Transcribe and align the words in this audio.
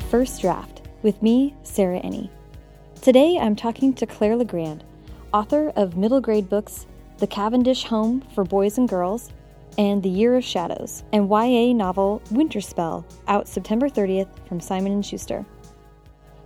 First 0.00 0.40
Draft 0.40 0.82
with 1.02 1.22
me, 1.22 1.54
Sarah 1.62 2.00
Enni. 2.00 2.30
Today 3.02 3.38
I'm 3.38 3.54
talking 3.54 3.92
to 3.94 4.06
Claire 4.06 4.36
LeGrand, 4.36 4.84
author 5.32 5.72
of 5.76 5.96
middle 5.96 6.20
grade 6.20 6.48
books 6.48 6.86
The 7.18 7.26
Cavendish 7.26 7.84
Home 7.84 8.22
for 8.34 8.44
Boys 8.44 8.78
and 8.78 8.88
Girls 8.88 9.32
and 9.76 10.02
The 10.02 10.08
Year 10.08 10.36
of 10.36 10.44
Shadows, 10.44 11.04
and 11.12 11.30
YA 11.30 11.72
novel 11.72 12.20
Winterspell, 12.30 13.04
out 13.28 13.46
September 13.46 13.88
30th 13.88 14.28
from 14.46 14.60
Simon 14.60 15.00
& 15.02 15.02
Schuster. 15.02 15.46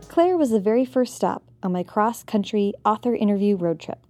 Claire 0.09 0.37
was 0.37 0.51
the 0.51 0.61
very 0.61 0.85
first 0.85 1.15
stop 1.15 1.43
on 1.63 1.73
my 1.73 1.83
cross-country 1.83 2.75
author 2.85 3.15
interview 3.15 3.57
road 3.57 3.81
trip. 3.81 4.07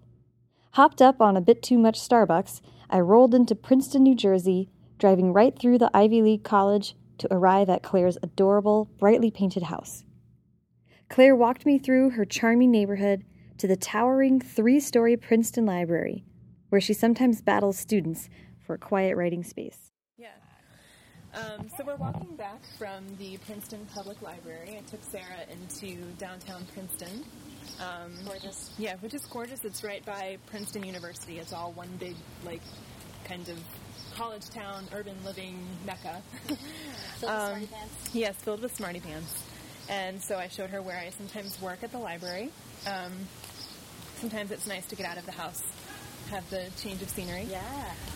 Hopped 0.73 1.01
up 1.01 1.21
on 1.21 1.37
a 1.37 1.41
bit 1.41 1.63
too 1.63 1.79
much 1.79 2.01
Starbucks, 2.01 2.61
I 2.91 2.99
rolled 3.01 3.35
into 3.35 3.55
Princeton, 3.55 4.03
New 4.03 4.17
Jersey, 4.17 4.69
driving 4.99 5.33
right 5.33 5.57
through 5.57 5.79
the 5.79 5.91
Ivy 5.95 6.23
League 6.23 6.43
College 6.43 6.97
to 7.19 7.33
arrive 7.33 7.69
at 7.69 7.83
Claire's 7.83 8.19
adorable, 8.23 8.91
brightly 8.99 9.31
painted 9.31 9.65
house. 9.65 10.05
Claire 11.09 11.37
walked 11.37 11.67
me 11.67 11.79
through 11.79 12.11
her 12.11 12.25
charming 12.25 12.71
neighborhood 12.71 13.25
to 13.59 13.67
the 13.67 13.77
towering 13.77 14.41
three 14.41 14.81
story 14.81 15.17
Princeton 15.17 15.67
Library, 15.67 16.25
where 16.71 16.81
she 16.81 16.95
sometimes 16.95 17.43
battles 17.43 17.79
students 17.79 18.29
for 18.67 18.75
a 18.75 18.79
quiet 18.79 19.17
writing 19.17 19.45
space. 19.45 19.91
Yeah. 20.17 20.29
Um, 21.35 21.69
so 21.77 21.85
we're 21.85 21.97
walking 21.97 22.35
back 22.37 22.61
from 22.79 23.05
the 23.19 23.37
Princeton 23.39 23.87
Public 23.95 24.23
Library. 24.23 24.79
I 24.79 24.91
took 24.91 25.03
Sarah 25.05 25.45
into 25.51 25.97
downtown 26.19 26.65
Princeton. 26.73 27.25
Um, 27.81 28.13
Gorgeous. 28.25 28.73
yeah, 28.79 28.97
which 29.01 29.15
is 29.15 29.25
gorgeous. 29.27 29.65
It's 29.65 29.85
right 29.85 30.05
by 30.05 30.39
Princeton 30.47 30.85
University. 30.85 31.39
It's 31.39 31.53
all 31.53 31.73
one 31.73 31.91
big, 31.99 32.17
like, 32.45 32.61
kind 33.25 33.49
of 33.49 33.59
college 34.17 34.49
town, 34.51 34.85
urban 34.95 35.17
living 35.25 35.59
mecca. 35.87 36.23
Filled 36.47 36.59
with 37.21 37.31
Um, 37.31 37.49
smarty 37.51 37.67
pants. 37.67 37.95
yes, 38.15 38.37
filled 38.37 38.63
with 38.63 38.75
smarty 38.77 39.01
pants. 39.01 39.43
And 39.89 40.23
so 40.23 40.37
I 40.39 40.49
showed 40.49 40.71
her 40.71 40.81
where 40.83 40.99
I 40.99 41.11
sometimes 41.11 41.61
work 41.61 41.83
at 41.83 41.93
the 41.93 41.99
library. 41.99 42.51
Um, 42.87 43.13
sometimes 44.21 44.51
it's 44.51 44.67
nice 44.67 44.87
to 44.87 44.97
get 44.97 45.07
out 45.07 45.19
of 45.19 45.27
the 45.27 45.33
house, 45.33 45.63
have 46.31 46.49
the 46.51 46.69
change 46.81 47.03
of 47.03 47.09
scenery. 47.11 47.47
Yeah. 47.51 47.61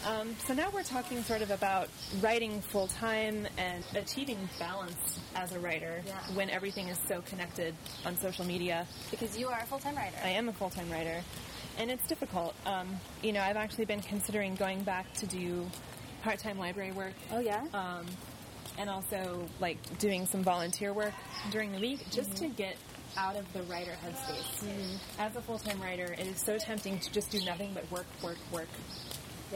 Um, 0.07 0.35
so 0.47 0.55
now 0.55 0.71
we're 0.73 0.85
talking 0.85 1.23
sort 1.25 1.43
of 1.43 1.51
about 1.51 1.89
writing 2.21 2.61
full 2.61 2.87
time 2.87 3.47
and 3.59 3.85
achieving 3.95 4.39
balance 4.59 5.19
as 5.35 5.53
a 5.53 5.59
writer 5.59 6.03
Yeah. 6.07 6.15
when 6.35 6.49
everything 6.51 6.89
is 6.89 6.99
so 7.09 7.21
connected 7.23 7.75
on 8.05 8.17
social 8.17 8.45
media. 8.45 8.87
Because 9.11 9.37
you 9.37 9.49
are 9.49 9.59
a 9.61 9.67
full 9.67 9.79
time 9.81 9.97
writer. 9.97 10.17
I 10.25 10.29
am 10.31 10.49
a 10.49 10.53
full 10.53 10.71
time 10.71 10.91
writer, 10.91 11.23
and 11.79 11.91
it's 11.91 12.07
difficult. 12.07 12.55
Um, 12.65 12.89
you 13.23 13.33
know, 13.33 13.41
I've 13.41 13.57
actually 13.57 13.85
been 13.85 14.01
considering 14.03 14.55
going 14.55 14.83
back 14.83 15.13
to 15.15 15.27
do 15.27 15.67
part 16.23 16.39
time 16.39 16.59
library 16.59 16.93
work. 16.93 17.15
Oh, 17.33 17.39
yeah? 17.41 17.65
Um, 17.75 18.07
and 18.79 18.91
also 18.91 19.47
like 19.61 19.79
doing 19.99 20.27
some 20.27 20.43
volunteer 20.43 20.93
work 20.93 21.15
during 21.51 21.73
the 21.73 21.79
week 21.79 22.01
just 22.11 22.31
Mm-hmm. 22.33 22.45
to 22.45 22.49
get 22.51 22.77
out 23.17 23.37
of 23.37 23.51
the 23.55 23.63
writer 23.63 23.93
headspace. 24.05 24.99
As 25.19 25.35
a 25.37 25.41
full 25.41 25.59
time 25.59 25.81
writer, 25.81 26.13
it 26.13 26.27
is 26.27 26.39
so 26.41 26.59
tempting 26.59 26.99
to 27.01 27.13
just 27.13 27.31
do 27.31 27.43
nothing 27.45 27.71
but 27.73 27.91
work, 27.91 28.07
work, 28.23 28.37
work. 28.53 28.69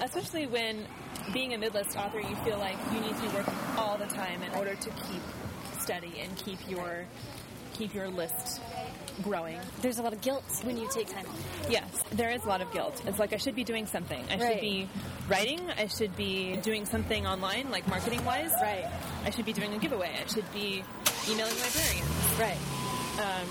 Especially 0.00 0.46
when 0.46 0.86
being 1.32 1.52
a 1.52 1.58
mid-list 1.58 1.96
author, 1.96 2.20
you 2.20 2.34
feel 2.36 2.56
like 2.58 2.76
you 2.94 3.00
need 3.00 3.14
to 3.16 3.22
be 3.22 3.28
working 3.28 3.52
all 3.76 3.98
the 3.98 4.06
time 4.06 4.40
in 4.42 4.52
order 4.56 4.74
to 4.76 4.90
keep 4.90 5.20
steady 5.80 6.20
and 6.20 6.34
keep 6.36 6.58
your 6.70 7.04
keep 7.74 7.92
your 7.94 8.08
list 8.08 8.60
growing. 9.22 9.58
There's 9.82 9.98
a 9.98 10.02
lot 10.02 10.12
of 10.12 10.20
guilt 10.20 10.44
when 10.64 10.76
you 10.76 10.88
take 10.92 11.08
time 11.12 11.26
off. 11.26 11.66
Yes, 11.70 11.84
there 12.12 12.30
is 12.30 12.44
a 12.44 12.48
lot 12.48 12.60
of 12.60 12.72
guilt. 12.72 13.00
It's 13.06 13.18
like 13.18 13.32
I 13.32 13.36
should 13.36 13.54
be 13.54 13.64
doing 13.64 13.86
something. 13.86 14.22
I 14.30 14.36
Right. 14.36 14.52
should 14.52 14.60
be 14.60 14.88
writing. 15.28 15.60
I 15.78 15.86
should 15.86 16.16
be 16.16 16.56
doing 16.58 16.86
something 16.86 17.26
online, 17.26 17.70
like 17.70 17.86
marketing 17.88 18.24
wise. 18.24 18.52
Right. 18.60 18.84
I 19.24 19.30
should 19.30 19.44
be 19.46 19.52
doing 19.52 19.72
a 19.74 19.78
giveaway. 19.78 20.10
I 20.22 20.26
should 20.26 20.50
be 20.52 20.82
emailing 21.28 21.54
librarians. 21.58 22.38
Right. 22.38 22.58
Um, 23.20 23.48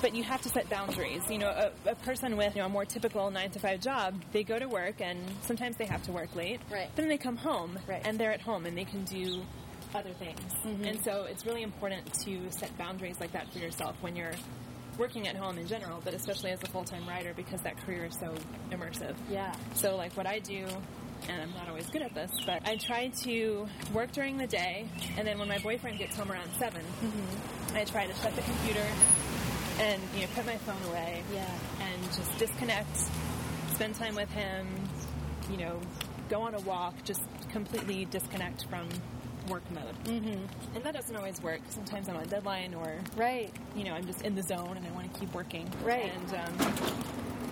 but 0.00 0.14
you 0.14 0.22
have 0.22 0.42
to 0.42 0.48
set 0.50 0.68
boundaries. 0.68 1.22
You 1.30 1.38
know, 1.38 1.48
a, 1.48 1.90
a 1.90 1.94
person 1.94 2.36
with 2.36 2.54
you 2.56 2.60
know, 2.60 2.66
a 2.66 2.70
more 2.70 2.84
typical 2.84 3.30
nine 3.30 3.50
to 3.52 3.58
five 3.58 3.80
job, 3.80 4.14
they 4.32 4.42
go 4.44 4.58
to 4.58 4.68
work 4.68 5.00
and 5.00 5.18
sometimes 5.42 5.76
they 5.76 5.86
have 5.86 6.02
to 6.04 6.12
work 6.12 6.34
late. 6.36 6.60
Right. 6.70 6.88
But 6.94 7.02
then 7.02 7.08
they 7.08 7.16
come 7.18 7.36
home 7.36 7.78
Right. 7.86 8.02
and 8.04 8.18
they're 8.18 8.32
at 8.32 8.42
home 8.42 8.66
and 8.66 8.76
they 8.76 8.84
can 8.84 9.04
do 9.04 9.42
other 9.94 10.12
things. 10.12 10.40
Mm-hmm. 10.64 10.84
And 10.84 11.04
so 11.04 11.24
it's 11.24 11.46
really 11.46 11.62
important 11.62 12.12
to 12.24 12.50
set 12.50 12.76
boundaries 12.76 13.20
like 13.20 13.32
that 13.32 13.52
for 13.52 13.58
yourself 13.58 13.96
when 14.00 14.16
you're 14.16 14.34
working 14.98 15.26
at 15.28 15.36
home 15.36 15.58
in 15.58 15.66
general, 15.66 16.00
but 16.04 16.14
especially 16.14 16.50
as 16.50 16.62
a 16.62 16.66
full 16.66 16.84
time 16.84 17.06
writer 17.08 17.32
because 17.34 17.60
that 17.62 17.76
career 17.84 18.04
is 18.06 18.14
so 18.18 18.34
immersive. 18.70 19.14
Yeah. 19.30 19.52
So, 19.74 19.96
like, 19.96 20.16
what 20.16 20.26
I 20.26 20.38
do, 20.38 20.66
and 21.28 21.42
I'm 21.42 21.52
not 21.54 21.68
always 21.68 21.88
good 21.90 22.02
at 22.02 22.14
this, 22.14 22.30
but 22.46 22.66
I 22.68 22.76
try 22.76 23.08
to 23.22 23.66
work 23.92 24.12
during 24.12 24.36
the 24.36 24.46
day, 24.46 24.86
and 25.16 25.26
then 25.26 25.38
when 25.38 25.48
my 25.48 25.58
boyfriend 25.58 25.98
gets 25.98 26.16
home 26.16 26.30
around 26.30 26.50
7 26.58 26.80
Mm-hmm. 26.80 27.76
I 27.76 27.84
try 27.84 28.06
to 28.06 28.14
shut 28.14 28.34
the 28.36 28.42
computer 28.42 28.86
and, 29.80 30.00
you 30.14 30.20
know, 30.22 30.28
put 30.36 30.46
my 30.46 30.56
phone 30.58 30.80
away 30.90 31.24
Yeah. 31.32 31.44
and 31.80 32.02
just 32.04 32.38
disconnect, 32.38 32.96
spend 33.74 33.96
time 33.96 34.14
with 34.14 34.30
him, 34.30 34.68
you 35.50 35.56
know, 35.56 35.80
go 36.28 36.42
on 36.42 36.54
a 36.54 36.60
walk, 36.60 36.94
just 37.04 37.22
completely 37.50 38.04
disconnect 38.04 38.66
from 38.70 38.88
work 39.48 39.62
mode. 39.70 39.94
Mm-hmm. 40.04 40.76
And 40.76 40.84
that 40.84 40.94
doesn't 40.94 41.14
always 41.16 41.40
work. 41.42 41.60
Sometimes 41.68 42.08
I'm 42.08 42.16
on 42.16 42.26
deadline 42.26 42.74
or 42.74 42.98
Right. 43.16 43.50
you 43.76 43.84
know, 43.84 43.92
I'm 43.92 44.06
just 44.06 44.22
in 44.22 44.34
the 44.34 44.42
zone 44.42 44.76
and 44.76 44.86
I 44.86 44.90
want 44.92 45.12
to 45.12 45.20
keep 45.20 45.32
working. 45.34 45.70
Right. 45.82 46.12
And 46.14 46.34
um, 46.34 46.74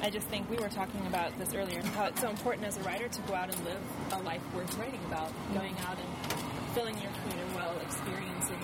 I 0.03 0.11
just 0.11 0.27
think 0.29 0.49
we 0.51 0.57
were 0.57 0.69
talking 0.69 1.07
about 1.07 1.39
this 1.39 1.55
earlier, 1.55 1.83
how 1.83 2.07
it's 2.07 2.21
so 2.21 2.29
important 2.29 2.67
as 2.67 2.77
a 2.77 2.81
writer 2.83 3.09
to 3.09 3.21
go 3.23 3.35
out 3.35 3.55
and 3.55 3.65
live 3.65 3.81
a 4.13 4.19
life 4.23 4.43
worth 4.55 4.77
writing 4.79 5.01
about. 5.07 5.31
Going 5.55 5.77
out 5.87 5.97
and 5.99 6.41
filling 6.75 6.95
your 7.01 7.11
creative 7.23 7.55
well, 7.55 7.75
experiencing 7.83 8.61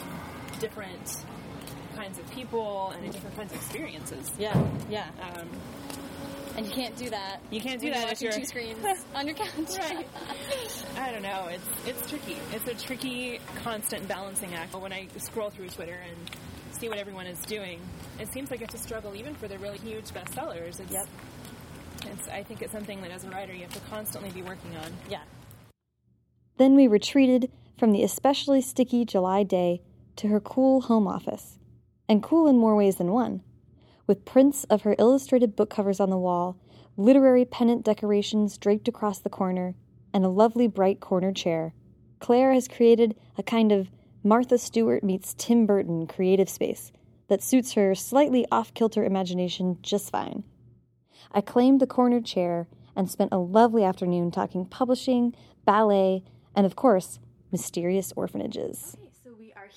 different 0.60 1.24
kinds 1.94 2.18
of 2.18 2.30
people 2.30 2.92
and 2.96 3.12
different 3.12 3.36
kinds 3.36 3.52
of 3.52 3.58
experiences. 3.58 4.30
Yeah. 4.38 4.56
Yeah. 4.88 5.06
Um, 5.22 5.48
And 6.58 6.66
you 6.66 6.72
can't 6.72 6.96
do 6.96 7.10
that. 7.10 7.40
you 7.50 7.60
can't 7.60 7.80
do 7.80 7.90
when 7.90 8.00
that 8.00 8.12
if 8.12 8.20
you're 8.20 8.32
you're 8.32 8.40
two 8.40 8.46
screens 8.52 8.84
on 9.14 9.26
your 9.26 9.36
couch. 9.36 9.78
Right. 9.78 10.06
I 10.96 11.12
don't 11.12 11.22
know. 11.22 11.46
It's 11.50 11.68
it's 11.86 12.10
tricky. 12.10 12.36
It's 12.52 12.66
a 12.66 12.74
tricky, 12.74 13.40
constant 13.62 14.08
balancing 14.08 14.54
act. 14.54 14.74
When 14.74 14.92
I 14.92 15.06
scroll 15.18 15.50
through 15.50 15.68
Twitter 15.68 16.00
and 16.08 16.16
see 16.72 16.88
what 16.88 16.98
everyone 16.98 17.26
is 17.26 17.38
doing, 17.42 17.80
it 18.18 18.32
seems 18.32 18.50
like 18.50 18.60
it's 18.60 18.74
a 18.74 18.78
struggle 18.78 19.14
even 19.14 19.34
for 19.36 19.46
the 19.46 19.56
really 19.58 19.78
huge 19.78 20.06
bestsellers. 20.06 20.80
It's, 20.80 20.92
Yep. 20.92 21.06
It's, 22.06 22.28
I 22.28 22.42
think 22.42 22.62
it's 22.62 22.72
something 22.72 23.00
that 23.02 23.10
as 23.10 23.24
a 23.24 23.30
writer 23.30 23.52
you 23.52 23.62
have 23.62 23.74
to 23.74 23.80
constantly 23.90 24.30
be 24.30 24.42
working 24.42 24.76
on. 24.76 24.92
Yeah. 25.08 25.22
Then 26.56 26.74
we 26.74 26.86
retreated 26.88 27.50
from 27.78 27.92
the 27.92 28.02
especially 28.02 28.60
sticky 28.62 29.04
July 29.04 29.44
day 29.44 29.82
to 30.16 30.28
her 30.28 30.40
cool 30.40 30.80
home 30.82 31.06
office, 31.06 31.58
and 32.08 32.22
cool 32.22 32.48
in 32.48 32.56
more 32.56 32.74
ways 32.74 32.96
than 32.96 33.12
one, 33.12 33.42
with 34.08 34.24
prints 34.24 34.64
of 34.64 34.82
her 34.82 34.96
illustrated 34.98 35.54
book 35.54 35.70
covers 35.70 36.00
on 36.00 36.10
the 36.10 36.18
wall, 36.18 36.56
literary 36.96 37.44
pennant 37.44 37.84
decorations 37.84 38.58
draped 38.58 38.88
across 38.88 39.20
the 39.20 39.30
corner, 39.30 39.76
and 40.12 40.24
a 40.24 40.28
lovely 40.28 40.66
bright 40.66 40.98
corner 40.98 41.30
chair. 41.30 41.74
Claire 42.18 42.52
has 42.54 42.66
created 42.66 43.14
a 43.36 43.42
kind 43.42 43.70
of 43.70 43.90
Martha 44.24 44.58
Stewart 44.58 45.04
meets 45.04 45.34
Tim 45.34 45.66
Burton 45.66 46.06
creative 46.06 46.48
space 46.48 46.90
that 47.28 47.42
suits 47.42 47.74
her 47.74 47.94
slightly 47.94 48.46
off 48.50 48.74
kilter 48.74 49.04
imagination 49.04 49.78
just 49.82 50.10
fine. 50.10 50.42
I 51.30 51.42
claimed 51.42 51.78
the 51.78 51.86
corner 51.86 52.20
chair 52.20 52.66
and 52.96 53.08
spent 53.08 53.32
a 53.32 53.38
lovely 53.38 53.84
afternoon 53.84 54.30
talking 54.30 54.64
publishing, 54.64 55.34
ballet, 55.64 56.24
and 56.56 56.64
of 56.66 56.74
course, 56.74 57.20
mysterious 57.52 58.12
orphanages. 58.16 58.96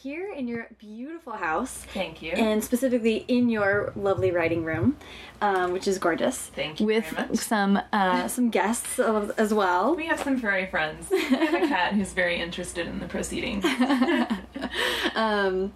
So 0.02 0.10
we 0.10 0.16
are 0.16 0.18
here 0.18 0.34
in 0.34 0.48
your 0.48 0.68
beautiful 0.78 1.34
house. 1.34 1.86
Thank 1.94 2.22
you. 2.22 2.32
And 2.32 2.64
specifically 2.64 3.26
in 3.28 3.50
your 3.50 3.94
lovely 3.96 4.32
writing 4.32 4.64
room, 4.64 4.98
um, 5.42 5.74
which 5.74 5.88
is 5.88 5.98
gorgeous. 5.98 6.38
Thank 6.38 6.80
you 6.80 6.86
With 6.88 7.40
some 7.40 7.80
uh, 7.92 8.28
some 8.28 8.50
guests 8.50 9.00
as 9.00 9.54
well. 9.54 9.96
we 9.96 10.06
have 10.08 10.20
some 10.20 10.40
furry 10.40 10.66
friends. 10.68 11.10
We 11.12 11.22
have 11.22 11.64
a 11.64 11.68
cat 11.68 11.94
who's 11.94 12.14
very 12.14 12.40
interested 12.40 12.88
in 12.88 13.00
the 13.00 13.08
proceedings. 13.08 13.66
um, 15.16 15.74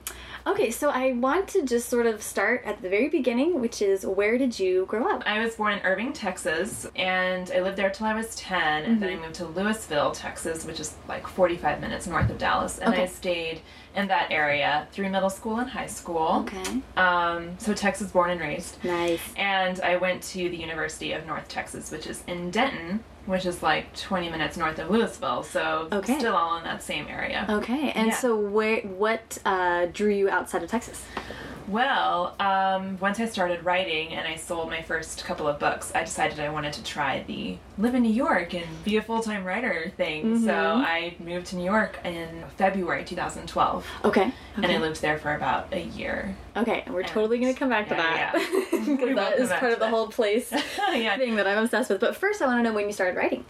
okay, 0.48 0.72
so 0.72 0.90
I 0.90 1.14
want 1.14 1.48
to 1.50 1.64
just 1.64 1.90
sort 1.90 2.06
of 2.06 2.22
start 2.22 2.64
at 2.66 2.82
the 2.82 2.90
very 2.90 3.10
beginning, 3.10 3.60
which 3.60 3.82
is 3.82 4.06
where 4.06 4.38
did 4.38 4.60
you 4.60 4.86
grow 4.86 5.08
up? 5.10 5.24
I 5.26 5.40
was 5.40 5.56
born 5.56 5.74
in 5.74 5.80
Irving, 5.80 6.14
Texas, 6.14 6.88
and 6.96 7.52
I 7.54 7.62
lived 7.62 7.78
there 7.78 7.90
till 7.90 8.08
I 8.08 8.14
was 8.14 8.36
10, 8.36 8.84
and 8.84 9.02
then 9.02 9.10
I 9.10 9.22
moved 9.22 9.36
to 9.36 9.46
Lewisville, 9.46 10.14
Texas, 10.14 10.66
which 10.66 10.80
is 10.80 10.96
like 11.08 11.28
45 11.28 11.82
minutes 11.82 12.08
north 12.08 12.30
of 12.30 12.38
Dallas, 12.38 12.80
and 12.80 12.94
I 12.94 13.06
stayed 13.06 13.62
in 13.96 14.08
that 14.08 14.32
area 14.32 14.88
through 14.92 15.10
middle 15.10 15.30
school 15.30 15.58
and 15.58 15.70
high 15.70 15.88
school. 15.88 16.46
Okay. 16.48 16.82
Um, 16.98 17.58
so 17.58 17.74
Texas 17.74 18.12
born 18.12 18.30
and 18.30 18.42
raised. 18.42 18.84
Nice. 18.84 19.22
And 19.38 19.80
I 19.82 19.98
went 19.98 20.22
to 20.24 20.50
the 20.50 20.58
University 20.58 21.14
of 21.14 21.26
North 21.26 21.48
Texas, 21.48 21.92
which 21.92 22.08
is 22.08 22.24
in 22.28 22.52
Denton, 22.52 23.04
which 23.26 23.46
is 23.46 23.64
like 23.64 23.96
20 23.96 24.30
minutes 24.30 24.58
north 24.58 24.78
of 24.80 24.90
Lewisville. 24.90 25.44
So 25.44 25.88
Okay. 25.92 26.18
still 26.18 26.36
all 26.36 26.58
in 26.58 26.64
that 26.64 26.84
same 26.84 27.08
area. 27.08 27.46
Okay, 27.50 27.92
and 27.92 28.08
Yeah. 28.10 28.16
so 28.16 28.36
where 28.36 28.82
what 28.82 29.38
uh, 29.46 29.88
drew 29.92 30.12
you 30.12 30.30
outside 30.30 30.64
of 30.64 30.70
Texas? 30.70 31.04
Well, 31.68 32.36
um, 32.40 33.00
once 33.00 33.20
I 33.20 33.26
started 33.26 33.66
writing 33.66 34.10
and 34.14 34.28
I 34.28 34.36
sold 34.36 34.70
my 34.70 34.84
first 34.84 35.26
couple 35.26 35.48
of 35.48 35.58
books, 35.58 35.92
I 35.96 36.04
decided 36.04 36.40
I 36.40 36.50
wanted 36.50 36.74
to 36.74 36.84
try 36.84 37.24
the 37.26 37.58
live 37.78 37.94
in 37.94 38.04
New 38.04 38.12
York 38.14 38.54
and 38.54 38.66
be 38.86 38.96
a 38.98 39.02
full 39.02 39.22
time 39.22 39.44
writer 39.44 39.92
thing. 39.98 40.44
So 40.46 40.54
I 40.54 41.16
moved 41.20 41.48
to 41.48 41.56
New 41.58 41.66
York 41.66 42.00
in 42.06 42.44
February 42.58 43.04
2012. 43.04 43.86
Okay. 44.06 44.32
And 44.56 44.66
I 44.66 44.78
lived 44.78 45.02
there 45.02 45.18
for 45.18 45.36
about 45.36 45.74
a 45.74 45.82
year. 45.82 46.36
Okay, 46.56 46.84
and 46.86 46.96
we're 46.96 47.04
totally 47.04 47.38
going 47.38 47.54
to 47.54 47.60
come 47.60 47.70
back 47.70 47.90
to 47.90 47.96
Yeah, 47.96 48.32
that 48.32 48.50
yeah. 48.72 48.80
because 48.86 49.00
will 49.10 49.16
that 49.16 49.40
is 49.40 49.50
part 49.50 49.74
of 49.74 49.80
the 49.80 49.86
that. 49.86 49.90
whole 49.90 50.08
place 50.08 50.52
yeah. 50.94 51.18
thing 51.18 51.36
that 51.36 51.48
I'm 51.48 51.64
obsessed 51.64 51.90
with. 51.90 52.00
But 52.00 52.16
first, 52.16 52.42
I 52.42 52.48
want 52.48 52.60
to 52.60 52.64
know 52.64 52.74
when 52.74 52.86
you 52.88 52.94
started 52.94 53.18
writing. 53.18 53.44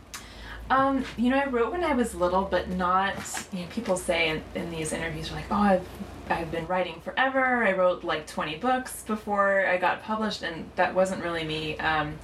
Um, 0.72 1.06
you 1.16 1.30
know, 1.30 1.38
I 1.38 1.46
wrote 1.46 1.72
when 1.72 1.84
I 1.84 1.94
was 1.94 2.16
little, 2.16 2.42
but 2.42 2.70
not. 2.70 3.16
You 3.54 3.60
know, 3.60 3.66
people 3.70 3.96
say 3.98 4.30
in, 4.30 4.42
in 4.56 4.72
these 4.72 4.92
interviews, 4.94 5.32
are 5.32 5.36
like, 5.36 5.46
"Oh, 5.52 5.56
I've 5.56 5.88
I've 6.28 6.50
been 6.52 6.66
writing 6.66 7.00
forever. 7.02 7.64
I 7.64 7.74
wrote 7.74 8.04
like 8.04 8.26
20 8.26 8.58
books 8.58 9.04
before 9.04 9.68
I 9.68 9.78
got 9.78 10.02
published," 10.02 10.42
and 10.42 10.68
that 10.76 10.96
wasn't 10.96 11.24
really 11.24 11.44
me. 11.44 11.78
Um, 11.78 12.16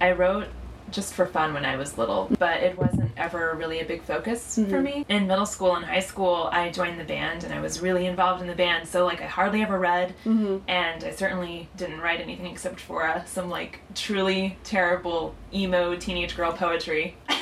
I 0.00 0.12
wrote 0.12 0.46
just 0.96 1.12
for 1.12 1.26
fun 1.26 1.52
when 1.52 1.64
I 1.66 1.76
was 1.76 1.98
little, 1.98 2.28
but 2.38 2.62
it 2.62 2.76
wasn't 2.78 3.12
ever 3.18 3.54
really 3.54 3.80
a 3.80 3.84
big 3.84 4.02
focus 4.02 4.58
for 4.68 4.80
me. 4.80 5.04
In 5.10 5.26
middle 5.26 5.44
school 5.44 5.76
and 5.76 5.84
high 5.84 6.00
school, 6.00 6.48
I 6.50 6.70
joined 6.70 6.98
the 6.98 7.04
band 7.04 7.44
and 7.44 7.52
I 7.52 7.60
was 7.60 7.80
really 7.82 8.06
involved 8.06 8.40
in 8.40 8.48
the 8.48 8.54
band, 8.54 8.88
so 8.88 9.04
like 9.04 9.20
I 9.20 9.26
hardly 9.26 9.62
ever 9.62 9.78
read, 9.78 10.14
and 10.24 11.04
I 11.04 11.10
certainly 11.10 11.68
didn't 11.76 12.00
write 12.00 12.20
anything 12.20 12.46
except 12.46 12.80
for 12.80 13.06
uh, 13.06 13.24
some 13.26 13.50
like 13.50 13.80
truly 13.94 14.56
terrible 14.64 15.34
emo 15.54 15.94
teenage 15.96 16.34
girl 16.34 16.52
poetry. 16.52 17.16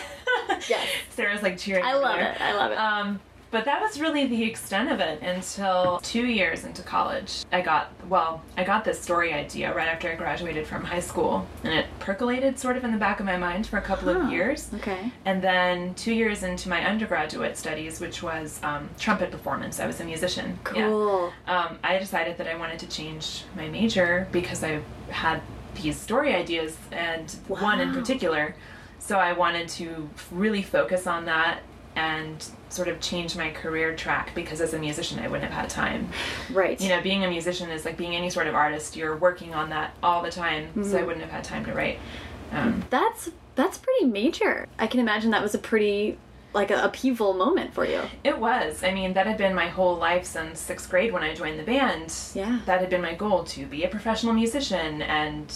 Yes. 0.69 0.87
Sarah's 1.11 1.43
like 1.43 1.59
cheering. 1.59 1.85
I 1.85 1.95
love 1.95 2.17
there. 2.17 2.33
it. 2.33 2.41
I 2.41 2.55
love 2.55 2.73
it. 2.73 2.79
Um, 2.79 3.21
but 3.55 3.65
that 3.67 3.81
was 3.81 4.01
really 4.01 4.27
the 4.27 4.43
extent 4.43 4.91
of 4.91 4.99
it 4.99 5.23
until 5.23 6.01
two 6.03 6.27
years 6.27 6.65
into 6.65 6.83
college. 6.83 7.45
I 7.53 7.61
got, 7.61 7.93
well, 8.09 8.43
I 8.57 8.65
got 8.65 8.85
this 8.85 9.01
story 9.01 9.33
idea 9.33 9.73
right 9.73 9.87
after 9.87 10.11
I 10.11 10.17
graduated 10.17 10.67
from 10.67 10.83
high 10.83 10.99
school, 10.99 11.47
and 11.63 11.73
it 11.73 11.87
percolated 12.01 12.59
sort 12.59 12.77
of 12.77 12.83
in 12.83 12.91
the 12.91 12.99
back 12.99 13.21
of 13.21 13.27
my 13.27 13.37
mind 13.37 13.69
for 13.69 13.77
a 13.79 13.81
couple 13.81 14.13
Huh. 14.13 14.23
of 14.23 14.33
years. 14.33 14.71
Okay. 14.75 15.13
And 15.25 15.41
then 15.41 15.95
two 15.95 16.13
years 16.13 16.43
into 16.43 16.69
my 16.69 16.85
undergraduate 16.85 17.57
studies, 17.57 18.01
which 18.01 18.25
was 18.25 18.59
um, 18.65 18.91
trumpet 18.99 19.31
performance, 19.31 19.79
I 19.79 19.87
was 19.87 20.01
a 20.01 20.05
musician. 20.05 20.59
Yeah. 20.75 20.89
Cool. 20.89 21.33
Um, 21.47 21.79
I 21.85 21.97
decided 21.99 22.37
that 22.39 22.49
I 22.49 22.57
wanted 22.57 22.81
to 22.81 22.89
change 22.89 23.45
my 23.55 23.69
major 23.69 24.27
because 24.33 24.65
I 24.65 24.81
had 25.11 25.41
these 25.81 25.97
story 25.97 26.35
ideas 26.35 26.77
and 26.91 27.31
one 27.47 27.79
in 27.81 27.93
particular. 27.95 28.57
So 28.99 29.21
I 29.21 29.33
wanted 29.33 29.69
to 29.81 30.11
really 30.33 30.63
focus 30.63 31.07
on 31.07 31.27
that 31.27 31.61
and 31.95 32.45
sort 32.75 32.89
of 32.89 33.01
change 33.01 33.37
my 33.37 33.51
career 33.51 33.95
track 33.95 34.35
because 34.35 34.61
as 34.61 34.75
a 34.75 34.79
musician 34.79 35.19
I 35.19 35.29
wouldn't 35.29 35.51
have 35.51 35.63
had 35.63 35.71
time. 35.71 36.09
Right. 36.51 36.81
You 36.81 36.89
know, 36.89 37.01
being 37.01 37.25
a 37.25 37.29
musician 37.29 37.71
is 37.71 37.85
like 37.85 37.97
being 37.97 38.15
any 38.15 38.31
sort 38.31 38.47
of 38.47 38.55
artist. 38.55 38.97
You're 38.97 39.17
working 39.17 39.55
on 39.55 39.71
that 39.71 39.95
all 40.03 40.23
the 40.23 40.31
time, 40.31 40.85
so 40.85 40.99
I 40.99 41.03
wouldn't 41.03 41.23
have 41.23 41.31
had 41.33 41.45
time 41.45 41.65
to 41.67 41.73
write. 41.73 41.99
Um, 42.53 42.85
That's 42.91 43.31
that's 43.55 43.79
pretty 43.79 44.07
major. 44.07 44.67
I 44.79 44.87
can 44.87 45.01
imagine 45.01 45.31
that 45.31 45.43
was 45.43 45.55
a 45.55 45.59
pretty 45.59 46.19
like 46.53 46.71
a 46.71 46.85
upheaval 46.85 47.35
moment 47.35 47.75
for 47.75 47.85
you. 47.85 48.01
It 48.23 48.39
was. 48.39 48.85
I 48.85 48.93
mean, 48.93 49.15
that 49.15 49.27
had 49.27 49.37
been 49.37 49.55
my 49.55 49.69
whole 49.69 49.97
life 49.97 50.25
since 50.25 50.61
sixth 50.61 50.89
grade 50.89 51.13
when 51.13 51.23
I 51.23 51.35
joined 51.35 51.59
the 51.59 51.65
band. 51.65 52.15
Yeah. 52.35 52.61
That 52.67 52.81
had 52.81 52.91
been 52.91 53.03
my 53.03 53.15
goal 53.15 53.45
to 53.45 53.67
be 53.67 53.83
a 53.85 53.89
professional 53.89 54.33
musician 54.33 55.03
and 55.03 55.53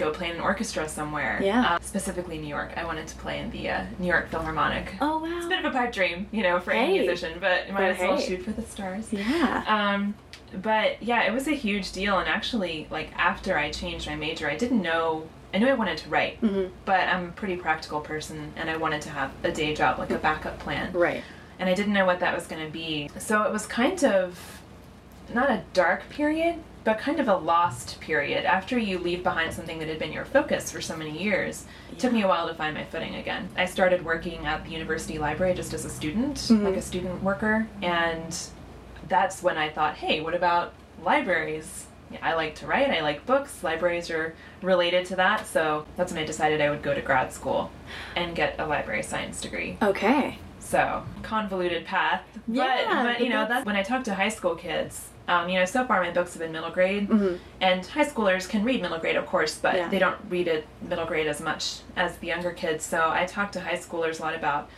go 0.00 0.10
play 0.10 0.30
in 0.30 0.36
an 0.36 0.40
orchestra 0.42 0.88
somewhere. 0.88 1.38
Yeah. 1.42 1.74
Uh, 1.74 1.78
specifically 1.82 2.38
New 2.38 2.48
York. 2.48 2.72
I 2.76 2.84
wanted 2.84 3.06
to 3.08 3.16
play 3.16 3.38
in 3.38 3.50
the 3.50 3.68
uh, 3.70 3.84
New 3.98 4.06
York 4.08 4.30
Philharmonic. 4.30 4.94
Oh 5.00 5.18
wow. 5.18 5.36
It's 5.36 5.46
a 5.46 5.48
bit 5.48 5.64
of 5.64 5.72
a 5.72 5.76
pipe 5.76 5.92
dream, 5.92 6.26
you 6.32 6.42
know, 6.42 6.58
for 6.58 6.72
Hey. 6.72 6.78
any 6.84 6.98
musician, 7.00 7.38
but 7.40 7.68
you 7.68 7.74
might 7.74 7.80
But 7.80 7.90
as 7.90 7.98
well 7.98 8.16
hey. 8.16 8.26
shoot 8.26 8.42
for 8.42 8.52
the 8.52 8.62
stars. 8.62 9.12
Yeah. 9.12 9.64
Um, 9.68 10.14
but 10.62 11.00
yeah, 11.02 11.22
it 11.24 11.32
was 11.32 11.46
a 11.46 11.52
huge 11.54 11.92
deal. 11.92 12.18
And 12.18 12.28
actually, 12.28 12.88
like 12.90 13.10
after 13.16 13.56
I 13.56 13.70
changed 13.70 14.06
my 14.08 14.16
major, 14.16 14.48
I 14.50 14.56
didn't 14.56 14.82
know. 14.82 15.28
I 15.52 15.58
knew 15.58 15.66
I 15.68 15.74
wanted 15.74 15.98
to 15.98 16.08
write, 16.08 16.40
Mhm. 16.40 16.70
but 16.84 17.00
I'm 17.08 17.26
a 17.26 17.32
pretty 17.32 17.56
practical 17.56 18.00
person, 18.00 18.52
and 18.56 18.70
I 18.70 18.76
wanted 18.76 19.02
to 19.02 19.10
have 19.10 19.32
a 19.44 19.50
day 19.52 19.74
job, 19.74 19.98
like 19.98 20.10
a 20.10 20.18
backup 20.18 20.58
plan 20.60 20.92
Right. 20.92 21.22
and 21.58 21.68
I 21.68 21.74
didn't 21.74 21.92
know 21.92 22.06
what 22.06 22.20
that 22.20 22.34
was 22.34 22.46
going 22.46 22.64
to 22.64 22.70
be. 22.72 23.10
So 23.18 23.42
it 23.42 23.52
was 23.52 23.66
kind 23.66 24.02
of 24.04 24.60
not 25.34 25.50
a 25.50 25.62
dark 25.72 26.08
period, 26.08 26.56
but 26.84 26.98
kind 26.98 27.20
of 27.20 27.28
a 27.28 27.36
lost 27.36 28.00
period. 28.00 28.44
After 28.44 28.78
you 28.78 28.98
leave 28.98 29.22
behind 29.22 29.52
something 29.52 29.78
that 29.78 29.88
had 29.88 29.98
been 29.98 30.12
your 30.12 30.24
focus 30.24 30.70
for 30.70 30.80
so 30.80 30.96
many 30.96 31.22
years, 31.22 31.66
it 31.92 31.98
took 31.98 32.12
me 32.12 32.22
a 32.22 32.28
while 32.28 32.48
to 32.48 32.54
find 32.54 32.74
my 32.74 32.84
footing 32.84 33.16
again. 33.16 33.48
I 33.56 33.66
started 33.66 34.04
working 34.04 34.46
at 34.46 34.64
the 34.64 34.70
university 34.70 35.18
library 35.18 35.54
just 35.54 35.74
as 35.74 35.84
a 35.84 35.90
student, 35.90 36.36
mm-hmm. 36.36 36.64
like 36.64 36.76
a 36.76 36.82
student 36.82 37.22
worker, 37.22 37.68
and 37.82 38.36
that's 39.08 39.42
when 39.42 39.58
I 39.58 39.68
thought, 39.68 39.96
hey, 39.96 40.20
what 40.20 40.34
about 40.34 40.72
libraries? 41.02 41.86
I 42.22 42.34
like 42.34 42.56
to 42.56 42.66
write, 42.66 42.90
I 42.90 43.02
like 43.02 43.24
books, 43.24 43.62
libraries 43.62 44.10
are 44.10 44.34
related 44.62 45.06
to 45.06 45.16
that, 45.16 45.46
so 45.46 45.86
that's 45.96 46.12
when 46.12 46.20
I 46.20 46.26
decided 46.26 46.60
I 46.60 46.70
would 46.70 46.82
go 46.82 46.92
to 46.92 47.00
grad 47.00 47.32
school 47.32 47.70
and 48.16 48.34
get 48.34 48.56
a 48.58 48.66
library 48.66 49.02
science 49.02 49.40
degree. 49.40 49.78
Okay. 49.80 50.38
So 50.58 51.04
convoluted 51.22 51.84
path, 51.84 52.22
but 52.32 52.54
Yeah, 52.54 53.02
but 53.04 53.20
you 53.20 53.28
know 53.28 53.46
that's 53.46 53.66
when 53.66 53.76
I 53.76 53.82
talk 53.82 54.04
to 54.04 54.14
high 54.14 54.28
school 54.28 54.54
kids. 54.54 55.08
Um, 55.30 55.48
you 55.48 55.58
know, 55.60 55.64
so 55.64 55.84
far 55.86 56.02
my 56.02 56.10
books 56.10 56.32
have 56.34 56.40
been 56.40 56.50
middle 56.50 56.70
grade, 56.72 57.08
and 57.60 57.86
high 57.86 58.04
schoolers 58.04 58.48
can 58.48 58.64
read 58.64 58.82
middle 58.82 58.98
grade, 58.98 59.16
of 59.16 59.26
course, 59.26 59.54
but 59.56 59.70
Mm-hmm. 59.74 59.78
Yeah. 59.84 59.88
they 59.88 59.98
don't 60.00 60.16
read 60.28 60.48
it 60.48 60.66
middle 60.82 61.06
grade 61.06 61.28
as 61.28 61.40
much 61.40 61.62
as 61.96 62.16
the 62.18 62.26
younger 62.26 62.50
kids. 62.50 62.84
So 62.84 62.98
I 63.10 63.26
talk 63.26 63.52
to 63.52 63.60
high 63.60 63.76
schoolers 63.78 64.18
a 64.18 64.22
lot 64.22 64.34
about 64.34 64.68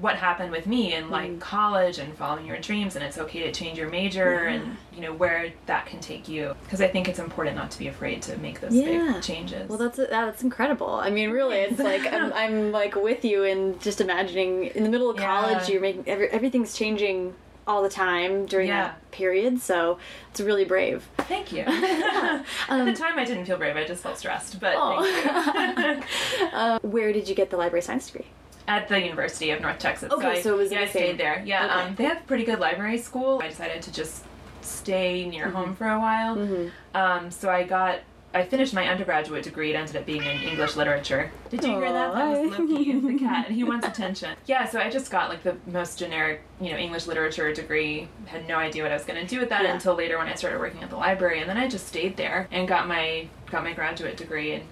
what 0.00 0.16
happened 0.16 0.50
with 0.50 0.66
me 0.66 0.92
in 0.92 1.08
like 1.08 1.30
Mm. 1.30 1.40
college 1.40 1.98
and 1.98 2.12
following 2.18 2.44
your 2.46 2.58
dreams, 2.58 2.96
and 2.96 3.04
it's 3.04 3.16
okay 3.16 3.44
to 3.44 3.52
change 3.52 3.78
your 3.78 3.88
major, 3.88 4.30
and 4.52 4.76
you 4.94 5.00
know 5.00 5.12
where 5.14 5.52
that 5.66 5.86
can 5.86 6.00
take 6.00 6.28
you. 6.28 6.54
Because 6.64 6.80
I 6.82 6.88
think 6.88 7.08
it's 7.08 7.18
important 7.20 7.56
not 7.56 7.70
to 7.70 7.78
be 7.78 7.86
afraid 7.88 8.20
to 8.22 8.36
make 8.38 8.60
those 8.60 8.74
Yeah. 8.74 9.12
big 9.14 9.22
changes. 9.22 9.68
Well, 9.70 9.78
that's 9.78 9.96
that's 9.96 10.42
incredible. 10.42 10.92
I 10.96 11.08
mean, 11.10 11.30
really, 11.30 11.58
it's 11.58 11.78
like 11.92 12.12
I'm, 12.12 12.30
I'm 12.34 12.72
like 12.72 12.94
with 12.96 13.24
you 13.24 13.44
in 13.44 13.78
just 13.78 14.00
imagining 14.02 14.64
in 14.66 14.82
the 14.82 14.90
middle 14.90 15.08
of 15.08 15.16
Yeah. 15.18 15.26
college, 15.26 15.68
you're 15.70 15.80
making 15.80 16.04
every, 16.08 16.28
everything's 16.28 16.76
changing 16.76 17.34
all 17.66 17.82
the 17.82 17.88
time 17.88 18.46
during 18.46 18.68
Yeah. 18.68 18.82
that 18.84 19.10
period. 19.10 19.60
So 19.60 19.98
it's 20.30 20.40
really 20.40 20.64
brave. 20.64 21.08
Thank 21.18 21.52
you. 21.52 21.62
At 21.66 22.44
the 22.68 22.92
time, 22.92 23.18
I 23.18 23.24
didn't 23.24 23.46
feel 23.46 23.56
brave. 23.56 23.76
I 23.76 23.84
just 23.84 24.02
felt 24.02 24.18
stressed. 24.18 24.60
But 24.60 24.76
Um, 24.76 24.96
Oh. 24.98 25.52
thank 25.52 26.04
you. 26.40 26.48
Uh, 26.52 26.78
where 26.82 27.12
did 27.12 27.28
you 27.28 27.34
get 27.34 27.50
the 27.50 27.56
library 27.56 27.82
science 27.82 28.10
degree? 28.10 28.26
At 28.68 28.88
the 28.88 29.00
University 29.00 29.50
of 29.50 29.60
North 29.60 29.78
Texas. 29.78 30.10
Okay, 30.12 30.38
I, 30.38 30.40
so 30.42 30.54
it 30.54 30.56
was 30.58 30.72
yeah, 30.72 30.80
I 30.80 30.86
stayed 30.86 31.18
there. 31.18 31.42
Yeah, 31.44 31.64
Okay. 31.66 31.74
um, 31.88 31.94
they 31.96 32.04
have 32.04 32.26
pretty 32.26 32.44
good 32.44 32.60
library 32.60 32.98
school. 32.98 33.40
I 33.42 33.48
decided 33.48 33.82
to 33.82 33.92
just 33.92 34.24
stay 34.62 35.26
near 35.28 35.46
Mm-hmm. 35.46 35.56
home 35.56 35.76
for 35.76 35.88
a 35.88 35.98
while. 35.98 36.70
Um, 36.94 37.30
so 37.30 37.50
I 37.50 37.64
got. 37.64 38.00
I 38.34 38.44
finished 38.44 38.74
my 38.74 38.88
undergraduate 38.88 39.44
degree. 39.44 39.72
It 39.72 39.76
ended 39.76 39.94
up 39.96 40.04
being 40.04 40.22
in 40.24 40.40
English 40.42 40.74
literature. 40.74 41.30
Did 41.50 41.62
you 41.62 41.70
hear 41.78 41.92
that? 41.92 42.14
That 42.14 42.28
was 42.42 42.52
Aw. 42.52 42.62
Loki, 42.62 42.92
the 43.00 43.18
cat. 43.18 43.46
and 43.46 43.54
He 43.54 43.62
wants 43.64 43.86
attention. 43.86 44.34
Yeah, 44.46 44.66
so 44.68 44.80
I 44.80 44.90
just 44.90 45.10
got 45.10 45.28
like 45.30 45.42
the 45.44 45.56
most 45.66 45.98
generic, 45.98 46.42
you 46.60 46.70
know, 46.72 46.76
English 46.76 47.06
literature 47.06 47.52
degree. 47.54 48.08
Had 48.26 48.46
no 48.48 48.56
idea 48.56 48.82
what 48.82 48.90
I 48.92 48.96
was 48.96 49.04
going 49.04 49.20
to 49.20 49.26
do 49.26 49.38
with 49.40 49.48
that 49.50 49.62
Yeah. 49.62 49.72
until 49.72 49.94
later 49.94 50.18
when 50.18 50.26
I 50.26 50.34
started 50.34 50.58
working 50.58 50.82
at 50.82 50.90
the 50.90 50.96
library, 50.96 51.40
and 51.40 51.48
then 51.48 51.56
I 51.56 51.68
just 51.68 51.86
stayed 51.86 52.16
there 52.16 52.48
and 52.50 52.66
got 52.68 52.88
my 52.88 53.28
got 53.50 53.62
my 53.62 53.72
graduate 53.72 54.16
degree. 54.16 54.52
And 54.52 54.64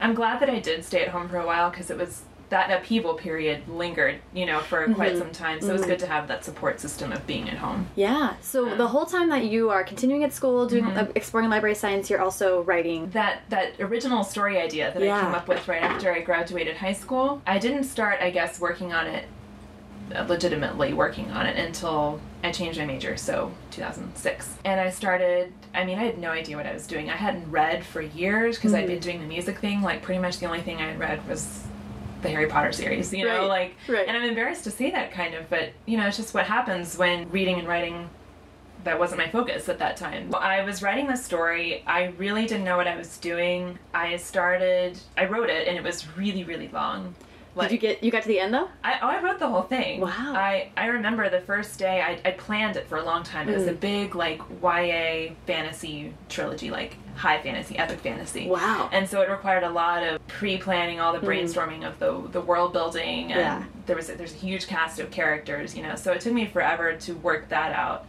I'm 0.00 0.14
glad 0.14 0.40
that 0.40 0.50
I 0.50 0.58
did 0.60 0.84
stay 0.84 1.02
at 1.02 1.08
home 1.08 1.28
for 1.28 1.38
a 1.38 1.46
while 1.46 1.70
because 1.70 1.90
it 1.90 1.96
was 1.96 2.22
that 2.50 2.70
upheaval 2.70 3.12
period 3.14 3.68
lingered, 3.68 4.20
you 4.32 4.46
know, 4.46 4.60
for 4.60 4.84
quite 4.94 5.10
Mm-hmm. 5.12 5.18
some 5.18 5.30
time. 5.32 5.60
So 5.60 5.68
it 5.68 5.72
was 5.74 5.84
good 5.84 5.98
to 5.98 6.06
have 6.06 6.28
that 6.28 6.44
support 6.44 6.80
system 6.80 7.12
of 7.12 7.26
being 7.26 7.48
at 7.50 7.58
home. 7.58 7.86
Yeah. 7.94 8.36
So 8.40 8.74
the 8.74 8.88
whole 8.88 9.04
time 9.04 9.28
that 9.28 9.44
you 9.44 9.68
are 9.70 9.84
continuing 9.84 10.24
at 10.24 10.32
school, 10.32 10.66
doing 10.66 10.84
Mm-hmm. 10.84 10.98
uh, 10.98 11.12
exploring 11.14 11.50
library 11.50 11.74
science, 11.74 12.08
you're 12.08 12.22
also 12.22 12.62
writing. 12.62 13.10
That 13.10 13.42
that 13.50 13.78
original 13.80 14.24
story 14.24 14.58
idea 14.58 14.92
that 14.94 15.02
I 15.02 15.20
came 15.22 15.34
up 15.34 15.46
with 15.48 15.68
right 15.68 15.82
after 15.82 16.12
I 16.12 16.20
graduated 16.20 16.76
high 16.78 16.94
school, 16.94 17.42
I 17.46 17.58
didn't 17.58 17.84
start, 17.84 18.20
I 18.22 18.30
guess, 18.30 18.58
working 18.58 18.92
on 18.92 19.06
it 19.06 19.26
uh, 20.14 20.22
legitimately 20.26 20.94
working 20.94 21.30
on 21.32 21.44
it 21.44 21.58
until 21.58 22.18
I 22.42 22.50
changed 22.50 22.78
my 22.78 22.86
major, 22.86 23.18
so 23.18 23.52
2006. 23.72 24.54
And 24.64 24.80
I 24.80 24.88
started, 24.88 25.52
I 25.74 25.84
mean, 25.84 25.98
I 25.98 26.04
had 26.04 26.16
no 26.18 26.30
idea 26.30 26.56
what 26.56 26.64
I 26.66 26.72
was 26.72 26.86
doing. 26.86 27.10
I 27.10 27.16
hadn't 27.16 27.50
read 27.50 27.84
for 27.84 28.00
years 28.00 28.56
because 28.56 28.72
I'd 28.72 28.84
Mm-hmm. 28.84 28.92
been 28.94 29.00
doing 29.00 29.20
the 29.20 29.26
music 29.26 29.58
thing. 29.58 29.82
Like, 29.82 30.00
pretty 30.00 30.20
much 30.20 30.38
the 30.38 30.46
only 30.46 30.62
thing 30.62 30.78
I 30.78 30.86
had 30.88 30.98
read 30.98 31.28
was 31.28 31.62
the 32.22 32.28
Harry 32.30 32.46
Potter 32.46 32.72
series, 32.72 33.12
you 33.12 33.24
know, 33.24 33.40
Right, 33.40 33.46
like, 33.48 33.76
right. 33.88 34.06
and 34.08 34.16
I'm 34.16 34.24
embarrassed 34.28 34.64
to 34.64 34.70
say 34.70 34.90
that 34.90 35.12
kind 35.12 35.34
of, 35.34 35.48
but, 35.50 35.70
you 35.86 35.96
know, 35.96 36.06
it's 36.06 36.16
just 36.16 36.34
what 36.34 36.46
happens 36.46 36.96
when 36.98 37.28
reading 37.30 37.58
and 37.58 37.68
writing 37.68 38.08
that 38.84 38.98
wasn't 38.98 39.18
my 39.20 39.28
focus 39.28 39.68
at 39.68 39.78
that 39.80 39.96
time. 39.96 40.32
I 40.34 40.62
was 40.64 40.82
writing 40.82 41.08
this 41.08 41.24
story. 41.24 41.82
I 41.86 42.06
really 42.16 42.46
didn't 42.46 42.64
know 42.64 42.76
what 42.76 42.86
I 42.86 42.96
was 42.96 43.18
doing. 43.18 43.78
I 43.92 44.16
started, 44.16 44.98
I 45.16 45.26
wrote 45.26 45.50
it, 45.50 45.66
and 45.68 45.76
it 45.76 45.82
was 45.82 46.06
really, 46.16 46.44
really 46.44 46.68
long. 46.68 47.14
Did 47.66 47.72
you 47.72 47.78
get 47.78 48.02
you 48.04 48.10
got 48.10 48.22
to 48.22 48.28
the 48.28 48.38
end 48.40 48.52
though? 48.54 48.68
I, 48.84 48.98
oh, 49.02 49.08
I 49.08 49.22
wrote 49.22 49.38
the 49.38 49.48
whole 49.48 49.62
thing. 49.62 50.00
Wow. 50.00 50.10
I, 50.34 50.70
I 50.76 50.86
remember 50.86 51.28
the 51.28 51.40
first 51.40 51.78
day, 51.78 52.00
I, 52.00 52.20
I 52.28 52.32
planned 52.32 52.76
it 52.76 52.86
for 52.88 52.98
a 52.98 53.04
long 53.04 53.22
time. 53.22 53.48
It 53.48 53.54
was 53.54 53.66
a 53.66 53.72
Mm. 53.72 53.80
big, 53.80 54.14
like, 54.14 54.40
YA 54.62 55.32
fantasy 55.46 56.14
trilogy, 56.28 56.70
like 56.70 56.96
high 57.16 57.40
fantasy, 57.42 57.76
epic 57.78 57.98
fantasy. 58.00 58.48
Wow. 58.48 58.88
And 58.92 59.08
so 59.08 59.20
it 59.22 59.28
required 59.28 59.64
a 59.64 59.70
lot 59.70 60.02
of 60.04 60.24
pre-planning, 60.28 61.00
all 61.00 61.12
the 61.12 61.26
brainstorming 61.26 61.84
of 61.86 61.98
the 61.98 62.22
the 62.32 62.40
world 62.40 62.72
building, 62.72 63.32
and 63.32 63.40
Yeah. 63.40 63.62
there 63.86 63.96
was 63.96 64.08
a, 64.10 64.14
there's 64.14 64.32
a 64.34 64.36
huge 64.36 64.66
cast 64.68 65.00
of 65.00 65.10
characters, 65.10 65.74
you 65.76 65.82
know. 65.82 65.96
So 65.96 66.12
it 66.12 66.20
took 66.20 66.32
me 66.32 66.46
forever 66.46 66.94
to 66.94 67.14
work 67.14 67.48
that 67.48 67.72
out. 67.72 68.06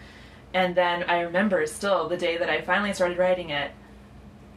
and 0.54 0.74
then 0.76 1.04
I 1.04 1.22
remember 1.22 1.66
still 1.68 2.08
the 2.10 2.18
day 2.18 2.38
that 2.38 2.50
I 2.50 2.62
finally 2.62 2.92
started 2.94 3.18
writing 3.20 3.50
it, 3.52 3.72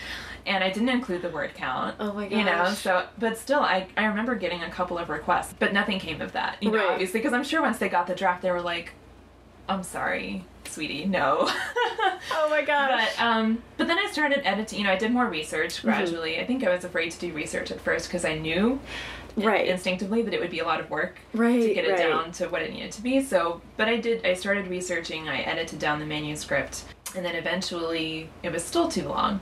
And 0.48 0.64
I 0.64 0.72
didn't 0.72 0.90
include 0.90 1.22
the 1.22 1.30
word 1.30 1.54
count. 1.54 1.98
Oh 2.00 2.14
my 2.14 2.28
gosh. 2.28 2.38
You 2.40 2.46
know, 2.46 2.74
so, 2.74 3.06
but 3.20 3.38
still, 3.38 3.60
I, 3.60 3.88
I 3.96 4.06
remember 4.06 4.34
getting 4.34 4.64
a 4.64 4.70
couple 4.72 4.98
of 4.98 5.10
requests, 5.10 5.54
but 5.60 5.74
nothing 5.74 6.00
came 6.00 6.22
of 6.22 6.32
that. 6.32 6.58
You 6.62 6.72
know, 6.72 6.78
Right. 6.80 6.90
obviously, 6.92 7.20
because 7.20 7.34
I'm 7.34 7.44
sure 7.44 7.62
once 7.62 7.78
they 7.78 7.90
got 7.90 8.08
the 8.08 8.16
draft, 8.16 8.42
they 8.42 8.50
were 8.50 8.62
like, 8.62 8.94
I'm 9.72 9.84
sorry, 9.84 10.46
sweetie, 10.66 11.06
no. 11.06 11.50
Oh 12.34 12.50
my 12.50 12.62
gosh. 12.62 13.10
But 13.18 13.24
um, 13.24 13.62
but 13.78 13.88
then 13.88 13.98
I 13.98 14.06
started 14.12 14.48
editing. 14.48 14.80
You 14.80 14.86
know, 14.86 14.92
I 14.94 14.96
did 14.96 15.12
more 15.12 15.24
Mm-hmm. 15.24 15.32
research 15.34 15.82
gradually. 15.82 16.40
I 16.40 16.46
think 16.46 16.64
I 16.64 16.70
was 16.74 16.84
afraid 16.84 17.12
to 17.12 17.20
do 17.20 17.34
research 17.34 17.72
at 17.72 17.80
first 17.82 18.08
because 18.08 18.26
I 18.26 18.38
knew 18.38 18.80
Right. 19.36 19.68
instinctively 19.68 20.22
that 20.22 20.34
it 20.34 20.40
would 20.40 20.52
be 20.52 20.60
a 20.60 20.66
lot 20.66 20.80
of 20.80 20.90
work 20.90 21.20
Right, 21.34 21.62
to 21.62 21.74
get 21.74 21.86
it 21.86 21.92
right. 21.92 21.98
down 21.98 22.32
to 22.34 22.48
what 22.48 22.62
it 22.62 22.72
needed 22.74 22.92
to 22.94 23.02
be. 23.02 23.22
So, 23.24 23.62
but 23.78 23.88
I 23.88 23.98
did. 23.98 24.26
I 24.26 24.34
started 24.36 24.68
researching. 24.68 25.28
I 25.30 25.42
edited 25.42 25.80
down 25.80 26.00
the 26.00 26.06
manuscript, 26.06 26.84
and 27.16 27.26
then 27.26 27.36
eventually 27.36 28.30
it 28.44 28.52
was 28.52 28.64
still 28.64 28.88
too 28.88 29.08
long. 29.08 29.40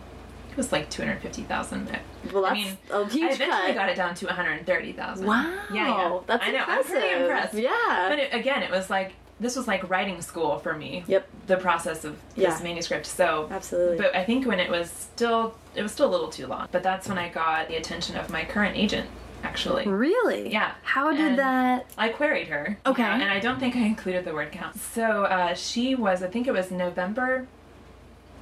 It 0.52 0.58
was 0.58 0.72
like 0.72 0.90
two 0.90 1.02
hundred 1.04 1.22
fifty 1.22 1.44
thousand. 1.44 1.90
Well, 2.34 2.46
I 2.46 2.50
that's 2.54 2.66
mean, 2.66 2.78
a 2.92 3.10
huge 3.10 3.24
I 3.32 3.34
eventually 3.36 3.62
cut. 3.68 3.76
got 3.76 3.90
it 3.90 3.96
down 3.96 4.16
to 4.16 4.26
one 4.28 4.36
hundred 4.36 4.66
thirty 4.66 4.94
thousand. 4.94 5.26
Wow. 5.28 5.52
Yeah, 5.74 5.88
yeah. 5.88 6.20
That's 6.28 6.46
I 6.46 6.52
know. 6.52 6.64
I'm 6.66 6.84
pretty 6.84 7.08
impressive. 7.10 7.22
impressed. 7.22 7.54
Yeah. 7.56 8.10
But 8.10 8.20
it, 8.20 8.34
again, 8.34 8.64
it 8.64 8.72
was 8.72 8.90
like 8.90 9.14
this 9.40 9.56
was 9.56 9.68
like 9.68 9.90
writing 9.90 10.22
school 10.22 10.60
for 10.60 10.74
me. 10.76 11.04
Yep. 11.08 11.28
The 11.48 11.58
process 11.58 12.04
of 12.04 12.18
Yeah. 12.36 12.50
this 12.52 12.62
manuscript. 12.62 13.06
So 13.06 13.48
Absolutely. 13.52 13.98
But 13.98 14.16
I 14.16 14.24
think 14.24 14.46
when 14.46 14.60
it 14.60 14.70
was 14.70 14.90
still, 14.90 15.56
it 15.76 15.82
was 15.82 15.92
still 15.92 16.08
a 16.08 16.12
little 16.12 16.30
too 16.30 16.48
long. 16.48 16.68
But 16.72 16.84
that's 16.84 17.08
when 17.08 17.18
I 17.18 17.30
got 17.30 17.68
the 17.70 17.76
attention 17.78 18.18
of 18.18 18.30
my 18.30 18.44
current 18.46 18.76
agent. 18.78 19.10
Actually, 19.42 19.88
Really? 19.88 20.52
Yeah. 20.52 20.72
How 20.84 21.12
did 21.12 21.22
And- 21.22 21.40
that? 21.40 21.86
I 21.98 22.10
queried 22.10 22.50
her. 22.50 22.78
you 22.86 22.92
Okay. 22.92 23.04
know, 23.04 23.10
and 23.10 23.24
I 23.32 23.40
don't 23.40 23.58
think 23.58 23.74
I 23.78 23.80
included 23.80 24.26
the 24.26 24.34
word 24.34 24.52
count. 24.52 24.78
So 24.78 25.24
uh, 25.24 25.54
she 25.54 25.96
was, 25.96 26.22
I 26.22 26.28
think 26.28 26.46
it 26.46 26.52
was 26.52 26.72
November 26.72 27.48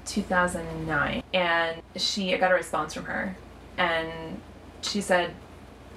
2009, 0.05 1.21
and 1.33 1.81
she 1.95 2.33
I 2.33 2.37
got 2.37 2.51
a 2.51 2.55
response 2.55 2.93
from 2.93 3.05
her, 3.05 3.35
and 3.77 4.41
she 4.81 5.01
said 5.01 5.33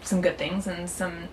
some 0.03 0.21
good 0.21 0.37
things 0.37 0.67
and 0.67 0.89
some 0.91 1.29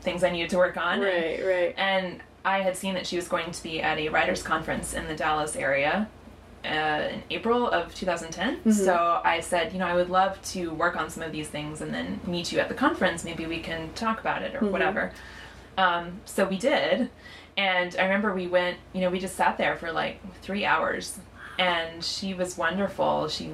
things 0.00 0.24
I 0.24 0.30
needed 0.30 0.48
to 0.50 0.56
work 0.56 0.76
on. 0.78 1.00
Right. 1.00 1.44
Right. 1.44 1.74
And 1.76 2.20
I 2.44 2.60
had 2.60 2.76
seen 2.76 2.94
that 2.94 3.06
she 3.06 3.16
was 3.16 3.28
going 3.28 3.50
to 3.50 3.62
be 3.62 3.80
at 3.82 3.98
a 3.98 4.08
writers' 4.08 4.42
conference 4.42 4.94
in 4.94 5.06
the 5.06 5.14
Dallas 5.14 5.56
area 5.56 6.08
uh, 6.64 6.68
in 6.68 7.22
April 7.30 7.68
of 7.68 7.94
2010. 7.94 8.72
So 8.72 9.20
I 9.24 9.40
said, 9.40 9.72
you 9.72 9.78
know, 9.78 9.86
I 9.86 9.94
would 9.94 10.10
love 10.10 10.40
to 10.52 10.72
work 10.72 10.96
on 10.96 11.10
some 11.10 11.22
of 11.22 11.32
these 11.32 11.48
things 11.48 11.80
and 11.80 11.92
then 11.92 12.20
meet 12.26 12.50
you 12.52 12.58
at 12.58 12.68
the 12.68 12.74
conference. 12.74 13.24
Maybe 13.24 13.46
we 13.46 13.60
can 13.60 13.92
talk 13.94 14.20
about 14.20 14.42
it 14.42 14.54
or 14.60 14.66
whatever. 14.68 15.12
Um, 15.78 16.20
so 16.24 16.46
we 16.46 16.58
did. 16.58 17.10
And 17.56 17.94
I 17.98 18.04
remember 18.04 18.34
we 18.34 18.46
went, 18.46 18.78
you 18.92 19.00
know, 19.02 19.10
we 19.10 19.18
just 19.20 19.36
sat 19.36 19.58
there 19.58 19.76
for 19.76 19.92
like 19.92 20.20
three 20.42 20.64
hours. 20.64 21.18
And 21.58 22.02
she 22.02 22.32
was 22.32 22.56
wonderful. 22.56 23.28
She 23.28 23.52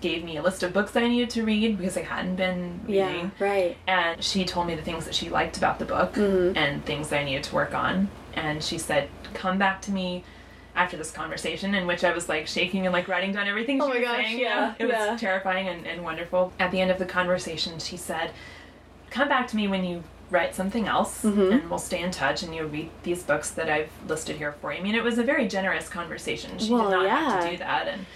gave 0.00 0.24
me 0.24 0.36
a 0.36 0.42
list 0.42 0.62
of 0.62 0.72
books 0.72 0.92
that 0.92 1.02
I 1.02 1.08
needed 1.08 1.30
to 1.30 1.44
read 1.44 1.76
because 1.76 1.96
I 1.96 2.02
hadn't 2.02 2.36
been 2.36 2.80
reading 2.86 3.32
Yeah. 3.38 3.44
Right. 3.46 3.76
and 3.86 4.24
she 4.24 4.46
told 4.46 4.66
me 4.66 4.74
the 4.74 4.80
things 4.82 5.04
that 5.04 5.14
she 5.14 5.28
liked 5.28 5.58
about 5.58 5.78
the 5.78 5.84
book 5.84 6.14
Mm-hmm. 6.14 6.56
and 6.56 6.82
things 6.86 7.08
that 7.10 7.20
I 7.20 7.24
needed 7.24 7.44
to 7.44 7.54
work 7.54 7.74
on. 7.74 8.08
And 8.34 8.62
she 8.62 8.78
said, 8.78 9.08
"Come 9.34 9.58
back 9.58 9.82
to 9.82 9.90
me 9.90 10.24
after 10.74 10.96
this 10.96 11.10
conversation," 11.10 11.74
in 11.74 11.86
which 11.86 12.04
I 12.04 12.12
was 12.12 12.28
like 12.28 12.46
shaking 12.46 12.86
and 12.86 12.92
like 12.92 13.08
writing 13.08 13.32
down 13.32 13.48
everything. 13.48 13.80
Oh 13.82 13.90
she 13.92 13.98
was 13.98 14.08
gosh, 14.08 14.24
saying. 14.26 14.38
yeah, 14.40 14.74
it 14.78 14.86
was 14.86 15.20
terrifying 15.20 15.68
and, 15.68 15.86
and 15.86 16.02
wonderful. 16.04 16.52
At 16.58 16.70
the 16.70 16.80
end 16.80 16.90
of 16.90 16.98
the 16.98 17.06
conversation, 17.06 17.78
she 17.78 17.96
said, 17.96 18.30
"Come 19.10 19.28
back 19.28 19.46
to 19.48 19.56
me 19.56 19.68
when 19.68 19.84
you." 19.84 20.02
Write 20.32 20.54
something 20.54 20.86
else, 20.86 21.24
Mm-hmm. 21.24 21.52
and 21.54 21.68
we'll 21.68 21.80
stay 21.80 22.00
in 22.00 22.12
touch. 22.12 22.44
And 22.44 22.54
you'll 22.54 22.68
read 22.68 22.88
these 23.02 23.24
books 23.24 23.50
that 23.50 23.68
I've 23.68 23.90
listed 24.06 24.36
here 24.36 24.52
for 24.52 24.72
you. 24.72 24.78
I 24.78 24.80
mean, 24.80 24.94
it 24.94 25.02
was 25.02 25.18
a 25.18 25.24
very 25.24 25.48
generous 25.48 25.88
conversation. 25.88 26.56
She 26.56 26.70
Well, 26.72 26.84
did 26.88 26.90
not 26.98 27.08
have 27.10 27.44
to 27.44 27.50
do 27.50 27.56
that, 27.56 27.88
and 27.88 28.06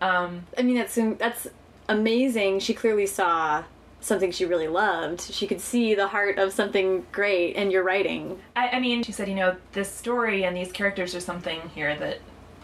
um, 0.00 0.46
I 0.56 0.62
mean, 0.62 0.76
that's 0.76 0.94
that's 1.18 1.46
amazing. 1.86 2.60
She 2.60 2.72
clearly 2.72 3.04
saw 3.04 3.64
something 4.00 4.30
she 4.30 4.44
really 4.44 4.68
loved. 4.68 5.20
She 5.20 5.46
could 5.46 5.60
see 5.60 5.94
the 5.94 6.08
heart 6.08 6.38
of 6.38 6.52
something 6.52 7.06
great 7.12 7.56
in 7.56 7.70
your 7.70 7.82
writing. 7.82 8.40
I, 8.54 8.68
I 8.68 8.80
mean, 8.80 9.02
she 9.02 9.12
said, 9.12 9.28
you 9.28 9.34
know, 9.34 9.56
this 9.72 9.90
story 9.90 10.44
and 10.44 10.56
these 10.56 10.72
characters 10.72 11.14
are 11.14 11.20
something 11.20 11.60
here 11.74 11.96
that 11.96 12.20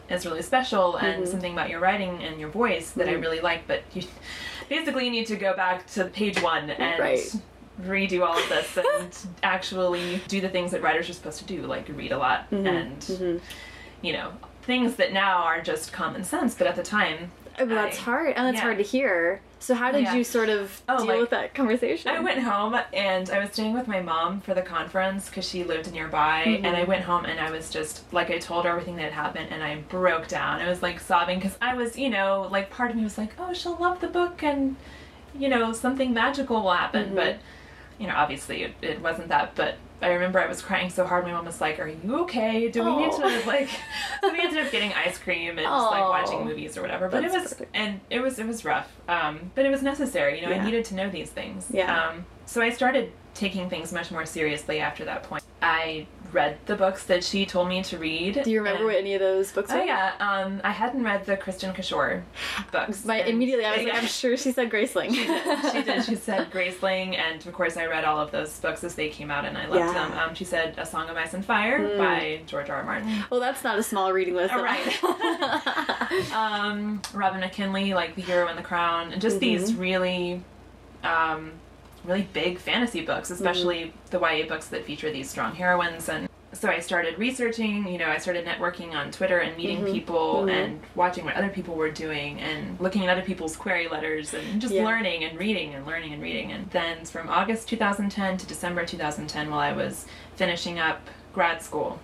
is 0.08 0.26
really 0.26 0.42
special 0.42 0.96
and 0.96 1.22
mm-hmm. 1.22 1.30
something 1.30 1.52
about 1.52 1.70
your 1.70 1.80
writing 1.80 2.22
and 2.22 2.38
your 2.38 2.50
voice 2.50 2.90
that 2.92 3.08
I 3.08 3.12
mm-hmm. 3.12 3.22
really 3.22 3.40
like, 3.40 3.66
but 3.66 3.82
you 3.94 4.02
basically 4.68 5.06
you 5.06 5.10
need 5.10 5.26
to 5.26 5.36
go 5.36 5.54
back 5.56 5.86
to 5.92 6.04
page 6.06 6.40
one 6.42 6.70
and 6.70 7.00
Right. 7.00 7.34
redo 7.82 8.24
all 8.24 8.38
of 8.38 8.48
this 8.48 8.78
and 8.78 9.16
actually 9.42 10.20
do 10.28 10.40
the 10.40 10.48
things 10.48 10.70
that 10.70 10.82
writers 10.82 11.08
are 11.08 11.14
supposed 11.14 11.38
to 11.38 11.44
do, 11.44 11.62
like 11.62 11.88
read 11.88 12.12
a 12.12 12.18
lot 12.18 12.50
mm-hmm. 12.50 12.66
and, 12.66 13.40
you 14.02 14.12
know, 14.12 14.32
things 14.62 14.96
that 14.96 15.12
now 15.12 15.42
are 15.42 15.60
just 15.60 15.92
common 15.92 16.24
sense, 16.24 16.54
but 16.54 16.66
at 16.66 16.76
the 16.76 16.82
time. 16.82 17.30
Oh, 17.58 17.66
but 17.66 17.75
that's 17.75 17.99
I- 17.99 18.02
hard, 18.02 18.34
and 18.37 18.46
that's 18.46 18.56
yeah. 18.56 18.62
hard 18.62 18.78
to 18.78 18.84
hear. 18.84 19.40
So, 19.61 19.75
how 19.75 19.90
did 19.92 20.02
Yeah. 20.02 20.14
you 20.14 20.25
sort 20.25 20.50
of 20.50 20.82
Oh, 20.88 20.99
deal 20.99 21.06
like- 21.06 21.20
with 21.20 21.30
that 21.30 21.54
conversation? 21.54 22.11
I 22.11 22.20
went 22.20 22.40
home 22.40 22.78
and 22.92 23.30
I 23.30 23.38
was 23.38 23.50
staying 23.52 23.73
with 23.73 23.88
my 23.88 24.00
mom 24.02 24.42
for 24.42 24.52
the 24.52 24.61
conference 24.61 25.30
because 25.30 25.49
she 25.49 25.64
lived 25.64 25.90
nearby. 25.90 26.42
And 26.42 26.66
I 26.66 26.80
mm-hmm. 26.80 26.90
went 26.90 27.04
home 27.04 27.25
and 27.25 27.40
I 27.40 27.50
was 27.50 27.70
just 27.70 28.12
like, 28.12 28.30
I 28.30 28.38
told 28.38 28.66
her 28.66 28.70
everything 28.70 28.96
that 28.96 29.04
had 29.04 29.12
happened 29.14 29.49
and 29.50 29.62
I 29.62 29.76
broke 29.76 30.28
down. 30.28 30.61
I 30.61 30.68
was 30.68 30.82
like 30.82 31.00
sobbing 31.00 31.38
because 31.38 31.56
I 31.62 31.75
was, 31.75 31.96
you 31.96 32.11
know, 32.11 32.46
like 32.50 32.68
part 32.68 32.90
of 32.90 32.96
me 32.96 33.04
was 33.04 33.16
like, 33.16 33.32
oh, 33.38 33.54
she'll 33.54 33.76
love 33.76 34.00
the 34.00 34.08
book 34.08 34.42
and, 34.42 34.76
you 35.38 35.49
know, 35.49 35.73
something 35.73 36.12
magical 36.12 36.62
will 36.62 36.73
happen. 36.75 37.06
Mm-hmm. 37.06 37.16
But, 37.16 37.37
you 37.99 38.06
know, 38.06 38.14
obviously 38.14 38.64
it, 38.64 38.75
it 38.82 39.00
wasn't 39.00 39.28
that. 39.28 39.54
But 39.54 39.76
I 40.02 40.08
remember 40.08 40.38
I 40.40 40.46
was 40.46 40.60
crying 40.60 40.90
so 40.90 41.06
hard. 41.06 41.24
My 41.24 41.32
mom 41.32 41.46
was 41.46 41.60
like, 41.60 41.78
are 41.78 41.86
you 41.88 42.16
okay? 42.22 42.68
Do 42.70 42.84
we 42.84 42.96
need 42.96 43.12
to, 43.12 43.42
like, 43.46 43.68
so 44.20 44.32
we 44.32 44.40
ended 44.40 44.64
up 44.66 44.72
getting 44.72 44.92
ice 44.92 45.16
cream 45.18 45.50
and 45.50 45.60
just 45.60 45.90
like 45.90 46.02
watching 46.02 46.44
movies 46.44 46.76
or 46.76 46.82
whatever. 46.82 47.08
But 47.08 47.24
it 47.24 47.30
was, 47.30 47.52
perfect. 47.54 47.70
and 47.74 48.00
it 48.10 48.20
was, 48.20 48.38
it 48.38 48.46
was 48.46 48.64
rough. 48.64 48.90
Um, 49.08 49.52
but 49.54 49.64
it 49.64 49.70
was 49.70 49.82
necessary. 49.82 50.40
You 50.40 50.46
know, 50.46 50.50
Yeah. 50.52 50.62
I 50.62 50.64
needed 50.64 50.84
to 50.86 50.94
know 50.94 51.08
these 51.08 51.30
things. 51.30 51.68
Yeah. 51.70 52.08
Um, 52.08 52.26
so 52.44 52.60
I 52.60 52.70
started 52.70 53.12
taking 53.34 53.70
things 53.70 53.92
much 53.92 54.10
more 54.10 54.26
seriously 54.26 54.80
after 54.80 55.04
that 55.04 55.22
point. 55.22 55.43
I 55.64 56.06
read 56.33 56.59
the 56.66 56.75
books 56.75 57.04
that 57.04 57.23
she 57.23 57.47
told 57.47 57.68
me 57.68 57.80
to 57.85 57.97
read. 57.97 58.42
Do 58.42 58.50
you 58.50 58.59
remember 58.59 58.87
what 58.87 58.97
any 58.97 59.14
of 59.14 59.21
those 59.21 59.52
books 59.52 59.71
were? 59.73 59.78
Oh 59.78 59.85
yeah, 59.85 60.14
um, 60.18 60.61
I 60.64 60.73
hadn't 60.73 61.04
read 61.04 61.25
the 61.26 61.37
Kristin 61.37 61.73
Cashore 61.73 62.25
books. 62.73 63.04
My, 63.04 63.23
immediately, 63.23 63.64
I 63.64 63.76
was 63.76 63.85
like, 63.87 63.94
I'm 64.02 64.06
sure 64.09 64.37
she 64.37 64.50
said 64.50 64.68
Graceling. 64.68 65.14
She 65.14 65.25
did. 65.26 65.73
She 65.73 65.83
did. 65.83 66.04
She 66.04 66.14
said 66.28 66.50
Graceling, 66.50 67.16
and 67.16 67.47
of 67.47 67.52
course 67.52 67.76
I 67.76 67.87
read 67.87 68.04
all 68.04 68.18
of 68.18 68.33
those 68.33 68.59
books 68.59 68.83
as 68.83 68.97
they 68.97 69.09
came 69.11 69.30
out, 69.30 69.44
and 69.44 69.56
I 69.56 69.66
loved 69.66 69.76
Yeah. 69.78 69.92
Hmm. 70.06 70.11
them. 70.11 70.18
Um, 70.30 70.35
she 70.35 70.44
said 70.44 70.75
A 70.76 70.85
Song 70.85 71.09
of 71.09 71.16
Ice 71.16 71.35
and 71.35 71.44
Fire 71.44 71.97
by 71.97 72.40
George 72.47 72.68
R. 72.68 72.78
R. 72.78 72.83
Martin. 72.85 73.25
well, 73.30 73.38
that's 73.40 73.62
not 73.62 73.78
a 73.78 73.83
small 73.85 74.12
reading 74.12 74.35
list. 74.35 74.52
Oh, 74.56 74.62
right. 74.62 75.04
um, 76.33 77.00
Robin 77.12 77.40
McKinley, 77.40 77.94
like 77.94 78.16
The 78.16 78.23
Hero 78.23 78.49
and 78.49 78.59
the 78.59 78.62
Crown, 78.62 79.12
and 79.12 79.23
just 79.23 79.37
Mm-hmm. 79.37 79.40
these 79.40 79.75
really, 79.75 80.42
um, 81.04 81.52
really 82.04 82.28
big 82.32 82.58
fantasy 82.58 83.04
books, 83.04 83.30
mm-hmm. 83.30 83.34
especially 83.34 83.80
Mm-hmm. 83.84 84.11
the 84.11 84.20
YA 84.20 84.46
books 84.46 84.66
that 84.68 84.84
feature 84.84 85.11
these 85.11 85.28
strong 85.28 85.54
heroines. 85.54 86.08
And 86.08 86.28
so 86.52 86.68
I 86.68 86.78
started 86.78 87.18
researching, 87.18 87.88
you 87.88 87.99
know, 87.99 88.08
I 88.08 88.18
started 88.18 88.46
networking 88.46 88.92
on 88.92 89.11
Twitter 89.11 89.40
and 89.40 89.56
meeting 89.56 89.78
mm-hmm. 89.78 89.92
people 89.92 90.34
mm-hmm. 90.37 90.49
and 90.50 90.80
watching 90.94 91.25
what 91.25 91.34
other 91.34 91.49
people 91.49 91.75
were 91.75 91.90
doing 91.90 92.38
and 92.40 92.78
looking 92.80 93.02
at 93.04 93.08
other 93.08 93.26
people's 93.26 93.56
query 93.56 93.88
letters 93.88 94.34
and 94.34 94.61
just 94.61 94.73
Yeah. 94.73 94.84
learning 94.84 95.25
and 95.25 95.38
reading 95.38 95.75
and 95.75 95.84
learning 95.87 96.12
and 96.12 96.23
reading. 96.23 96.52
And 96.52 96.70
then 96.70 97.04
from 97.04 97.28
August 97.28 97.68
2010 97.68 98.37
to 98.38 98.46
December 98.46 98.84
2010, 98.84 99.50
while 99.50 99.61
I 99.61 99.73
was 99.73 100.06
finishing 100.37 100.78
up 100.78 101.08
grad 101.32 101.61
school, 101.62 101.99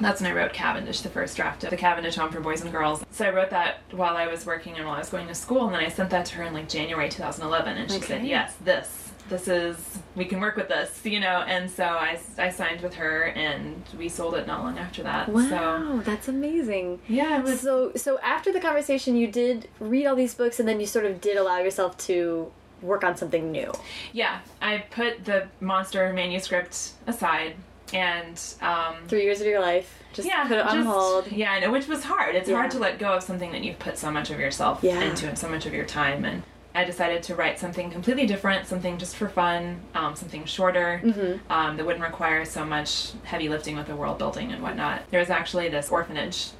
that's 0.00 0.20
when 0.20 0.30
I 0.30 0.34
wrote 0.34 0.52
Cavendish, 0.52 1.00
the 1.00 1.08
first 1.08 1.36
draft 1.36 1.64
of 1.64 1.70
the 1.70 1.76
Cavendish 1.76 2.16
Home 2.16 2.30
for 2.30 2.40
Boys 2.40 2.62
and 2.62 2.72
Girls. 2.72 3.04
So 3.10 3.26
I 3.26 3.30
wrote 3.30 3.50
that 3.50 3.78
while 3.92 4.16
I 4.16 4.26
was 4.26 4.44
working 4.46 4.76
and 4.76 4.86
while 4.86 4.96
I 4.96 4.98
was 4.98 5.08
going 5.10 5.26
to 5.28 5.34
school, 5.34 5.66
and 5.66 5.74
then 5.74 5.82
I 5.82 5.88
sent 5.88 6.10
that 6.10 6.26
to 6.26 6.34
her 6.36 6.44
in 6.44 6.54
like 6.54 6.68
January 6.68 7.08
2011, 7.08 7.76
and 7.76 7.90
she 7.90 8.00
said, 8.00 8.24
"Yes, 8.24 8.54
this, 8.62 9.07
this 9.28 9.48
is, 9.48 9.98
we 10.16 10.24
can 10.24 10.40
work 10.40 10.56
with 10.56 10.68
this," 10.68 11.00
you 11.04 11.20
know. 11.20 11.44
And 11.46 11.70
so 11.70 11.84
I, 11.84 12.18
I 12.38 12.50
signed 12.50 12.80
with 12.80 12.94
her, 12.94 13.24
and 13.24 13.82
we 13.96 14.08
sold 14.08 14.34
it 14.34 14.46
not 14.46 14.62
long 14.64 14.78
after 14.78 15.02
that. 15.02 15.28
Wow, 15.28 15.48
So 15.48 16.02
that's 16.04 16.28
amazing. 16.28 17.00
yeah, 17.08 17.38
it 17.38 17.44
was. 17.44 17.60
So, 17.60 17.92
so 17.96 18.18
after 18.20 18.52
the 18.52 18.60
conversation, 18.60 19.16
you 19.16 19.26
did 19.28 19.68
read 19.80 20.06
all 20.06 20.16
these 20.16 20.34
books, 20.34 20.58
and 20.60 20.68
then 20.68 20.80
you 20.80 20.86
sort 20.86 21.04
of 21.04 21.20
did 21.20 21.36
allow 21.36 21.58
yourself 21.58 21.96
to 22.06 22.50
work 22.82 23.02
on 23.04 23.16
something 23.16 23.50
new. 23.50 23.72
Yeah, 24.12 24.38
I 24.62 24.78
put 24.90 25.24
the 25.24 25.48
monster 25.60 26.12
manuscript 26.12 26.92
aside, 27.06 27.56
and 27.92 28.40
um, 28.60 28.96
Three 29.08 29.24
years 29.24 29.40
of 29.40 29.46
your 29.46 29.60
life, 29.60 30.02
just 30.12 30.28
yeah, 30.28 30.44
put 30.46 30.58
it 30.58 30.66
on 30.66 30.76
just- 30.76 30.86
hold. 30.88 31.32
Yeah, 31.32 31.52
I 31.52 31.60
know, 31.60 31.72
which 31.72 31.88
was 31.88 32.04
hard. 32.04 32.34
It's 32.36 32.48
Yeah. 32.48 32.56
hard 32.56 32.70
to 32.72 32.78
let 32.78 32.98
go 32.98 33.14
of 33.14 33.22
something 33.22 33.50
that 33.52 33.64
you've 33.64 33.78
put 33.78 33.98
so 33.98 34.10
much 34.10 34.30
of 34.30 34.38
yourself 34.38 34.80
Yeah. 34.82 35.00
into 35.00 35.26
and 35.28 35.36
so 35.38 35.48
much 35.48 35.66
of 35.66 35.74
your 35.74 35.86
time. 35.86 36.24
And 36.24 36.42
I 36.78 36.84
decided 36.84 37.24
to 37.24 37.34
write 37.34 37.58
something 37.58 37.90
completely 37.90 38.24
different, 38.24 38.68
something 38.68 38.98
just 38.98 39.16
for 39.16 39.28
fun, 39.28 39.80
um, 39.96 40.14
something 40.14 40.44
shorter 40.44 41.00
Mm-hmm. 41.04 41.50
um, 41.52 41.76
that 41.76 41.84
wouldn't 41.84 42.04
require 42.04 42.44
so 42.44 42.64
much 42.64 43.10
heavy 43.24 43.48
lifting 43.48 43.76
with 43.76 43.88
the 43.88 43.96
world 43.96 44.16
building 44.16 44.52
and 44.52 44.62
whatnot. 44.62 45.02
There 45.10 45.18
was 45.18 45.28
actually 45.28 45.68
this 45.70 45.90
orphanage 45.90 46.50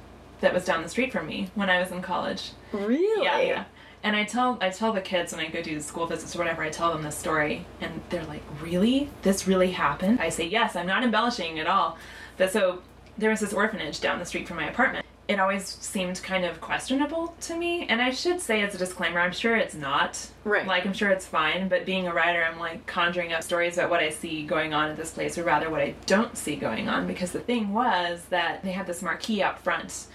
that 0.41 0.53
was 0.53 0.65
down 0.65 0.83
the 0.83 0.89
street 0.89 1.13
from 1.13 1.25
me 1.25 1.51
when 1.55 1.69
I 1.69 1.79
was 1.79 1.91
in 1.91 2.01
college. 2.01 2.51
Really? 2.73 3.23
Yeah, 3.23 3.39
yeah. 3.39 3.63
And 4.03 4.13
I 4.13 4.25
tell 4.25 4.57
I 4.59 4.69
tell 4.71 4.91
the 4.91 4.99
kids 4.99 5.31
when 5.31 5.39
I 5.45 5.47
go 5.49 5.61
do 5.61 5.79
school 5.79 6.05
visits 6.05 6.35
or 6.35 6.39
whatever, 6.39 6.63
I 6.63 6.69
tell 6.69 6.91
them 6.91 7.03
this 7.03 7.17
story, 7.17 7.65
and 7.79 8.01
they're 8.09 8.25
like, 8.25 8.43
"Really? 8.61 9.09
This 9.21 9.47
really 9.47 9.71
happened?" 9.71 10.19
I 10.21 10.29
say, 10.29 10.45
"Yes, 10.45 10.75
I'm 10.75 10.87
not 10.87 11.03
embellishing 11.03 11.59
at 11.59 11.67
all." 11.67 11.97
But 12.37 12.51
so 12.51 12.81
there 13.17 13.29
was 13.29 13.39
this 13.39 13.53
orphanage 13.53 13.99
down 14.01 14.19
the 14.19 14.25
street 14.25 14.47
from 14.47 14.57
my 14.57 14.69
apartment. 14.69 15.05
It 15.29 15.39
always 15.39 15.63
seemed 15.63 16.23
kind 16.23 16.43
of 16.43 16.59
questionable 16.59 17.35
to 17.41 17.55
me, 17.55 17.85
and 17.87 18.01
I 18.01 18.09
should 18.09 18.41
say 18.41 18.63
as 18.63 18.73
a 18.73 18.79
disclaimer, 18.79 19.19
I'm 19.19 19.31
sure 19.31 19.55
it's 19.55 19.75
not. 19.75 20.27
Right. 20.43 20.65
Like 20.65 20.87
I'm 20.87 20.93
sure 20.93 21.11
it's 21.11 21.27
fine, 21.27 21.69
but 21.69 21.85
being 21.85 22.07
a 22.07 22.13
writer, 22.13 22.43
I'm 22.43 22.57
like 22.57 22.87
conjuring 22.87 23.31
up 23.31 23.43
stories 23.43 23.77
about 23.77 23.91
what 23.91 23.99
I 23.99 24.09
see 24.09 24.41
going 24.43 24.73
on 24.73 24.89
at 24.89 24.97
this 24.97 25.11
place, 25.11 25.37
or 25.37 25.43
rather 25.43 25.69
what 25.69 25.81
I 25.81 25.93
don't 26.07 26.35
see 26.35 26.55
going 26.55 26.89
on. 26.89 27.05
Because 27.05 27.31
the 27.31 27.41
thing 27.41 27.71
was 27.73 28.25
that 28.31 28.63
they 28.63 28.71
had 28.71 28.87
this 28.87 29.03
marquee 29.03 29.43
up 29.43 29.59
front, 29.59 30.07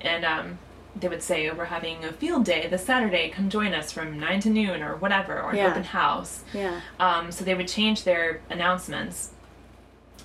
and 0.00 0.24
um, 0.24 0.58
they 0.96 1.08
would 1.08 1.22
say, 1.22 1.50
"We're 1.50 1.66
having 1.66 2.02
a 2.02 2.12
field 2.14 2.46
day 2.46 2.66
this 2.66 2.86
Saturday. 2.86 3.28
Come 3.28 3.50
join 3.50 3.74
us 3.74 3.92
from 3.92 4.18
nine 4.18 4.40
to 4.40 4.48
noon, 4.48 4.82
or 4.82 4.96
whatever, 4.96 5.42
or 5.42 5.50
an 5.50 5.58
open 5.72 5.84
house." 5.84 6.42
Yeah. 6.54 6.80
Um, 6.98 7.30
so 7.30 7.44
they 7.44 7.54
would 7.54 7.68
change 7.68 8.04
their 8.04 8.40
announcements. 8.48 9.32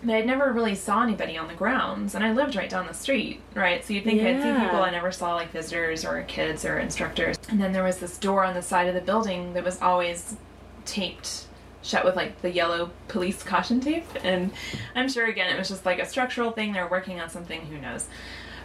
But 0.03 0.15
I 0.15 0.21
never 0.21 0.51
really 0.53 0.75
saw 0.75 1.03
anybody 1.03 1.37
on 1.37 1.47
the 1.49 1.53
grounds, 1.53 2.15
and 2.15 2.23
I 2.23 2.31
lived 2.31 2.55
right 2.55 2.69
down 2.69 2.87
the 2.87 2.93
street, 2.93 3.41
right? 3.53 3.83
So 3.83 3.93
you'd 3.93 4.05
think 4.05 4.21
I'd 4.21 4.41
see 4.41 4.63
people, 4.65 4.81
I 4.81 4.91
never 4.91 5.11
saw 5.11 5.35
like 5.35 5.51
visitors 5.51 6.05
or 6.05 6.21
kids 6.23 6.63
or 6.63 6.79
instructors. 6.79 7.37
And 7.49 7.59
then 7.59 7.73
there 7.73 7.83
was 7.83 7.97
this 7.97 8.17
door 8.17 8.45
on 8.45 8.53
the 8.53 8.61
side 8.61 8.87
of 8.87 8.95
the 8.95 9.01
building 9.01 9.53
that 9.53 9.63
was 9.65 9.81
always 9.81 10.37
taped 10.85 11.45
shut 11.81 12.03
with 12.05 12.15
like 12.15 12.41
the 12.41 12.51
yellow 12.51 12.91
police 13.07 13.43
caution 13.43 13.79
tape. 13.81 14.05
And 14.23 14.51
I'm 14.95 15.09
sure 15.09 15.25
again 15.27 15.53
it 15.53 15.57
was 15.59 15.69
just 15.69 15.85
like 15.85 15.99
a 15.99 16.05
structural 16.05 16.51
thing. 16.51 16.71
They're 16.73 16.87
working 16.89 17.19
on 17.19 17.29
something, 17.29 17.61
who 17.65 17.77
knows? 17.79 18.07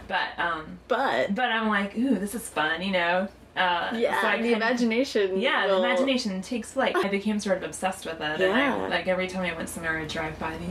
But 0.07 0.37
um, 0.37 0.79
But 0.87 1.33
but 1.35 1.51
I'm 1.51 1.67
like, 1.67 1.97
ooh, 1.97 2.15
this 2.17 2.35
is 2.35 2.47
fun, 2.47 2.81
you 2.81 2.91
know. 2.91 3.27
Uh, 3.55 3.89
yeah, 3.95 4.19
so 4.21 4.27
I 4.27 4.41
the 4.41 4.51
imagination. 4.53 5.39
yeah, 5.39 5.65
will- 5.65 5.81
the 5.81 5.87
imagination 5.87 6.41
takes 6.41 6.73
flight. 6.73 6.95
I 6.95 7.07
became 7.07 7.39
sort 7.39 7.57
of 7.57 7.63
obsessed 7.63 8.05
with 8.05 8.19
it. 8.19 8.41
And 8.41 8.53
I, 8.53 8.87
like 8.87 9.07
every 9.07 9.27
time 9.27 9.43
I 9.43 9.55
went 9.55 9.69
somewhere, 9.69 9.97
I'd 9.97 10.09
drive 10.09 10.37
by 10.39 10.57
the 10.57 10.65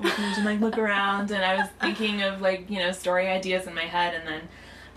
and 0.00 0.44
like 0.44 0.60
look 0.60 0.78
around, 0.78 1.30
and 1.30 1.44
I 1.44 1.56
was 1.56 1.68
thinking 1.80 2.22
of 2.22 2.40
like 2.40 2.68
you 2.70 2.78
know 2.78 2.92
story 2.92 3.28
ideas 3.28 3.66
in 3.66 3.74
my 3.74 3.82
head. 3.84 4.14
And 4.14 4.26
then 4.26 4.40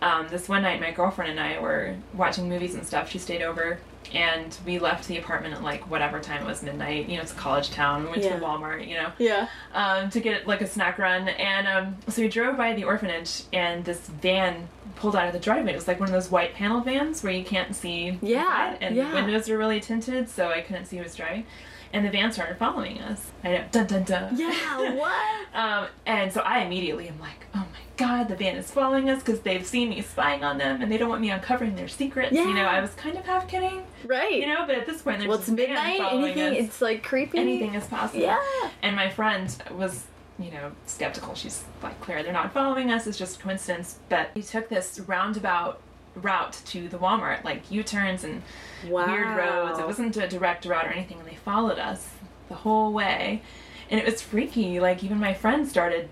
um, 0.02 0.28
this 0.30 0.50
one 0.50 0.64
night, 0.64 0.80
my 0.82 0.92
girlfriend 0.92 1.32
and 1.32 1.40
I 1.40 1.60
were 1.60 1.96
watching 2.14 2.50
movies 2.50 2.76
and 2.76 2.86
stuff. 2.86 3.10
She 3.10 3.18
stayed 3.20 3.42
over, 3.44 3.80
and 4.14 4.58
we 4.66 4.80
left 4.80 5.08
the 5.08 5.18
apartment 5.18 5.54
at 5.56 5.62
like 5.64 5.90
whatever 5.90 6.20
time 6.20 6.44
it 6.44 6.48
was, 6.48 6.64
midnight. 6.64 7.08
You 7.10 7.18
know, 7.18 7.24
it's 7.24 7.32
a 7.34 7.36
college 7.36 7.70
town. 7.72 8.04
We 8.04 8.10
went 8.10 8.24
Yeah. 8.24 8.34
to 8.34 8.40
the 8.40 8.46
Walmart. 8.46 8.88
You 8.88 8.96
know, 8.96 9.12
Yeah. 9.20 9.48
um, 9.74 10.10
to 10.10 10.20
get 10.20 10.48
like 10.48 10.62
a 10.62 10.68
snack 10.68 10.98
run. 10.98 11.28
And 11.30 11.68
um, 11.68 11.96
so 12.08 12.22
we 12.22 12.28
drove 12.28 12.58
by 12.58 12.74
the 12.74 12.84
orphanage, 12.84 13.44
and 13.54 13.86
this 13.86 14.00
van 14.08 14.68
pulled 14.96 15.16
out 15.16 15.26
of 15.28 15.34
the 15.34 15.40
driveway. 15.40 15.72
It 15.72 15.76
was 15.76 15.88
like 15.88 16.00
one 16.00 16.10
of 16.10 16.14
those 16.14 16.30
white 16.30 16.54
panel 16.54 16.82
vans 16.82 17.24
where 17.24 17.32
you 17.34 17.44
can't 17.44 17.76
see 17.76 18.20
Yeah, 18.22 18.76
and 18.82 18.96
yeah. 18.96 19.10
the 19.10 19.16
windows 19.16 19.50
are 19.50 19.58
really 19.58 19.80
tinted, 19.80 20.30
so 20.30 20.50
I 20.50 20.62
couldn't 20.62 20.86
see 20.86 20.98
who 20.98 21.04
was 21.04 21.16
driving. 21.16 21.46
And 21.94 22.06
the 22.06 22.10
van 22.10 22.32
started 22.32 22.58
following 22.58 23.00
us. 23.02 23.32
I 23.44 23.50
know, 23.50 23.64
dun 23.72 23.86
dun 23.88 24.04
dun. 24.04 24.38
Yeah. 24.38 24.96
What? 24.96 25.14
Um, 25.54 25.88
and 26.06 26.32
so 26.32 26.42
I 26.42 26.60
immediately 26.64 27.08
am 27.10 27.20
like, 27.20 27.46
oh 27.54 27.60
my 27.72 27.80
god, 27.98 28.30
the 28.30 28.36
van 28.36 28.56
is 28.56 28.72
following 28.72 29.10
us 29.10 29.20
because 29.22 29.42
they've 29.42 29.66
seen 29.66 29.90
me 29.90 30.02
spying 30.02 30.44
on 30.44 30.58
them 30.58 30.82
and 30.82 30.90
they 30.92 30.98
don't 30.98 31.10
want 31.10 31.22
me 31.22 31.30
uncovering 31.30 31.76
their 31.76 31.88
secrets. 31.90 32.32
You 32.32 32.54
know, 32.54 32.64
I 32.66 32.80
was 32.82 32.92
kind 32.94 33.18
of 33.18 33.26
half 33.26 33.48
kidding, 33.48 33.84
right. 34.06 34.32
you 34.34 34.48
know, 34.48 34.66
but 34.66 34.76
at 34.76 34.86
this 34.86 35.02
point, 35.02 35.18
there's 35.20 35.28
well, 35.30 35.40
it's 35.40 35.50
midnight. 35.50 35.98
following 36.00 36.32
Anything. 36.32 36.64
us 36.64 36.68
It's 36.70 36.82
like 36.82 37.04
creepy. 37.04 37.38
anything 37.38 37.74
is 37.76 37.86
possible. 37.88 38.22
Yeah. 38.22 38.70
And 38.82 38.96
my 38.96 39.10
friend 39.10 39.54
was, 39.72 40.06
you 40.40 40.52
know, 40.52 40.72
skeptical. 40.86 41.36
She's 41.36 41.64
like, 41.84 42.00
Claire, 42.00 42.24
they're 42.24 42.32
not 42.34 42.54
following 42.54 42.92
us. 42.92 43.06
It's 43.08 43.18
just 43.18 43.40
a 43.40 43.44
coincidence. 43.44 44.00
But 44.08 44.30
we 44.36 44.42
took 44.44 44.70
this 44.70 45.00
roundabout 45.02 45.82
route 46.16 46.60
to 46.66 46.88
the 46.90 46.98
Walmart, 46.98 47.44
like 47.44 47.70
U-turns 47.72 48.24
and 48.24 48.42
Wow. 48.88 49.08
weird 49.08 49.38
roads. 49.38 49.80
It 49.80 49.86
wasn't 49.86 50.18
a 50.18 50.28
direct 50.28 50.66
route 50.66 50.86
or 50.86 50.90
anything, 50.92 51.20
and 51.20 51.28
they 51.28 51.36
followed 51.36 51.80
us 51.80 52.10
the 52.50 52.56
whole 52.56 52.92
way. 52.92 53.42
And 53.90 54.00
it 54.00 54.06
was 54.06 54.22
freaky. 54.22 54.80
Like 54.80 55.04
even 55.04 55.20
my 55.20 55.34
friend 55.34 55.68
started, 55.68 56.10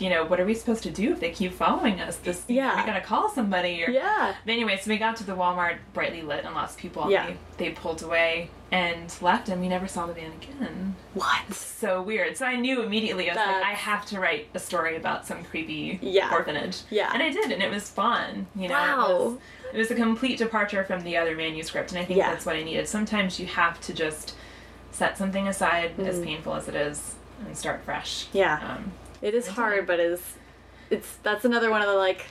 you 0.00 0.08
know, 0.08 0.24
what 0.24 0.40
are 0.40 0.44
we 0.46 0.54
supposed 0.54 0.82
to 0.84 0.90
do 0.90 1.12
if 1.12 1.20
they 1.20 1.30
keep 1.30 1.52
following 1.52 2.00
us? 2.00 2.16
This, 2.16 2.42
Yeah. 2.48 2.80
we 2.80 2.86
gotta 2.86 3.00
call 3.02 3.28
somebody. 3.28 3.84
Or, 3.84 3.90
Yeah. 3.90 4.34
but 4.44 4.52
anyway, 4.52 4.78
so 4.82 4.90
we 4.90 4.96
got 4.96 5.16
to 5.16 5.24
the 5.24 5.32
Walmart, 5.36 5.76
brightly 5.92 6.22
lit, 6.22 6.44
and 6.44 6.54
lots 6.54 6.72
of 6.74 6.78
people. 6.78 7.10
Yeah. 7.10 7.26
They, 7.58 7.66
they 7.66 7.70
pulled 7.72 8.02
away 8.02 8.50
and 8.72 9.12
left, 9.20 9.48
and 9.48 9.60
we 9.60 9.68
never 9.68 9.86
saw 9.88 10.06
the 10.06 10.12
van 10.14 10.32
again. 10.32 10.94
What? 11.14 11.52
So 11.52 12.00
weird. 12.02 12.36
So 12.36 12.46
I 12.46 12.56
knew 12.56 12.82
immediately. 12.82 13.28
I 13.30 13.34
was 13.34 13.36
like, 13.46 13.64
I 13.64 13.72
have 13.74 14.06
to 14.06 14.20
write 14.20 14.48
a 14.54 14.58
story 14.58 14.96
about 14.96 15.26
some 15.26 15.44
creepy 15.44 15.98
Yeah. 16.00 16.30
orphanage. 16.32 16.78
Yeah. 16.88 17.10
And 17.12 17.22
I 17.22 17.30
did, 17.30 17.50
and 17.52 17.62
it 17.62 17.70
was 17.70 17.90
fun. 17.90 18.46
You 18.54 18.68
know, 18.68 18.74
Wow. 18.74 19.10
it 19.10 19.24
was, 19.24 19.38
it 19.74 19.78
was 19.78 19.90
a 19.90 19.94
complete 19.94 20.38
departure 20.38 20.84
from 20.84 21.02
the 21.02 21.16
other 21.16 21.36
manuscript, 21.36 21.90
and 21.90 21.98
I 22.00 22.04
think 22.04 22.18
Yeah. 22.18 22.30
that's 22.30 22.46
what 22.46 22.56
I 22.56 22.62
needed. 22.62 22.88
Sometimes 22.88 23.38
you 23.38 23.46
have 23.46 23.80
to 23.82 23.92
just 23.92 24.34
set 24.92 25.18
something 25.18 25.46
aside, 25.46 25.92
as 25.98 26.16
Mm-hmm. 26.16 26.24
painful 26.24 26.54
as 26.54 26.68
it 26.68 26.74
is, 26.74 27.14
and 27.46 27.56
start 27.56 27.82
fresh. 27.84 28.26
Yeah. 28.32 28.58
Um, 28.62 28.92
It 29.22 29.34
is 29.34 29.48
hard, 29.48 29.86
but 29.86 30.00
it's 30.00 30.34
it's 30.90 31.16
that's 31.22 31.44
another 31.44 31.70
one 31.70 31.82
of 31.82 31.88
the 31.88 31.94
like 31.94 32.26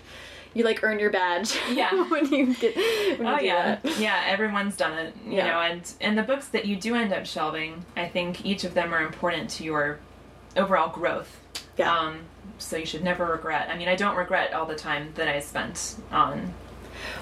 you 0.54 0.63
like 0.63 0.84
earn 0.84 0.99
your 0.99 1.12
badge. 1.12 1.56
Yeah. 1.71 1.91
when 2.10 2.25
you 2.34 2.54
get 2.56 2.75
when 2.75 3.28
you 3.28 3.34
Oh 3.34 3.38
do 3.39 3.45
yeah, 3.45 3.75
that. 3.82 3.97
yeah. 3.99 4.23
Everyone's 4.28 4.75
done 4.75 4.97
it, 4.97 5.13
you 5.25 5.34
Yeah. 5.38 5.47
know. 5.52 5.60
And 5.62 5.93
and 6.02 6.17
the 6.17 6.23
books 6.23 6.47
that 6.49 6.65
you 6.65 6.75
do 6.75 6.95
end 6.95 7.13
up 7.13 7.25
shelving, 7.25 7.86
I 7.95 8.08
think 8.08 8.45
each 8.45 8.63
of 8.63 8.73
them 8.73 8.93
are 8.93 9.02
important 9.06 9.49
to 9.52 9.63
your 9.63 9.99
overall 10.58 10.89
growth. 10.89 11.39
Yeah. 11.78 11.95
Um, 11.97 12.21
so 12.58 12.75
you 12.78 12.86
should 12.86 13.04
never 13.04 13.25
regret. 13.25 13.69
I 13.71 13.78
mean, 13.78 13.88
I 13.88 13.95
don't 13.95 14.15
regret 14.17 14.54
all 14.54 14.65
the 14.65 14.75
time 14.75 15.12
that 15.15 15.28
I 15.30 15.39
spent 15.39 15.95
on. 16.12 16.54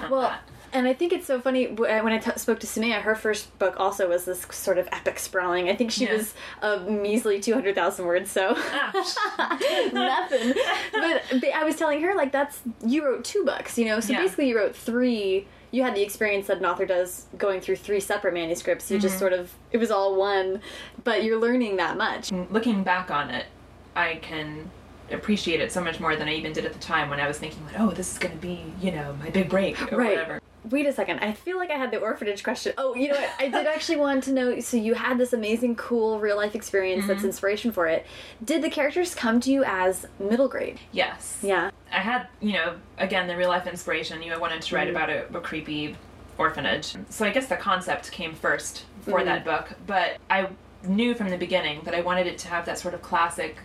on 0.02 0.10
Well, 0.10 0.22
that. 0.22 0.40
And 0.72 0.86
I 0.86 0.92
think 0.94 1.12
it's 1.12 1.26
so 1.26 1.40
funny 1.40 1.66
when 1.66 2.12
I 2.12 2.18
t- 2.18 2.30
spoke 2.36 2.60
to 2.60 2.66
Suneya. 2.66 3.00
Her 3.02 3.14
first 3.14 3.56
book 3.58 3.74
also 3.78 4.08
was 4.08 4.24
this 4.24 4.46
sort 4.50 4.78
of 4.78 4.88
epic 4.92 5.18
sprawling. 5.18 5.68
I 5.68 5.76
think 5.76 5.90
she 5.90 6.04
Yeah. 6.04 6.14
was 6.14 6.34
a 6.62 6.80
measly 6.80 7.40
two 7.40 7.54
hundred 7.54 7.74
thousand 7.74 8.06
words, 8.06 8.30
so 8.30 8.54
Ah, 8.56 9.58
nothing. 9.92 10.54
But, 10.92 11.22
but 11.40 11.44
I 11.54 11.64
was 11.64 11.76
telling 11.76 12.00
her 12.02 12.14
like 12.14 12.32
that's 12.32 12.60
you 12.84 13.04
wrote 13.04 13.24
two 13.24 13.44
books, 13.44 13.78
you 13.78 13.84
know. 13.86 14.00
So 14.00 14.12
Yeah. 14.12 14.22
basically, 14.22 14.48
you 14.48 14.56
wrote 14.56 14.74
three. 14.76 15.46
You 15.70 15.82
had 15.82 15.94
the 15.94 16.02
experience 16.02 16.46
that 16.46 16.58
an 16.58 16.64
author 16.64 16.86
does 16.86 17.26
going 17.36 17.60
through 17.60 17.76
three 17.76 18.00
separate 18.00 18.32
manuscripts. 18.34 18.90
You 18.90 18.96
Mm-hmm. 18.96 19.02
just 19.02 19.18
sort 19.18 19.32
of 19.34 19.52
it 19.70 19.78
was 19.78 19.90
all 19.90 20.16
one, 20.16 20.60
but 21.04 21.24
you're 21.24 21.38
learning 21.38 21.76
that 21.76 21.96
much. 21.96 22.32
looking 22.32 22.82
back 22.82 23.10
on 23.10 23.30
it, 23.30 23.46
I 23.94 24.16
can 24.16 24.70
appreciate 25.10 25.60
it 25.60 25.72
so 25.72 25.82
much 25.82 26.00
more 26.00 26.16
than 26.16 26.28
I 26.28 26.34
even 26.34 26.52
did 26.52 26.64
at 26.64 26.72
the 26.72 26.78
time 26.78 27.08
when 27.10 27.20
I 27.20 27.26
was 27.28 27.38
thinking 27.38 27.64
like, 27.66 27.78
oh, 27.78 27.90
this 27.90 28.12
is 28.12 28.18
going 28.18 28.34
to 28.34 28.40
be, 28.40 28.62
you 28.80 28.92
know, 28.92 29.14
my 29.20 29.30
big 29.30 29.48
break 29.48 29.80
or 29.92 29.96
Right. 29.96 30.10
whatever. 30.16 30.40
Wait 30.70 30.84
a 30.86 30.92
second. 30.92 31.20
I 31.20 31.32
feel 31.32 31.56
like 31.56 31.70
I 31.70 31.78
had 31.78 31.90
the 31.90 31.98
orphanage 31.98 32.42
question. 32.42 32.74
Oh, 32.76 32.94
you 32.94 33.08
know 33.08 33.14
what? 33.14 33.30
I 33.38 33.48
did 33.48 33.66
actually 33.66 33.96
want 34.06 34.24
to 34.24 34.32
know. 34.32 34.60
So 34.60 34.76
you 34.76 34.94
had 34.94 35.16
this 35.16 35.32
amazing, 35.32 35.76
cool 35.76 36.18
real 36.20 36.36
life 36.36 36.54
experience 36.54 37.06
that's 37.06 37.18
Mm-hmm. 37.20 37.26
inspiration 37.28 37.72
for 37.72 37.86
it. 37.86 38.04
Did 38.44 38.60
the 38.62 38.68
characters 38.68 39.14
come 39.14 39.40
to 39.40 39.50
you 39.52 39.64
as 39.64 40.04
middle 40.18 40.48
grade? 40.48 40.78
Yes. 40.92 41.38
Yeah. 41.42 41.70
I 41.90 42.00
had, 42.00 42.26
you 42.40 42.52
know, 42.54 42.74
again, 42.98 43.28
the 43.28 43.36
real 43.36 43.48
life 43.48 43.66
inspiration. 43.66 44.20
You 44.22 44.30
know, 44.30 44.36
I 44.36 44.38
wanted 44.38 44.60
to 44.62 44.74
write 44.74 44.90
about 44.90 45.08
a, 45.08 45.26
a 45.34 45.40
creepy 45.40 45.96
orphanage. 46.36 46.94
So 47.08 47.24
I 47.24 47.30
guess 47.30 47.46
the 47.46 47.56
concept 47.56 48.12
came 48.12 48.34
first 48.34 48.84
for 49.02 49.24
that 49.24 49.44
book, 49.44 49.70
but 49.86 50.18
I 50.28 50.48
knew 50.84 51.14
from 51.14 51.30
the 51.30 51.38
beginning 51.38 51.80
that 51.84 51.94
I 51.94 52.02
wanted 52.02 52.26
it 52.26 52.36
to 52.38 52.48
have 52.48 52.66
that 52.66 52.78
sort 52.78 52.92
of 52.94 53.00
classic 53.00 53.56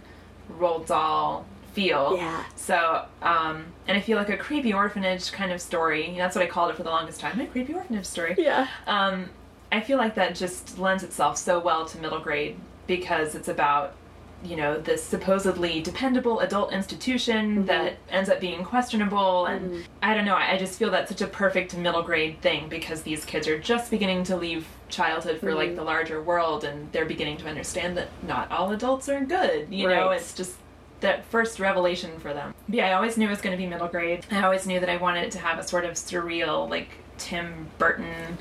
Roald 0.51 0.87
Dahl 0.87 1.45
feel. 1.73 2.15
Yeah. 2.17 2.43
So, 2.55 3.05
um, 3.21 3.65
and 3.87 3.97
I 3.97 4.01
feel 4.01 4.17
like 4.17 4.29
a 4.29 4.37
creepy 4.37 4.73
orphanage 4.73 5.31
kind 5.31 5.51
of 5.51 5.61
story. 5.61 6.13
That's 6.17 6.35
what 6.35 6.43
I 6.43 6.47
called 6.47 6.71
it 6.71 6.77
for 6.77 6.83
the 6.83 6.89
longest 6.89 7.19
time. 7.19 7.39
A 7.39 7.47
creepy 7.47 7.73
orphanage 7.73 8.05
story. 8.05 8.35
Yeah. 8.37 8.67
Um, 8.87 9.29
I 9.71 9.81
feel 9.81 9.97
like 9.97 10.15
that 10.15 10.35
just 10.35 10.77
lends 10.77 11.03
itself 11.03 11.37
so 11.37 11.59
well 11.59 11.85
to 11.85 11.97
middle 11.99 12.19
grade 12.19 12.57
because 12.85 13.33
it's 13.33 13.47
about, 13.47 13.95
you 14.43 14.55
know, 14.55 14.79
this 14.79 15.03
supposedly 15.03 15.81
dependable 15.81 16.41
adult 16.41 16.71
institution 16.71 17.65
that 17.65 17.97
ends 18.09 18.29
up 18.29 18.39
being 18.39 18.63
questionable. 18.63 19.47
And 19.47 19.83
I 20.03 20.13
don't 20.13 20.25
know, 20.25 20.35
I 20.35 20.57
just 20.57 20.77
feel 20.77 20.91
that's 20.91 21.09
such 21.09 21.21
a 21.21 21.27
perfect 21.27 21.75
middle 21.75 22.03
grade 22.03 22.39
thing 22.41 22.69
because 22.69 23.01
these 23.01 23.25
kids 23.25 23.47
are 23.47 23.57
just 23.57 23.89
beginning 23.89 24.23
to 24.25 24.35
leave 24.35 24.67
childhood 24.93 25.39
for 25.39 25.53
like 25.53 25.75
the 25.75 25.83
larger 25.83 26.21
world 26.21 26.63
and 26.63 26.91
they're 26.91 27.05
beginning 27.05 27.37
to 27.37 27.47
understand 27.47 27.97
that 27.97 28.09
not 28.25 28.51
all 28.51 28.71
adults 28.71 29.09
are 29.09 29.23
good. 29.25 29.67
You 29.71 29.87
know, 29.87 30.11
it's 30.11 30.33
just 30.33 30.55
that 31.01 31.25
first 31.25 31.59
revelation 31.59 32.19
for 32.19 32.33
them. 32.33 32.53
Yeah, 32.69 32.87
I 32.87 32.93
always 32.93 33.17
knew 33.17 33.27
it 33.27 33.29
was 33.29 33.41
going 33.41 33.55
to 33.55 33.61
be 33.61 33.67
middle 33.67 33.87
grade. 33.87 34.25
I 34.31 34.43
always 34.43 34.65
knew 34.65 34.79
that 34.79 34.89
I 34.89 34.97
wanted 34.97 35.25
it 35.25 35.31
to 35.31 35.39
have 35.39 35.59
a 35.59 35.63
sort 35.63 35.85
of 35.85 35.93
surreal, 35.93 36.69
like 36.69 36.89
Tim 37.17 37.67
Burton, 37.77 38.37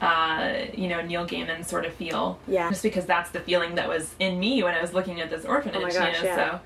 uh, 0.00 0.66
you 0.74 0.88
know, 0.88 1.00
Neil 1.00 1.26
Gaiman 1.26 1.64
sort 1.64 1.84
of 1.86 1.94
feel. 1.94 2.38
Yeah. 2.46 2.68
Just 2.68 2.82
because 2.82 3.06
that's 3.06 3.30
the 3.30 3.40
feeling 3.40 3.76
that 3.76 3.88
was 3.88 4.14
in 4.18 4.38
me 4.38 4.62
when 4.62 4.74
I 4.74 4.80
was 4.80 4.92
looking 4.92 5.20
at 5.20 5.30
this 5.30 5.44
orphanage. 5.44 5.78
Oh 5.78 5.82
my 5.82 5.90
gosh, 5.90 6.16
you 6.18 6.22
know, 6.24 6.28
yeah. 6.28 6.50
so. 6.50 6.60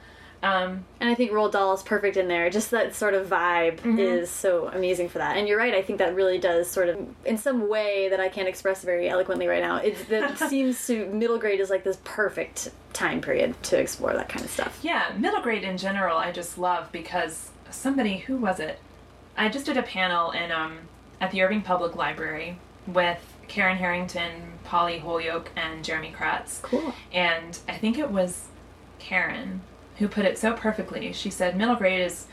Um, 0.46 0.84
And 1.00 1.10
I 1.10 1.14
think 1.14 1.30
Roald 1.32 1.52
Dahl 1.52 1.74
is 1.74 1.82
perfect 1.82 2.16
in 2.16 2.28
there. 2.28 2.48
Just 2.50 2.70
that 2.70 2.94
sort 2.94 3.14
of 3.14 3.26
vibe 3.28 3.76
Mm-hmm. 3.78 3.98
is 3.98 4.30
so 4.30 4.68
amazing 4.68 5.08
for 5.08 5.18
that. 5.18 5.36
And 5.36 5.46
you're 5.48 5.58
right. 5.58 5.74
I 5.74 5.82
think 5.82 5.98
that 5.98 6.14
really 6.14 6.38
does 6.38 6.70
sort 6.70 6.88
of, 6.88 6.98
in 7.24 7.36
some 7.38 7.68
way 7.68 8.08
that 8.08 8.20
I 8.20 8.28
can't 8.28 8.48
express 8.48 8.82
very 8.82 9.08
eloquently 9.08 9.46
right 9.46 9.62
now. 9.62 9.76
It, 9.76 10.08
that 10.08 10.38
seems 10.50 10.86
to 10.86 11.06
middle 11.06 11.38
grade 11.38 11.60
is 11.60 11.70
like 11.70 11.84
this 11.84 11.98
perfect 12.04 12.70
time 12.92 13.20
period 13.20 13.60
to 13.64 13.78
explore 13.78 14.12
that 14.14 14.28
kind 14.28 14.44
of 14.44 14.50
stuff. 14.50 14.78
Yeah, 14.82 15.12
middle 15.18 15.40
grade 15.42 15.64
in 15.64 15.76
general, 15.78 16.16
I 16.16 16.32
just 16.32 16.56
love 16.58 16.90
because 16.92 17.50
somebody 17.70 18.18
who 18.18 18.36
was 18.36 18.60
it? 18.60 18.78
I 19.36 19.48
just 19.48 19.66
did 19.66 19.76
a 19.76 19.82
panel 19.82 20.30
in 20.30 20.50
um 20.50 20.78
at 21.20 21.30
the 21.30 21.42
Irving 21.42 21.62
Public 21.62 21.94
Library 21.96 22.58
with 22.86 23.18
Karen 23.48 23.76
Harrington, 23.76 24.32
Polly 24.64 24.98
Holyoke, 24.98 25.50
and 25.56 25.84
Jeramey 25.84 26.14
Kraatz. 26.14 26.62
Cool. 26.62 26.94
And 27.12 27.58
I 27.68 27.76
think 27.76 27.98
it 27.98 28.10
was 28.10 28.46
Karen 28.98 29.60
who 29.98 30.08
put 30.08 30.24
it 30.24 30.38
so 30.38 30.52
perfectly. 30.52 31.12
She 31.12 31.30
said 31.30 31.56
middle 31.56 31.76
grade 31.76 32.00
is 32.00 32.26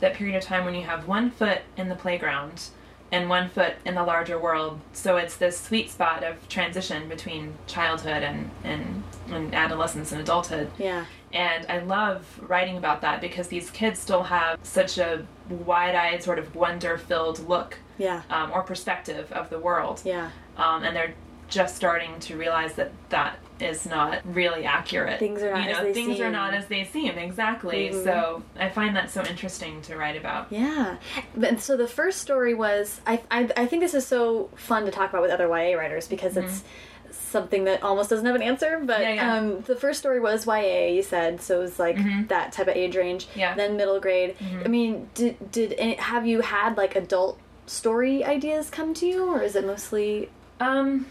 that 0.00 0.14
period 0.14 0.36
of 0.36 0.42
time 0.42 0.64
when 0.64 0.74
you 0.74 0.82
have 0.82 1.06
one 1.08 1.30
foot 1.30 1.60
in 1.76 1.88
the 1.88 1.94
playground 1.94 2.68
and 3.12 3.28
one 3.28 3.48
foot 3.48 3.74
in 3.84 3.94
the 3.94 4.02
larger 4.02 4.38
world. 4.38 4.80
So 4.92 5.16
it's 5.16 5.36
this 5.36 5.58
sweet 5.58 5.90
spot 5.90 6.24
of 6.24 6.48
transition 6.48 7.08
between 7.08 7.54
childhood 7.66 8.22
and, 8.22 8.50
and, 8.64 9.02
and 9.28 9.54
adolescence 9.54 10.10
and 10.10 10.20
adulthood. 10.20 10.70
Yeah. 10.78 11.04
And 11.32 11.66
I 11.68 11.78
love 11.78 12.40
writing 12.42 12.76
about 12.76 13.00
that 13.02 13.20
because 13.20 13.48
these 13.48 13.70
kids 13.70 14.00
still 14.00 14.24
have 14.24 14.58
such 14.62 14.98
a 14.98 15.26
wide 15.48 15.94
eyed, 15.94 16.22
sort 16.22 16.38
of 16.38 16.54
wonder 16.54 16.96
filled 16.98 17.48
look 17.48 17.78
Yeah. 17.98 18.22
um, 18.30 18.50
or 18.52 18.62
perspective 18.62 19.30
of 19.32 19.50
the 19.50 19.58
world. 19.58 20.00
Yeah. 20.04 20.30
Um, 20.56 20.82
and 20.84 20.94
they're 20.96 21.14
just 21.48 21.76
starting 21.76 22.18
to 22.20 22.36
realize 22.36 22.74
that 22.74 22.90
that 23.10 23.38
is 23.60 23.86
not 23.86 24.20
really 24.24 24.64
accurate. 24.64 25.18
Things 25.18 25.42
are 25.42 25.50
not 25.52 25.66
you 25.66 25.72
know, 25.72 25.78
as 25.78 25.84
they 25.84 25.92
things 25.94 26.20
are 26.20 26.24
seem. 26.24 26.32
not 26.32 26.54
as 26.54 26.66
they 26.66 26.84
seem. 26.84 27.16
Exactly. 27.18 27.90
Mhm. 27.90 28.04
So 28.04 28.42
I 28.58 28.68
find 28.68 28.96
that 28.96 29.10
so 29.10 29.22
interesting 29.24 29.80
to 29.82 29.96
write 29.96 30.16
about. 30.16 30.46
Yeah, 30.50 30.96
but 31.36 31.60
so 31.60 31.76
the 31.76 31.86
first 31.86 32.20
story 32.20 32.54
was 32.54 33.00
I, 33.06 33.20
I 33.30 33.48
I 33.56 33.66
think 33.66 33.82
this 33.82 33.94
is 33.94 34.06
so 34.06 34.50
fun 34.56 34.84
to 34.86 34.90
talk 34.90 35.10
about 35.10 35.22
with 35.22 35.30
other 35.30 35.46
YA 35.48 35.76
writers 35.78 36.08
because 36.08 36.36
it's 36.36 36.64
something 37.10 37.62
that 37.64 37.82
almost 37.82 38.10
doesn't 38.10 38.26
have 38.26 38.34
an 38.34 38.42
answer. 38.42 38.80
But 38.84 39.00
Mm-hmm. 39.00 39.02
Yeah, 39.02 39.14
yeah. 39.14 39.36
um, 39.38 39.60
the 39.62 39.76
first 39.76 39.98
story 40.00 40.18
was 40.20 40.46
YA, 40.46 40.88
you 40.88 41.02
said, 41.02 41.40
so 41.40 41.58
it 41.58 41.62
was 41.62 41.78
like 41.78 41.96
Mhm. 41.96 42.26
that 42.28 42.52
type 42.52 42.66
of 42.68 42.76
age 42.76 42.96
range. 42.96 43.28
Yeah. 43.36 43.50
Mm-hmm. 43.50 43.58
Then 43.58 43.76
middle 43.76 44.00
grade. 44.00 44.34
I 44.64 44.68
mean, 44.68 45.08
did 45.14 45.52
did 45.52 45.74
any, 45.78 45.94
have 45.94 46.26
you 46.26 46.40
had 46.40 46.76
like 46.76 46.96
adult 46.96 47.38
story 47.66 48.24
ideas 48.24 48.68
come 48.68 48.94
to 48.94 49.06
you, 49.06 49.24
or 49.32 49.42
is 49.42 49.54
it 49.54 49.64
mostly? 49.64 50.28
Um, 50.60 51.06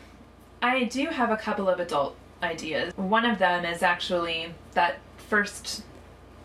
I 0.61 0.83
do 0.83 1.07
have 1.07 1.29
a 1.31 1.37
couple 1.37 1.69
of 1.69 1.79
adult 1.79 2.15
ideas. 2.43 2.93
One 2.95 3.25
of 3.25 3.39
them 3.39 3.65
is 3.65 3.81
actually 3.81 4.53
that 4.73 4.99
first, 5.29 5.83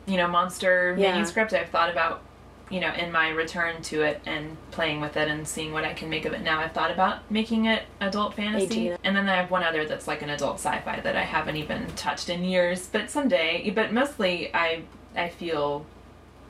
you 0.06 0.16
know, 0.16 0.28
monster 0.28 0.94
Yeah. 0.98 1.12
manuscript 1.12 1.52
I've 1.52 1.68
thought 1.68 1.90
about, 1.90 2.22
you 2.70 2.80
know, 2.80 2.92
in 2.92 3.11
my 3.12 3.28
return 3.30 3.82
to 3.82 4.02
it 4.02 4.20
and 4.26 4.56
playing 4.70 5.00
with 5.00 5.16
it 5.16 5.28
and 5.28 5.46
seeing 5.46 5.72
what 5.72 5.84
I 5.84 5.92
can 5.92 6.08
make 6.08 6.24
of 6.24 6.32
it 6.32 6.42
now. 6.42 6.61
I've 6.61 6.72
thought 6.72 6.90
about 6.90 7.30
making 7.30 7.66
it 7.66 7.82
adult 8.00 8.34
fantasy. 8.34 8.92
And 9.04 9.16
then 9.16 9.28
I 9.28 9.37
have 9.37 9.50
one 9.50 9.62
other 9.62 9.87
that's 9.87 10.06
like 10.06 10.22
an 10.22 10.30
adult 10.30 10.56
sci-fi 10.56 11.00
that 11.00 11.16
I 11.16 11.22
haven't 11.24 11.56
even 11.56 11.87
touched 11.96 12.28
in 12.28 12.44
years, 12.44 12.87
but 12.87 13.11
someday. 13.11 13.70
But 13.70 13.92
mostly 13.92 14.54
I 14.54 14.82
I 15.16 15.28
feel 15.30 15.84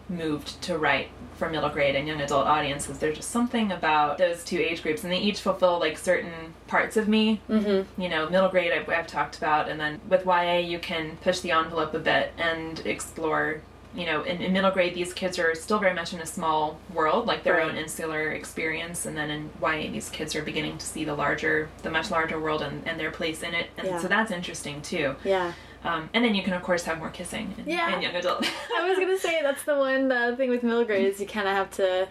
moved 0.08 0.60
to 0.62 0.78
write 0.78 1.08
for 1.36 1.48
middle 1.48 1.68
grade 1.68 1.94
and 1.94 2.08
young 2.08 2.20
adult 2.20 2.46
audiences. 2.46 2.98
There's 2.98 3.16
just 3.16 3.30
something 3.30 3.70
about 3.70 4.18
those 4.18 4.42
two 4.42 4.58
age 4.58 4.82
groups, 4.82 5.04
and 5.04 5.12
they 5.12 5.18
each 5.18 5.40
fulfill 5.40 5.78
like 5.78 5.96
certain 5.96 6.32
parts 6.66 6.96
of 6.96 7.06
me. 7.08 7.40
Mm-hmm. 7.48 8.00
You 8.00 8.08
know, 8.08 8.28
middle 8.28 8.48
grade 8.48 8.72
I've, 8.72 8.88
I've 8.88 9.06
talked 9.06 9.38
about, 9.38 9.68
and 9.68 9.78
then 9.78 10.00
with 10.08 10.26
YA 10.26 10.58
you 10.58 10.78
can 10.78 11.16
push 11.18 11.40
the 11.40 11.52
envelope 11.52 11.94
a 11.94 11.98
bit 12.00 12.32
and 12.38 12.80
explore. 12.86 13.60
You 13.94 14.04
know, 14.04 14.22
in, 14.22 14.42
in 14.42 14.52
middle 14.52 14.70
grade, 14.70 14.94
these 14.94 15.14
kids 15.14 15.38
are 15.38 15.54
still 15.54 15.78
very 15.78 15.94
much 15.94 16.12
in 16.12 16.20
a 16.20 16.26
small 16.26 16.78
world, 16.92 17.26
like 17.26 17.42
their 17.42 17.54
Right. 17.54 17.70
own 17.70 17.76
insular 17.76 18.32
experience, 18.32 19.06
and 19.06 19.16
then 19.16 19.30
in 19.30 19.50
YA, 19.62 19.90
these 19.90 20.10
kids 20.10 20.36
are 20.36 20.42
beginning 20.42 20.76
to 20.78 20.84
see 20.86 21.04
the 21.04 21.14
larger, 21.14 21.68
the 21.82 21.90
much 21.90 22.10
larger 22.10 22.38
world 22.38 22.60
and, 22.62 22.86
and 22.86 23.00
their 23.00 23.10
place 23.10 23.42
in 23.42 23.54
it, 23.54 23.70
and 23.78 23.86
Yeah. 23.88 23.98
so 23.98 24.06
that's 24.08 24.30
interesting 24.30 24.82
too. 24.82 25.16
Yeah. 25.24 25.52
Um, 25.84 26.10
and 26.12 26.24
then 26.24 26.34
you 26.34 26.42
can, 26.42 26.54
of 26.54 26.62
course, 26.62 26.84
have 26.84 26.98
more 26.98 27.10
kissing 27.10 27.54
in, 27.58 27.70
Yeah. 27.70 27.94
in 27.94 28.02
young 28.02 28.14
adult. 28.16 28.44
I 28.78 28.88
was 28.88 28.98
gonna 28.98 29.18
say 29.18 29.40
that's 29.42 29.62
the 29.64 29.76
one 29.76 30.10
uh, 30.10 30.34
thing 30.36 30.50
with 30.50 30.62
middle 30.62 30.84
grade 30.84 31.06
is 31.06 31.20
you 31.20 31.26
kind 31.26 31.46
of 31.48 31.54
have 31.54 31.70
to. 31.72 32.08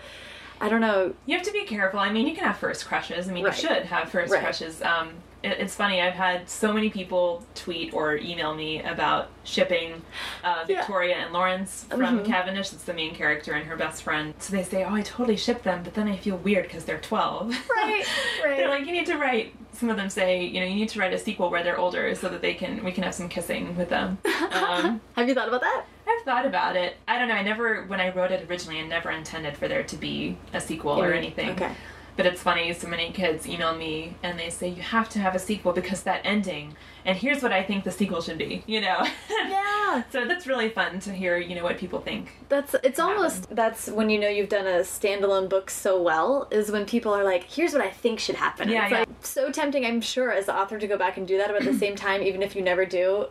I 0.60 0.70
don't 0.70 0.82
know. 0.82 1.14
You 1.28 1.38
have 1.38 1.46
to 1.46 1.52
be 1.54 1.66
careful. 1.66 2.00
I 2.00 2.12
mean, 2.12 2.26
you 2.28 2.34
can 2.34 2.44
have 2.46 2.58
first 2.58 2.86
crushes. 2.88 3.30
I 3.30 3.32
mean, 3.32 3.44
Right. 3.46 3.54
you 3.62 3.68
should 3.68 3.84
have 3.86 4.10
first 4.10 4.32
Right. 4.34 4.42
crushes. 4.42 4.82
Um, 4.82 5.10
it's 5.44 5.76
funny. 5.76 6.02
I've 6.02 6.14
had 6.16 6.50
so 6.50 6.74
many 6.74 6.90
people 6.90 7.46
tweet 7.56 7.94
or 7.94 8.18
email 8.18 8.54
me 8.56 8.82
about 8.82 9.30
shipping 9.44 10.02
uh, 10.44 10.66
Yeah. 10.68 10.78
Victoria 10.78 11.16
and 11.18 11.32
Lawrence 11.34 11.86
from 11.90 12.20
Mhm. 12.20 12.26
Cavendish. 12.26 12.70
That's 12.70 12.84
the 12.84 12.94
main 12.94 13.14
character 13.16 13.54
and 13.54 13.66
her 13.68 13.76
best 13.78 14.04
friend. 14.04 14.34
So 14.40 14.56
they 14.56 14.64
say, 14.64 14.84
"Oh, 14.84 14.94
I 14.94 15.02
totally 15.02 15.38
ship 15.38 15.64
them," 15.64 15.84
but 15.84 15.94
then 15.94 16.08
I 16.08 16.18
feel 16.18 16.38
weird 16.38 16.64
because 16.64 16.86
they're 16.86 16.98
twelve. 17.00 17.50
Right, 17.76 18.04
right. 18.44 18.58
they're 18.58 18.70
like, 18.70 18.86
you 18.86 18.92
need 18.92 19.06
to 19.08 19.18
write. 19.18 19.54
Some 19.74 19.90
of 19.92 19.96
them 19.98 20.10
say, 20.10 20.44
you 20.44 20.60
know, 20.60 20.66
you 20.66 20.74
need 20.74 20.90
to 20.90 21.00
write 21.00 21.14
a 21.14 21.20
sequel 21.20 21.52
where 21.52 21.62
they're 21.64 21.78
older 21.78 22.16
so 22.16 22.30
that 22.30 22.42
they 22.42 22.56
can 22.56 22.84
we 22.84 22.92
can 22.92 23.04
have 23.04 23.14
some 23.14 23.30
kissing 23.30 23.76
with 23.78 23.90
them. 23.90 24.18
Um, 24.52 25.02
Have 25.16 25.28
you 25.28 25.36
thought 25.36 25.48
about 25.50 25.62
that? 25.62 25.84
I've 26.08 26.24
thought 26.24 26.46
about 26.46 26.76
it. 26.76 26.96
I 27.08 27.20
don't 27.20 27.28
know. 27.28 27.36
I 27.36 27.44
never, 27.44 27.84
when 27.86 28.00
I 28.00 28.12
wrote 28.14 28.32
it 28.32 28.50
originally, 28.50 28.80
I 28.80 28.88
never 28.88 29.12
intended 29.12 29.56
for 29.58 29.68
there 29.68 29.84
to 29.84 29.96
be 29.98 30.38
a 30.54 30.60
sequel 30.62 31.00
or 31.02 31.14
anything. 31.14 31.50
okay. 31.52 31.72
But 32.18 32.26
it's 32.26 32.42
funny, 32.42 32.74
so 32.74 32.88
many 32.88 33.12
kids 33.12 33.48
email 33.48 33.76
me 33.76 34.16
and 34.24 34.40
they 34.40 34.50
say, 34.50 34.68
you 34.68 34.82
have 34.82 35.08
to 35.10 35.20
have 35.20 35.36
a 35.36 35.40
sequel 35.40 35.72
because 35.72 36.02
that 36.04 36.22
ending, 36.24 36.76
and 37.06 37.16
here's 37.16 37.44
what 37.44 37.54
I 37.54 37.64
think 37.64 37.84
the 37.84 37.92
sequel 37.92 38.22
should 38.22 38.40
be, 38.40 38.64
you 38.66 38.82
know? 38.82 39.08
Yeah. 39.48 40.04
so 40.10 40.26
that's 40.26 40.46
really 40.48 40.70
fun 40.70 41.00
to 41.02 41.14
hear, 41.14 41.38
you 41.38 41.56
know, 41.56 41.64
what 41.64 41.78
people 41.78 42.02
think. 42.02 42.36
That's 42.50 42.76
it's 42.84 43.00
almost 43.00 43.56
that's 43.56 43.88
when 43.88 44.10
you 44.10 44.20
know 44.20 44.28
you've 44.28 44.50
done 44.50 44.68
a 44.68 44.80
standalone 44.80 45.48
book 45.48 45.70
so 45.70 46.02
well 46.02 46.48
is 46.52 46.72
when 46.72 46.86
people 46.86 47.14
are 47.14 47.24
like, 47.24 47.44
here's 47.44 47.72
what 47.72 47.82
I 47.82 47.90
think 47.90 48.20
should 48.20 48.36
happen. 48.36 48.68
Yeah, 48.68 48.84
it's 48.84 48.92
yeah. 48.92 49.00
like 49.00 49.10
so 49.22 49.52
tempting, 49.52 49.86
I'm 49.86 50.02
sure, 50.02 50.32
as 50.32 50.48
the 50.48 50.56
author 50.56 50.78
to 50.78 50.88
go 50.88 50.98
back 50.98 51.18
and 51.18 51.28
do 51.28 51.38
that, 51.38 51.48
but 51.48 51.58
at 51.58 51.72
the 51.72 51.80
same 51.86 51.96
time, 51.96 52.22
even 52.22 52.42
if 52.42 52.56
you 52.56 52.62
never 52.62 52.86
do, 52.86 53.28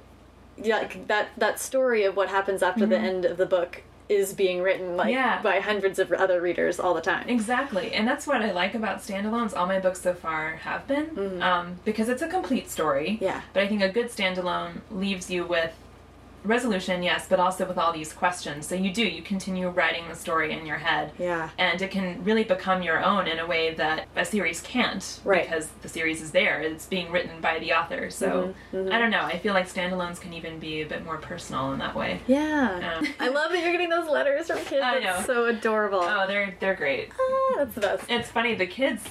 yeah, 0.56 0.78
like 0.78 1.06
that 1.08 1.28
that 1.36 1.58
story 1.58 2.04
of 2.04 2.16
what 2.16 2.28
happens 2.28 2.62
after 2.62 2.86
the 2.86 2.96
mm-hmm. 2.96 3.04
end 3.04 3.24
of 3.24 3.36
the 3.36 3.46
book 3.46 3.82
is 4.08 4.32
being 4.32 4.62
written 4.62 4.96
like. 4.96 5.12
Yeah. 5.12 5.40
by 5.42 5.60
hundreds 5.60 5.98
of 5.98 6.12
other 6.12 6.40
readers 6.40 6.78
all 6.78 6.94
the 6.94 7.00
time. 7.00 7.28
Exactly, 7.28 7.92
and 7.92 8.06
that's 8.06 8.26
what 8.26 8.42
I 8.42 8.52
like 8.52 8.74
about 8.74 8.98
standalones. 9.02 9.56
All 9.56 9.66
my 9.66 9.78
books 9.80 10.00
so 10.00 10.14
far 10.14 10.56
have 10.56 10.86
been, 10.86 11.42
um, 11.42 11.76
because 11.84 12.08
it's 12.08 12.22
a 12.22 12.28
complete 12.28 12.70
story. 12.70 13.18
Yeah. 13.20 13.42
But 13.52 13.62
I 13.64 13.68
think 13.68 13.82
a 13.82 13.88
good 13.88 14.08
standalone 14.10 14.80
leaves 14.90 15.30
you 15.30 15.44
with 15.44 15.72
resolution, 16.46 17.02
yes, 17.02 17.26
but 17.28 17.38
also 17.40 17.66
with 17.66 17.78
all 17.78 17.92
these 17.92 18.12
questions. 18.12 18.66
So 18.66 18.74
you 18.74 18.92
do, 18.92 19.06
you 19.06 19.22
continue 19.22 19.68
writing 19.68 20.08
the 20.08 20.14
story 20.14 20.52
in 20.52 20.64
your 20.66 20.76
head. 20.78 21.12
Yeah. 21.18 21.50
And 21.58 21.80
it 21.82 21.90
can 21.90 22.22
really 22.24 22.44
become 22.44 22.82
your 22.82 23.02
own 23.04 23.26
in 23.26 23.38
a 23.38 23.46
way 23.46 23.74
that 23.74 24.06
a 24.16 24.24
series 24.24 24.60
can't. 24.60 25.20
Right. 25.24 25.42
Because 25.44 25.68
the 25.82 25.88
series 25.88 26.22
is 26.22 26.30
there. 26.30 26.60
It's 26.60 26.86
being 26.86 27.10
written 27.10 27.40
by 27.40 27.58
the 27.58 27.72
author. 27.72 28.10
So 28.10 28.54
Mm-hmm, 28.72 28.92
I 28.92 28.98
don't 28.98 29.10
know. 29.10 29.22
I 29.22 29.38
feel 29.38 29.54
like 29.54 29.68
standalones 29.72 30.20
can 30.20 30.32
even 30.32 30.58
be 30.58 30.82
a 30.82 30.86
bit 30.86 31.04
more 31.04 31.16
personal 31.18 31.72
in 31.72 31.78
that 31.80 31.94
way. 31.94 32.20
Yeah. 32.26 32.96
Um, 32.98 33.06
I 33.20 33.28
love 33.28 33.50
that 33.52 33.60
you're 33.62 33.72
getting 33.72 33.88
those 33.90 34.08
letters 34.08 34.46
from 34.46 34.58
kids. 34.58 34.82
I 34.82 34.96
It's 34.96 35.04
know. 35.04 35.22
so 35.34 35.46
adorable. 35.46 36.00
Oh, 36.02 36.26
they're 36.26 36.54
they're 36.60 36.74
great. 36.74 37.10
Ah, 37.18 37.54
that's 37.58 37.74
the 37.74 37.80
best. 37.80 38.04
It's 38.10 38.28
funny, 38.30 38.54
the 38.54 38.66
kids 38.66 39.02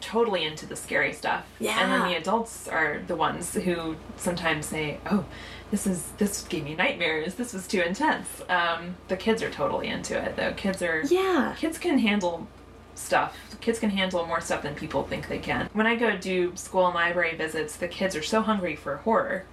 totally 0.00 0.44
into 0.44 0.64
the 0.66 0.76
scary 0.76 1.12
stuff. 1.12 1.44
Yeah. 1.58 1.76
And 1.82 1.90
then 1.90 2.08
the 2.08 2.16
adults 2.16 2.68
are 2.68 3.00
the 3.06 3.16
ones 3.16 3.52
who 3.54 3.96
sometimes 4.16 4.66
say, 4.66 4.98
"Oh, 5.10 5.24
this 5.70 5.86
is 5.86 6.02
this 6.18 6.42
gave 6.44 6.64
me 6.64 6.74
nightmares. 6.74 7.34
This 7.34 7.52
was 7.52 7.66
too 7.66 7.80
intense." 7.80 8.26
Um, 8.48 8.96
the 9.08 9.16
kids 9.16 9.42
are 9.42 9.50
totally 9.50 9.88
into 9.88 10.16
it, 10.22 10.36
though. 10.36 10.52
Kids 10.54 10.82
are 10.82 11.02
Yeah. 11.02 11.54
kids 11.58 11.78
can 11.78 11.98
handle 11.98 12.46
stuff. 12.94 13.36
Kids 13.60 13.78
can 13.78 13.90
handle 13.90 14.26
more 14.26 14.40
stuff 14.40 14.62
than 14.62 14.74
people 14.74 15.02
think 15.04 15.28
they 15.28 15.38
can. 15.38 15.68
When 15.72 15.86
I 15.86 15.94
go 15.94 16.16
do 16.16 16.52
school 16.56 16.86
and 16.86 16.94
library 16.94 17.36
visits, 17.36 17.76
the 17.76 17.88
kids 17.88 18.16
are 18.16 18.22
so 18.22 18.40
hungry 18.40 18.74
for 18.76 18.96
horror, 18.98 19.44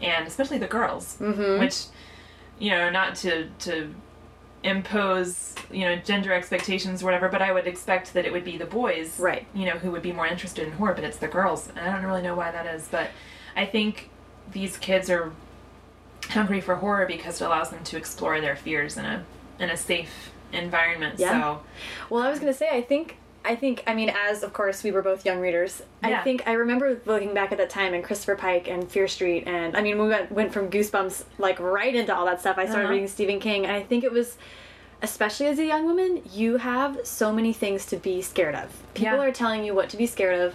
and 0.00 0.26
especially 0.26 0.58
the 0.58 0.66
girls, 0.66 1.16
Mm-hmm. 1.20 1.58
which 1.60 1.84
you 2.58 2.70
know, 2.70 2.88
not 2.90 3.14
to 3.16 3.48
to 3.60 3.94
impose 4.62 5.54
you 5.70 5.84
know 5.84 5.96
gender 5.96 6.32
expectations 6.32 7.02
or 7.02 7.04
whatever 7.06 7.28
but 7.28 7.40
i 7.42 7.52
would 7.52 7.66
expect 7.66 8.14
that 8.14 8.24
it 8.24 8.32
would 8.32 8.42
be 8.44 8.56
the 8.56 8.64
boys 8.66 9.20
Right. 9.20 9.46
you 9.54 9.64
know 9.66 9.72
who 9.78 9.90
would 9.92 10.02
be 10.02 10.12
more 10.12 10.26
interested 10.26 10.66
in 10.66 10.72
horror 10.72 10.94
but 10.94 11.04
it's 11.04 11.18
the 11.18 11.28
girls 11.28 11.68
and 11.68 11.78
i 11.78 11.92
don't 11.92 12.04
really 12.04 12.22
know 12.22 12.34
why 12.34 12.50
that 12.50 12.66
is 12.66 12.88
but 12.90 13.10
i 13.54 13.64
think 13.66 14.10
these 14.52 14.76
kids 14.78 15.08
are 15.10 15.32
hungry 16.28 16.60
for 16.60 16.74
horror 16.76 17.06
because 17.06 17.40
it 17.40 17.44
allows 17.44 17.70
them 17.70 17.82
to 17.84 17.96
explore 17.96 18.40
their 18.40 18.56
fears 18.56 18.96
in 18.96 19.04
a 19.04 19.24
in 19.58 19.70
a 19.70 19.76
safe 19.76 20.30
environment 20.52 21.18
Yeah. 21.18 21.30
so 21.40 21.60
Well, 22.10 22.22
I 22.22 22.30
was 22.30 22.38
gonna 22.38 22.52
say, 22.54 22.68
I 22.70 22.82
think, 22.82 23.16
I 23.44 23.54
think, 23.56 23.82
I 23.86 23.94
mean, 23.94 24.10
as 24.10 24.42
of 24.42 24.52
course 24.52 24.82
we 24.82 24.90
were 24.90 25.02
both 25.02 25.24
young 25.24 25.40
readers, 25.40 25.82
yeah. 26.02 26.20
I 26.20 26.22
think 26.24 26.42
I 26.46 26.52
remember 26.52 27.00
looking 27.06 27.32
back 27.34 27.52
at 27.52 27.58
that 27.58 27.70
time 27.70 27.94
and 27.94 28.02
Christopher 28.04 28.36
Pike 28.36 28.68
and 28.68 28.88
Fear 28.90 29.08
Street, 29.08 29.44
and 29.46 29.76
I 29.76 29.80
mean, 29.82 30.00
we 30.00 30.08
went 30.08 30.30
went 30.32 30.52
from 30.52 30.68
Goosebumps 30.70 31.24
like 31.38 31.58
right 31.60 31.94
into 31.94 32.14
all 32.14 32.26
that 32.26 32.40
stuff. 32.40 32.58
I 32.58 32.64
started 32.66 32.84
Uh-huh. 32.84 32.92
reading 32.92 33.08
Stephen 33.08 33.40
King, 33.40 33.64
and 33.64 33.72
I 33.72 33.82
think 33.82 34.04
it 34.04 34.12
was. 34.12 34.36
Especially 35.02 35.44
as 35.46 35.58
a 35.58 35.64
young 35.66 35.84
woman, 35.84 36.22
you 36.32 36.56
have 36.56 37.00
so 37.04 37.30
many 37.30 37.52
things 37.52 37.84
to 37.86 37.96
be 37.98 38.22
scared 38.22 38.54
of. 38.54 38.72
People 38.94 39.18
Yeah. 39.18 39.24
are 39.24 39.30
telling 39.30 39.62
you 39.62 39.74
what 39.74 39.90
to 39.90 39.96
be 39.98 40.06
scared 40.06 40.40
of 40.40 40.54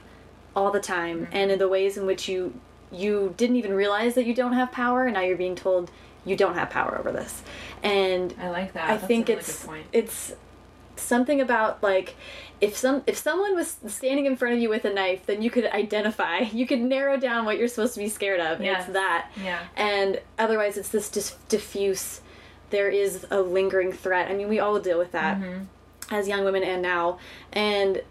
all 0.55 0.71
the 0.71 0.79
time, 0.79 1.25
Mm-hmm. 1.27 1.35
and 1.35 1.51
in 1.51 1.59
the 1.59 1.67
ways 1.67 1.95
in 1.95 2.07
which 2.07 2.27
you 2.27 2.53
you 2.91 3.33
didn't 3.37 3.55
even 3.57 3.73
realize 3.73 4.15
that 4.15 4.25
you 4.25 4.33
don't 4.33 4.53
have 4.53 4.71
power, 4.71 5.05
and 5.05 5.13
now 5.13 5.21
you're 5.21 5.37
being 5.37 5.55
told 5.55 5.91
you 6.25 6.35
don't 6.35 6.55
have 6.55 6.69
power 6.69 6.97
over 6.97 7.11
this. 7.11 7.41
And 7.83 8.33
i 8.39 8.49
like 8.49 8.73
that 8.73 8.89
I 8.89 8.95
That's 8.95 9.07
think 9.07 9.27
really 9.27 9.39
it's 9.39 9.67
it's 9.91 10.33
something 10.97 11.41
about 11.41 11.81
like 11.81 12.15
if 12.59 12.77
some 12.77 13.01
if 13.07 13.17
someone 13.17 13.55
was 13.55 13.77
standing 13.87 14.27
in 14.27 14.35
front 14.35 14.53
of 14.53 14.61
you 14.61 14.69
with 14.69 14.85
a 14.85 14.93
knife, 14.93 15.25
then 15.25 15.41
you 15.41 15.49
could 15.49 15.65
identify, 15.65 16.39
you 16.53 16.67
could 16.67 16.79
narrow 16.81 17.17
down 17.17 17.45
what 17.45 17.57
you're 17.57 17.67
supposed 17.67 17.95
to 17.95 17.99
be 17.99 18.09
scared 18.09 18.39
of. 18.39 18.61
Yes. 18.61 18.83
It's 18.83 18.93
that. 18.93 19.31
Yeah. 19.43 19.59
And 19.75 20.21
otherwise, 20.37 20.77
it's 20.77 20.89
this 20.89 21.09
just 21.09 21.47
diffuse. 21.49 22.21
There 22.69 22.89
is 22.89 23.25
a 23.31 23.41
lingering 23.41 23.91
threat. 23.91 24.29
I 24.29 24.35
mean, 24.35 24.47
we 24.47 24.59
all 24.59 24.79
deal 24.79 24.97
with 24.99 25.11
that 25.13 25.39
Mm-hmm. 25.39 25.63
as 26.13 26.27
young 26.27 26.43
women 26.45 26.63
and 26.63 26.81
now. 26.83 27.17
And 27.51 28.01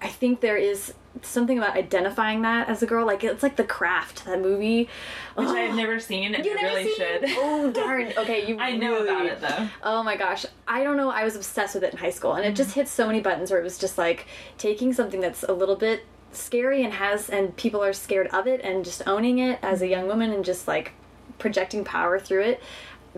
I 0.00 0.08
think 0.08 0.40
there 0.40 0.56
is 0.56 0.94
something 1.22 1.58
about 1.58 1.76
identifying 1.76 2.42
that 2.42 2.68
as 2.68 2.82
a 2.82 2.86
girl. 2.86 3.04
Like 3.04 3.24
it's 3.24 3.42
like 3.42 3.56
The 3.56 3.64
Craft, 3.64 4.24
that 4.26 4.40
movie. 4.40 4.88
which 5.34 5.48
Oh, 5.48 5.56
i've 5.56 5.74
never 5.84 5.98
seen 5.98 6.34
and 6.34 6.44
you 6.44 6.52
I 6.52 6.54
never 6.62 6.76
really 6.76 6.94
should 6.94 7.24
it? 7.24 7.30
Oh 7.36 7.70
darn! 7.74 8.12
Okay, 8.16 8.46
you. 8.46 8.58
i 8.60 8.76
know 8.76 8.92
really- 9.04 9.08
about 9.08 9.26
it 9.26 9.40
though 9.40 9.68
Oh 9.82 10.02
my 10.04 10.16
gosh. 10.16 10.46
I 10.68 10.84
don't 10.84 10.96
know. 10.96 11.10
I 11.10 11.24
was 11.24 11.34
obsessed 11.34 11.74
with 11.74 11.82
it 11.84 11.92
in 11.92 11.98
high 11.98 12.10
school 12.10 12.34
and 12.34 12.44
it 12.46 12.54
just 12.54 12.70
Mm-hmm. 12.70 12.80
hit 12.80 12.88
so 12.88 13.06
many 13.08 13.20
buttons 13.20 13.50
where 13.50 13.58
it 13.60 13.64
was 13.64 13.78
just 13.78 13.98
like 13.98 14.26
taking 14.58 14.92
something 14.92 15.20
that's 15.20 15.42
a 15.42 15.52
little 15.52 15.76
bit 15.76 16.04
scary 16.30 16.84
and 16.84 16.92
has 16.92 17.28
and 17.30 17.56
people 17.56 17.82
are 17.82 17.92
scared 17.92 18.28
of 18.28 18.46
it 18.46 18.60
and 18.62 18.84
just 18.84 19.02
owning 19.06 19.38
it 19.40 19.58
as 19.62 19.80
a 19.80 19.84
Mm-hmm. 19.84 19.92
young 19.92 20.06
woman 20.06 20.30
and 20.32 20.44
just 20.44 20.68
like 20.68 20.92
projecting 21.38 21.84
power 21.84 22.18
through 22.20 22.42
it. 22.42 22.62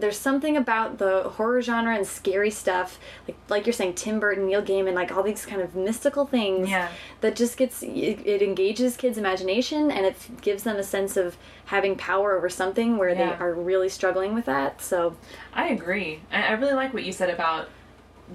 There's 0.00 0.18
something 0.18 0.56
about 0.56 0.98
the 0.98 1.24
horror 1.24 1.60
genre 1.62 1.94
and 1.94 2.06
scary 2.06 2.50
stuff, 2.50 2.98
like 3.28 3.36
like 3.48 3.66
you're 3.66 3.72
saying, 3.72 3.94
Tim 3.94 4.18
Burton, 4.20 4.46
Neil 4.46 4.62
Gaiman, 4.62 4.86
and 4.88 4.94
like 4.94 5.12
all 5.12 5.22
these 5.22 5.44
kind 5.46 5.60
of 5.62 5.74
mystical 5.74 6.26
things 6.26 6.68
Yeah. 6.68 6.88
that 7.20 7.36
just 7.36 7.56
gets 7.56 7.82
it, 7.82 8.20
it 8.26 8.42
engages 8.42 8.96
kids' 8.96 9.18
imagination 9.18 9.90
and 9.90 10.06
it 10.06 10.16
gives 10.40 10.62
them 10.62 10.76
a 10.76 10.82
sense 10.82 11.16
of 11.16 11.36
having 11.66 11.96
power 11.96 12.36
over 12.36 12.48
something 12.48 12.96
where 12.96 13.10
Yeah. 13.10 13.16
they 13.36 13.44
are 13.44 13.54
really 13.54 13.88
struggling 13.88 14.34
with 14.34 14.46
that. 14.46 14.80
So 14.82 15.16
I 15.52 15.68
agree. 15.68 16.20
I, 16.32 16.42
I 16.42 16.52
really 16.52 16.74
like 16.74 16.92
what 16.94 17.04
you 17.04 17.12
said 17.12 17.30
about 17.30 17.68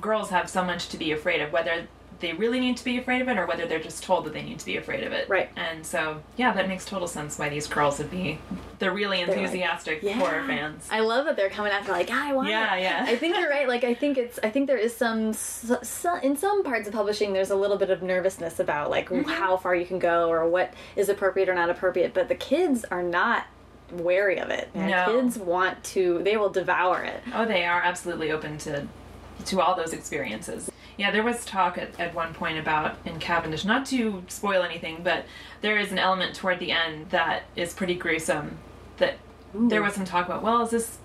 girls 0.02 0.30
have 0.30 0.50
so 0.50 0.64
much 0.64 0.90
to 0.90 0.98
be 0.98 1.12
afraid 1.12 1.42
of, 1.42 1.52
whether 1.52 1.88
they 2.20 2.34
really 2.34 2.60
need 2.60 2.78
to 2.78 2.84
be 2.86 2.98
afraid 2.98 3.22
of 3.22 3.28
it 3.28 3.38
or 3.38 3.46
whether 3.46 3.66
they're 3.66 3.80
just 3.80 4.04
told 4.04 4.26
that 4.26 4.34
they 4.34 4.42
need 4.42 4.60
to 4.60 4.66
be 4.66 4.78
afraid 4.78 5.04
of 5.04 5.12
it. 5.12 5.28
Right. 5.28 5.50
And 5.56 5.86
so, 5.86 6.22
yeah, 6.38 6.54
that 6.54 6.68
makes 6.68 6.86
total 6.86 7.08
sense 7.08 7.38
why 7.38 7.50
these 7.50 7.68
girls 7.68 7.98
would 8.00 8.10
be 8.10 8.40
the 8.80 8.92
really 8.92 9.20
like, 9.26 9.30
enthusiastic 9.30 10.02
yeah. 10.02 10.14
horror 10.14 10.44
fans. 10.48 10.88
I 10.90 11.02
love 11.02 11.26
that 11.26 11.36
they're 11.36 11.50
coming 11.50 11.72
after 11.72 11.92
like 11.92 12.10
I 12.12 12.34
want. 12.34 12.50
Yeah, 12.50 12.76
it." 12.76 12.82
yeah. 12.82 13.06
I 13.08 13.16
think 13.16 13.38
you're 13.38 13.50
right. 13.50 13.68
Like 13.68 13.84
I 13.84 13.94
think 13.94 14.18
it's. 14.18 14.40
I 14.44 14.50
think 14.50 14.68
there 14.68 14.78
is 14.78 14.96
some, 14.96 15.34
some 15.34 16.20
in 16.22 16.38
some 16.38 16.64
parts 16.64 16.88
of 16.88 16.94
publishing. 16.94 17.34
There's 17.34 17.52
a 17.52 17.56
little 17.56 17.78
bit 17.78 17.90
of 17.90 18.02
nervousness 18.02 18.60
about 18.60 18.90
like 18.90 19.10
Mm-hmm. 19.10 19.30
how 19.30 19.56
far 19.58 19.76
you 19.76 19.86
can 19.86 20.00
go 20.00 20.30
or 20.30 20.48
what 20.48 20.74
is 20.96 21.10
appropriate 21.10 21.48
or 21.48 21.54
not 21.54 21.70
appropriate. 21.70 22.14
But 22.14 22.28
the 22.28 22.36
kids 22.36 22.86
are 22.86 23.04
not 23.04 23.46
wary 23.92 24.40
of 24.40 24.50
it. 24.50 24.70
And 24.74 24.90
No. 24.90 25.22
Kids 25.22 25.38
want 25.38 25.84
to. 25.86 26.22
They 26.24 26.38
will 26.38 26.50
devour 26.50 27.04
it. 27.04 27.22
Oh, 27.34 27.46
they 27.46 27.66
are 27.66 27.82
absolutely 27.82 28.32
open 28.32 28.58
to 28.60 28.88
to 29.46 29.62
all 29.62 29.76
those 29.76 29.94
experiences. 29.94 30.72
Yeah, 30.98 31.12
there 31.12 31.24
was 31.24 31.44
talk 31.46 31.78
at, 31.78 32.00
at 32.00 32.14
one 32.16 32.34
point 32.34 32.58
about 32.58 32.98
in 33.06 33.20
Cavendish, 33.20 33.66
not 33.66 33.86
to 33.88 34.24
spoil 34.28 34.64
anything, 34.64 35.02
but 35.04 35.26
there 35.62 35.78
is 35.78 35.92
an 35.92 36.00
element 36.00 36.36
toward 36.36 36.60
the 36.60 36.72
end 36.72 37.10
that 37.10 37.44
is 37.56 37.74
pretty 37.74 37.96
gruesome. 37.96 38.58
That 38.98 39.16
there 39.54 39.82
was 39.84 39.94
some 39.94 40.06
talk 40.06 40.26
about. 40.28 40.42
Well, 40.44 40.62
is 40.64 40.70
this 40.70 40.98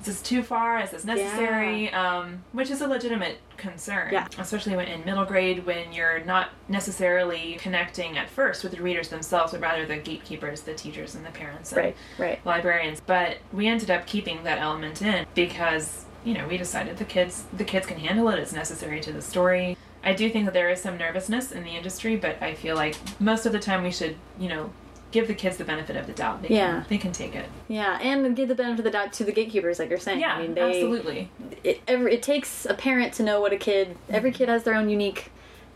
is 0.00 0.06
this 0.06 0.22
too 0.22 0.42
far? 0.42 0.80
Is 0.80 0.90
this 0.90 1.04
necessary? 1.04 1.90
Um, 1.92 2.44
which 2.52 2.70
is 2.70 2.82
a 2.82 2.86
legitimate 2.86 3.38
concern, 3.56 4.12
Yeah. 4.12 4.26
especially 4.38 4.76
when 4.76 4.86
in 4.86 5.04
middle 5.04 5.24
grade 5.24 5.64
when 5.64 5.92
you're 5.94 6.20
not 6.24 6.50
necessarily 6.68 7.54
connecting 7.58 8.18
at 8.18 8.28
first 8.28 8.62
with 8.62 8.72
the 8.72 8.82
readers 8.82 9.08
themselves, 9.08 9.52
but 9.52 9.60
rather 9.62 9.86
the 9.86 9.96
gatekeepers, 9.96 10.60
the 10.62 10.74
teachers, 10.74 11.14
and 11.14 11.24
the 11.24 11.30
parents. 11.30 11.72
And 11.72 11.78
Right. 11.82 11.96
Right. 12.18 12.46
librarians 12.46 13.00
but 13.00 13.38
we 13.52 13.66
ended 13.66 13.90
up 13.90 14.06
keeping 14.06 14.44
that 14.44 14.58
element 14.58 15.00
in 15.00 15.24
because 15.34 16.04
you 16.24 16.34
know 16.34 16.46
we 16.48 16.56
decided 16.56 16.96
the 16.96 17.04
kids 17.04 17.44
the 17.56 17.64
kids 17.64 17.86
can 17.86 17.98
handle 17.98 18.28
it 18.28 18.38
it's 18.38 18.52
necessary 18.52 19.00
to 19.00 19.12
the 19.12 19.22
story 19.22 19.76
i 20.02 20.12
do 20.12 20.28
think 20.30 20.44
that 20.46 20.54
there 20.54 20.70
is 20.70 20.80
some 20.80 20.96
nervousness 20.96 21.52
in 21.52 21.62
the 21.64 21.70
industry 21.76 22.16
but 22.16 22.40
i 22.42 22.54
feel 22.54 22.74
like 22.76 22.96
most 23.20 23.46
of 23.46 23.52
the 23.52 23.58
time 23.58 23.82
we 23.82 23.90
should 23.90 24.16
you 24.38 24.48
know 24.48 24.70
give 25.10 25.28
the 25.28 25.34
kids 25.34 25.56
the 25.58 25.64
benefit 25.64 25.94
of 25.96 26.06
the 26.08 26.12
doubt 26.12 26.42
they 26.42 26.48
Yeah. 26.48 26.80
can, 26.80 26.86
they 26.88 26.98
can 26.98 27.12
take 27.12 27.36
it 27.36 27.46
Yeah, 27.68 28.00
and 28.00 28.34
give 28.34 28.48
the 28.48 28.54
benefit 28.56 28.80
of 28.80 28.84
the 28.84 28.90
doubt 28.90 29.12
to 29.12 29.24
the 29.24 29.30
gatekeepers, 29.30 29.78
like 29.78 29.88
you're 29.88 30.00
saying. 30.00 30.18
yeah 30.18 30.34
I 30.34 30.42
mean, 30.42 30.54
they, 30.54 30.60
absolutely 30.60 31.30
It, 31.62 31.80
every, 31.86 32.14
it 32.14 32.22
takes 32.24 32.66
a 32.66 32.74
parent 32.74 33.12
to 33.14 33.22
know 33.22 33.40
what 33.40 33.52
a 33.52 33.56
kid. 33.56 33.96
Every 34.10 34.32
kid 34.32 34.48
has 34.48 34.64
their 34.64 34.74
own 34.74 34.88
unique 34.90 35.30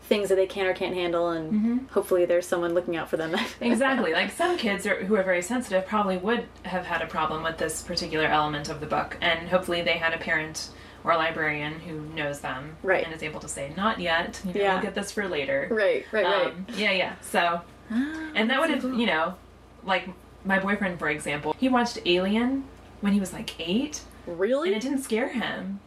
things 0.09 0.27
that 0.29 0.35
they 0.35 0.47
can 0.47 0.65
or 0.65 0.73
can't 0.73 0.95
handle, 0.95 1.29
and 1.29 1.87
hopefully 1.91 2.25
there's 2.25 2.45
someone 2.47 2.73
looking 2.73 2.97
out 2.97 3.09
for 3.09 3.15
them. 3.15 3.33
exactly 3.61 4.11
like 4.11 4.31
some 4.31 4.57
kids 4.57 4.85
are, 4.85 5.03
who 5.05 5.15
are 5.15 5.23
very 5.23 5.41
sensitive 5.41 5.85
probably 5.85 6.17
would 6.17 6.45
have 6.63 6.85
had 6.85 7.01
a 7.01 7.05
problem 7.07 7.43
with 7.43 7.57
this 7.57 7.81
particular 7.83 8.25
element 8.25 8.67
of 8.69 8.79
the 8.81 8.85
book 8.87 9.15
and 9.21 9.47
hopefully 9.47 9.81
they 9.81 9.93
had 9.93 10.13
a 10.13 10.17
parent 10.17 10.69
or 11.03 11.11
a 11.11 11.17
librarian 11.17 11.79
who 11.79 12.01
knows 12.15 12.39
them 12.41 12.75
Right. 12.83 13.05
and 13.05 13.13
is 13.13 13.23
able 13.23 13.39
to 13.39 13.47
say 13.47 13.71
not 13.77 13.99
yet 13.99 14.41
you 14.43 14.53
know, 14.53 14.59
Yeah. 14.59 14.73
we'll 14.73 14.83
get 14.83 14.95
this 14.95 15.11
for 15.11 15.27
later 15.29 15.67
right, 15.71 16.05
right, 16.11 16.25
right. 16.25 16.47
Um, 16.47 16.65
yeah, 16.75 16.91
yeah. 16.91 17.13
So, 17.21 17.61
and 17.89 18.49
that 18.49 18.59
would 18.59 18.69
have, 18.71 18.83
you 18.83 19.05
know, 19.05 19.35
like 19.83 20.09
my 20.43 20.57
boyfriend, 20.59 20.99
for 20.99 21.09
example, 21.09 21.55
he 21.59 21.69
watched 21.69 21.99
Alien 22.05 22.63
when 23.01 23.13
he 23.13 23.19
was 23.19 23.31
like 23.31 23.59
eight, 23.59 24.01
really? 24.25 24.69
and 24.69 24.75
it 24.77 24.81
didn't 24.81 25.03
scare 25.03 25.29
him. 25.29 25.79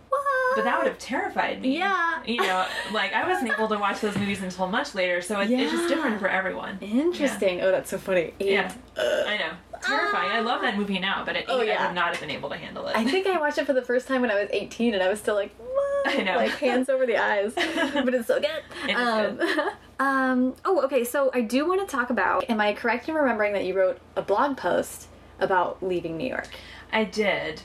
But 0.55 0.65
that 0.65 0.79
would 0.79 0.87
have 0.87 0.99
terrified 0.99 1.63
me. 1.63 1.79
Yeah. 1.79 2.23
You 2.25 2.37
know, 2.43 2.67
like 2.93 3.13
I 3.13 3.27
wasn't 3.29 3.53
able 3.53 3.69
to 3.69 3.79
watch 3.79 4.01
those 4.01 4.17
movies 4.17 4.43
until 4.43 4.69
much 4.69 4.95
later, 4.95 5.21
so 5.23 5.41
it, 5.41 5.51
it's 5.51 5.73
just 5.73 5.89
different 5.89 6.21
for 6.21 6.29
everyone. 6.29 6.79
Interesting. 6.81 7.61
Oh, 7.63 7.71
that's 7.71 7.91
so 7.91 7.99
funny. 7.99 8.35
Yeah. 8.39 8.73
I 8.97 9.37
know. 9.39 9.53
Terrifying. 9.83 10.31
I 10.31 10.41
love 10.41 10.63
that 10.63 10.77
movie 10.77 10.99
now, 11.01 11.25
but 11.25 11.37
eight, 11.37 11.47
Oh, 11.49 11.61
I 11.61 11.87
would 11.87 11.95
not 11.95 12.13
have 12.13 12.21
been 12.21 12.31
able 12.31 12.49
to 12.51 12.57
handle 12.57 12.87
it. 12.87 12.97
I 12.97 13.05
think 13.05 13.27
I 13.27 13.39
watched 13.39 13.59
it 13.59 13.67
for 13.67 13.73
the 13.73 13.83
first 13.83 14.07
time 14.07 14.21
when 14.21 14.31
I 14.31 14.41
was 14.41 14.49
18, 14.53 14.95
and 14.95 15.03
I 15.03 15.09
was 15.09 15.19
still 15.19 15.35
like, 15.35 15.53
what? 15.59 16.19
I 16.19 16.23
know. 16.23 16.37
Like 16.37 16.53
hands 16.53 16.89
over 16.89 17.05
the 17.05 17.17
eyes. 17.17 17.53
but 17.55 18.15
it's 18.15 18.29
so 18.29 18.41
good. 18.41 18.63
It 18.89 18.95
um, 18.95 19.41
um, 19.99 20.55
oh, 20.65 20.83
okay. 20.85 21.05
So 21.05 21.31
I 21.35 21.41
do 21.41 21.67
want 21.67 21.81
to 21.81 21.87
talk 21.87 22.11
about. 22.11 22.49
Am 22.49 22.61
I 22.61 22.75
correct 22.75 23.09
in 23.09 23.15
remembering 23.15 23.53
that 23.55 23.65
you 23.65 23.75
wrote 23.75 23.99
a 24.17 24.23
blog 24.23 24.57
post 24.57 25.09
about 25.41 25.83
leaving 25.83 26.17
New 26.17 26.29
York? 26.29 26.49
I 26.93 27.05
did. 27.05 27.63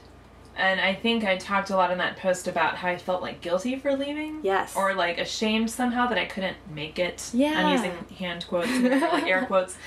And 0.57 0.81
I 0.81 0.93
think 0.95 1.23
I 1.23 1.37
talked 1.37 1.69
a 1.69 1.75
lot 1.75 1.91
in 1.91 1.97
that 1.99 2.17
post 2.17 2.47
about 2.47 2.75
how 2.75 2.87
I 2.89 2.97
felt 2.97 3.21
like 3.21 3.41
guilty 3.41 3.75
for 3.77 3.95
leaving. 3.95 4.39
Yes. 4.43 4.75
Or 4.75 4.93
like 4.95 5.19
ashamed 5.19 5.69
somehow 5.69 6.07
that 6.07 6.17
I 6.17 6.25
couldn't 6.25 6.57
make 6.73 6.97
it. 6.99 7.29
Yeah. 7.33 7.53
I'm 7.55 7.71
using 7.75 7.93
hand 8.17 8.45
quotes, 8.47 8.69
like 8.69 9.27
air 9.27 9.45
quotes. 9.47 9.77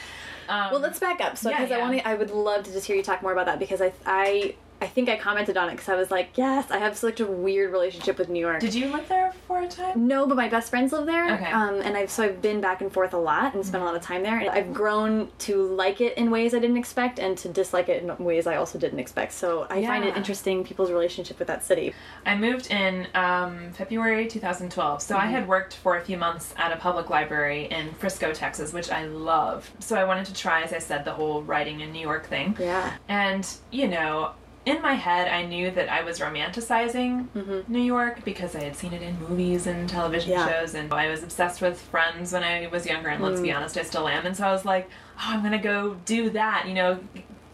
Um, 0.49 0.71
Well, 0.73 0.81
let's 0.81 0.99
back 0.99 1.21
up. 1.21 1.37
So, 1.37 1.51
Yeah, 1.51 1.59
because 1.59 1.73
I 1.73 1.79
want 1.79 1.99
to, 1.99 2.09
I 2.09 2.15
would 2.15 2.31
love 2.31 2.65
to 2.65 2.73
just 2.73 2.87
hear 2.87 2.97
you 2.97 3.03
talk 3.03 3.23
more 3.23 3.33
about 3.33 3.47
that 3.47 3.59
because 3.59 3.81
I, 3.81 3.93
I, 4.07 4.55
I 4.81 4.87
think 4.87 5.09
I 5.09 5.17
commented 5.17 5.57
on 5.57 5.69
it 5.69 5.73
because 5.73 5.89
I 5.89 5.95
was 5.97 6.11
like, 6.11 6.31
yes, 6.37 6.71
I 6.71 6.79
have 6.79 6.97
such 6.97 7.21
a 7.21 7.27
weird 7.27 7.71
relationship 7.73 8.19
with 8.19 8.29
New 8.29 8.41
York. 8.41 8.61
Did 8.61 8.75
you 8.75 8.87
live 8.91 9.09
there 9.09 9.33
for 9.47 9.61
a 9.61 9.69
time? 9.69 10.07
No, 10.07 10.27
but 10.27 10.37
my 10.37 10.49
best 10.49 10.71
friends 10.71 10.93
live 10.93 11.07
there. 11.07 11.35
Okay. 11.35 11.51
Um, 11.51 11.81
and 11.83 11.97
I've 11.97 12.11
so 12.11 12.25
I've 12.25 12.41
been 12.41 12.61
back 12.61 12.81
and 12.81 12.91
forth 12.93 13.13
a 13.13 13.19
lot 13.19 13.55
and 13.55 13.65
spent 13.65 13.83
a 13.83 13.87
lot 13.87 13.95
of 13.95 14.03
time 14.03 14.23
there. 14.23 14.39
And 14.39 14.49
I've 14.51 14.73
grown 14.73 15.29
to 15.41 15.63
like 15.63 16.01
it 16.01 16.17
in 16.17 16.31
ways 16.31 16.55
I 16.55 16.59
didn't 16.61 16.79
expect 16.79 17.19
and 17.19 17.37
to 17.39 17.49
dislike 17.49 17.89
it 17.89 18.03
in 18.03 18.25
ways 18.25 18.47
I 18.47 18.57
also 18.57 18.79
didn't 18.79 18.99
expect. 19.01 19.33
So 19.33 19.67
I 19.71 19.85
find 19.85 20.05
it 20.05 20.17
interesting 20.17 20.65
people's 20.65 20.91
relationship 20.91 21.39
with 21.39 21.49
that 21.49 21.63
city. 21.65 21.93
I 22.25 22.37
moved 22.37 22.71
in 22.71 23.07
um, 23.15 23.73
February 23.73 24.27
2012. 24.29 25.03
So 25.03 25.17
I 25.17 25.21
Mm-hmm. 25.21 25.35
had 25.35 25.49
worked 25.49 25.75
for 25.77 25.97
a 25.97 26.01
few 26.01 26.17
months 26.17 26.55
at 26.57 26.73
a 26.73 26.77
public 26.77 27.09
library 27.11 27.67
in 27.67 27.93
Frisco, 27.95 28.33
Texas, 28.33 28.73
which 28.73 28.91
I 28.91 29.05
love. 29.07 29.71
So 29.79 29.95
I 29.97 30.05
wanted 30.05 30.27
to 30.27 30.35
try, 30.35 30.63
as 30.63 30.73
I 30.73 30.79
said, 30.79 31.05
the 31.05 31.13
whole 31.13 31.43
writing 31.43 31.81
in 31.81 31.93
New 31.93 32.01
York 32.01 32.27
thing. 32.27 32.57
Yeah. 32.59 32.95
And, 33.09 33.47
you 33.71 33.87
know, 33.87 34.33
in 34.67 34.83
my 34.83 34.95
head, 34.95 35.29
I 35.29 35.45
knew 35.47 35.71
that 35.71 35.89
I 35.89 36.03
was 36.03 36.21
romanticizing 36.21 37.27
New 37.69 37.81
York 37.81 38.25
because 38.25 38.55
I 38.55 38.63
had 38.63 38.77
seen 38.77 38.93
it 38.93 39.03
in 39.03 39.19
movies 39.19 39.67
and 39.67 39.89
television 39.89 40.33
Mm-hmm. 40.33 40.49
Yeah. 40.49 40.61
shows, 40.61 40.75
and 40.75 40.93
I 40.93 41.09
was 41.09 41.23
obsessed 41.23 41.61
with 41.63 41.81
Friends 41.81 42.33
when 42.33 42.43
I 42.45 42.67
was 42.67 42.87
younger, 42.87 43.09
and 43.09 43.23
let's 43.23 43.41
Mm. 43.41 43.45
be 43.45 43.53
honest, 43.53 43.77
I 43.79 43.83
still 43.83 44.07
am. 44.09 44.27
And 44.27 44.37
so 44.37 44.47
I 44.47 44.53
was 44.53 44.65
like, 44.65 44.89
oh, 45.19 45.25
I'm 45.29 45.43
gonna 45.43 45.59
go 45.59 45.95
do 46.05 46.31
that, 46.31 46.67
you 46.69 46.75
know, 46.75 46.99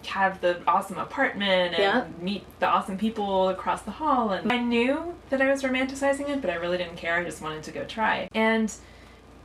have 0.09 0.41
the 0.41 0.61
awesome 0.69 0.99
apartment 0.99 1.75
and 1.75 1.83
Yeah. 1.83 2.05
meet 2.21 2.45
the 2.61 2.67
awesome 2.67 2.97
people 2.99 3.49
across 3.49 3.83
the 3.83 3.91
hall. 3.93 4.31
And 4.31 4.53
I 4.53 4.59
knew 4.59 5.15
that 5.31 5.41
I 5.43 5.51
was 5.51 5.63
romanticizing 5.63 6.29
it, 6.29 6.41
but 6.41 6.51
I 6.51 6.55
really 6.55 6.79
didn't 6.79 6.97
care. 6.97 7.15
I 7.17 7.25
just 7.25 7.43
wanted 7.43 7.63
to 7.65 7.73
go 7.73 7.85
try. 7.85 8.29
And 8.35 8.73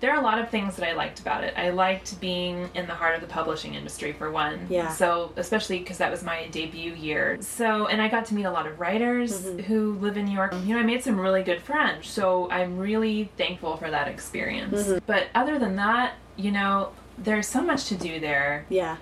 there 0.01 0.11
are 0.11 0.19
a 0.19 0.23
lot 0.23 0.39
of 0.39 0.49
things 0.49 0.75
that 0.75 0.87
I 0.89 0.93
liked 0.93 1.19
about 1.19 1.43
it. 1.43 1.53
I 1.55 1.69
liked 1.69 2.19
being 2.19 2.69
in 2.75 2.87
the 2.87 2.93
heart 2.95 3.15
of 3.15 3.21
the 3.21 3.27
publishing 3.27 3.75
industry 3.75 4.11
for 4.11 4.29
one. 4.31 4.67
Yeah. 4.69 4.91
So, 4.91 5.31
especially 5.37 5.79
because 5.79 5.97
that 5.99 6.11
was 6.11 6.23
my 6.23 6.47
debut 6.47 6.93
year. 6.93 7.37
So, 7.41 7.85
and 7.87 8.01
I 8.01 8.07
got 8.09 8.25
to 8.25 8.33
meet 8.33 8.45
a 8.45 8.51
lot 8.51 8.67
of 8.67 8.79
writers 8.79 9.31
Mm-hmm. 9.41 9.59
who 9.61 9.93
live 9.99 10.17
in 10.17 10.25
New 10.25 10.33
York. 10.35 10.53
You 10.65 10.73
know, 10.75 10.79
I 10.81 10.83
made 10.83 11.03
some 11.03 11.19
really 11.19 11.43
good 11.43 11.61
friends. 11.61 12.07
So, 12.07 12.49
I'm 12.51 12.77
really 12.77 13.29
thankful 13.37 13.77
for 13.77 13.89
that 13.89 14.07
experience. 14.07 14.83
Mm-hmm. 14.83 14.97
But 15.05 15.27
other 15.35 15.57
than 15.59 15.75
that, 15.77 16.15
you 16.35 16.51
know, 16.51 16.91
there's 17.17 17.47
so 17.47 17.61
much 17.61 17.85
to 17.85 17.95
do 17.95 18.19
there 18.19 18.65
Yeah. 18.69 18.97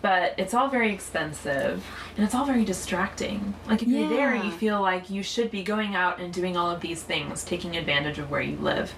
but 0.00 0.32
it's 0.38 0.54
all 0.54 0.68
very 0.68 0.94
expensive 0.94 1.84
and 2.16 2.24
it's 2.24 2.34
all 2.34 2.46
very 2.46 2.64
distracting. 2.64 3.52
Like 3.66 3.82
if 3.82 3.88
you're 3.88 4.08
there, 4.08 4.34
you 4.34 4.50
feel 4.52 4.80
like 4.80 5.10
you 5.10 5.22
should 5.22 5.50
be 5.50 5.62
going 5.62 5.94
out 5.94 6.18
and 6.20 6.32
doing 6.32 6.56
all 6.56 6.70
of 6.70 6.80
these 6.80 7.02
things, 7.02 7.44
taking 7.44 7.76
advantage 7.76 8.18
of 8.18 8.30
where 8.30 8.40
you 8.40 8.56
live. 8.56 8.94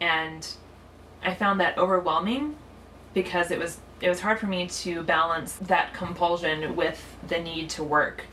And 0.00 0.46
I 1.26 1.34
found 1.34 1.60
that 1.60 1.76
overwhelming 1.76 2.56
because 3.12 3.50
it 3.50 3.58
was 3.58 3.78
it 4.00 4.08
was 4.08 4.20
hard 4.20 4.38
for 4.38 4.46
me 4.46 4.66
to 4.68 5.02
balance 5.02 5.54
that 5.62 5.92
compulsion 5.94 6.76
with 6.76 7.02
the 7.28 7.38
need 7.38 7.68
to 7.70 7.82
work. 7.82 8.24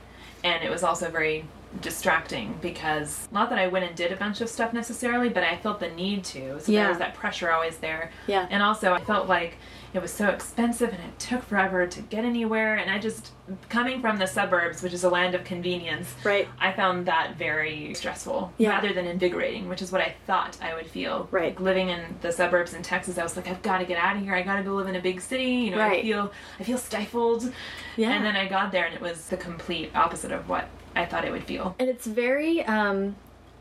And 0.44 0.62
it 0.64 0.70
was 0.70 0.84
also 0.84 1.10
very 1.10 1.46
distracting 1.82 2.60
because 2.62 3.28
not 3.32 3.50
that 3.50 3.58
I 3.58 3.68
went 3.68 3.86
and 3.86 3.96
did 3.96 4.12
a 4.12 4.18
bunch 4.18 4.42
of 4.42 4.50
stuff 4.50 4.74
necessarily, 4.74 5.30
but 5.30 5.42
I 5.44 5.56
felt 5.58 5.80
the 5.80 5.90
need 5.90 6.24
to. 6.26 6.60
So 6.60 6.72
Yeah. 6.72 6.82
there 6.82 6.90
was 6.90 6.98
that 7.00 7.16
pressure 7.16 7.50
always 7.52 7.78
there. 7.78 8.12
Yeah. 8.28 8.46
And 8.50 8.62
also 8.62 8.94
I 8.94 9.00
felt 9.00 9.28
like 9.28 9.58
it 9.94 10.02
was 10.02 10.12
so 10.12 10.28
expensive 10.30 10.90
and 10.90 11.00
it 11.04 11.20
took 11.20 11.44
forever 11.44 11.86
to 11.86 12.02
get 12.02 12.26
anywhere 12.26 12.76
and 12.76 12.90
I 12.90 12.98
just 13.00 13.32
coming 13.70 14.02
from 14.02 14.18
the 14.18 14.26
suburbs, 14.26 14.82
which 14.82 14.94
is 14.94 15.04
a 15.04 15.10
land 15.10 15.36
of 15.36 15.44
convenience, 15.44 16.16
Right. 16.24 16.48
I 16.60 16.72
found 16.72 17.06
that 17.06 17.36
very 17.38 17.94
stressful 17.94 18.54
Yeah. 18.58 18.70
rather 18.72 18.94
than 18.94 19.06
invigorating, 19.06 19.68
which 19.70 19.82
is 19.82 19.92
what 19.92 20.02
I 20.02 20.16
thought 20.26 20.58
I 20.62 20.74
would 20.74 20.88
feel. 20.88 21.28
Right. 21.32 21.50
Like 21.52 21.60
living 21.60 21.90
in 21.90 22.02
the 22.22 22.32
suburbs 22.32 22.74
in 22.74 22.82
Texas, 22.82 23.18
I 23.18 23.24
was 23.24 23.36
like, 23.36 23.48
I've 23.48 23.62
got 23.62 23.80
to 23.80 23.86
get 23.86 23.98
out 23.98 24.16
of 24.18 24.24
here. 24.24 24.34
I 24.34 24.42
got 24.42 24.56
to 24.58 24.64
go 24.64 24.74
live 24.76 24.88
in 24.88 24.96
a 24.96 25.02
big 25.02 25.20
city. 25.22 25.44
You 25.46 25.72
know, 25.72 25.82
I 25.82 26.02
feel 26.02 26.32
I 26.60 26.64
feel 26.64 26.78
stifled. 26.78 27.52
Yeah. 27.98 28.12
And 28.14 28.26
then 28.26 28.36
I 28.36 28.48
got 28.48 28.72
there, 28.72 28.86
and 28.86 28.96
it 28.96 29.02
was 29.02 29.28
the 29.28 29.38
complete 29.38 29.92
opposite 29.96 30.32
of 30.32 30.48
what 30.50 30.68
I 30.96 31.06
thought 31.06 31.26
it 31.26 31.32
would 31.32 31.44
feel. 31.44 31.76
and 31.80 31.90
it's 31.90 32.06
very 32.08 32.64
um 32.66 33.16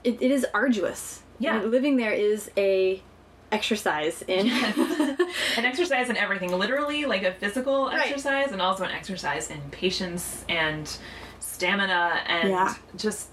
it, 0.04 0.20
it 0.22 0.30
is 0.30 0.46
arduous 0.54 1.22
Yeah. 1.38 1.60
living 1.62 1.96
there 1.96 2.12
is 2.12 2.50
a 2.56 3.02
exercise 3.52 4.22
in 4.26 4.48
an 5.56 5.64
exercise 5.64 6.08
in 6.10 6.16
everything, 6.16 6.50
literally 6.52 7.04
like 7.04 7.22
a 7.22 7.32
physical 7.34 7.86
Right. 7.86 8.06
exercise, 8.06 8.50
and 8.52 8.60
also 8.60 8.84
an 8.84 8.90
exercise 8.90 9.50
in 9.50 9.60
patience 9.70 10.44
and 10.48 10.90
stamina 11.40 12.20
and 12.26 12.50
Yeah. 12.50 12.74
just, 12.96 13.28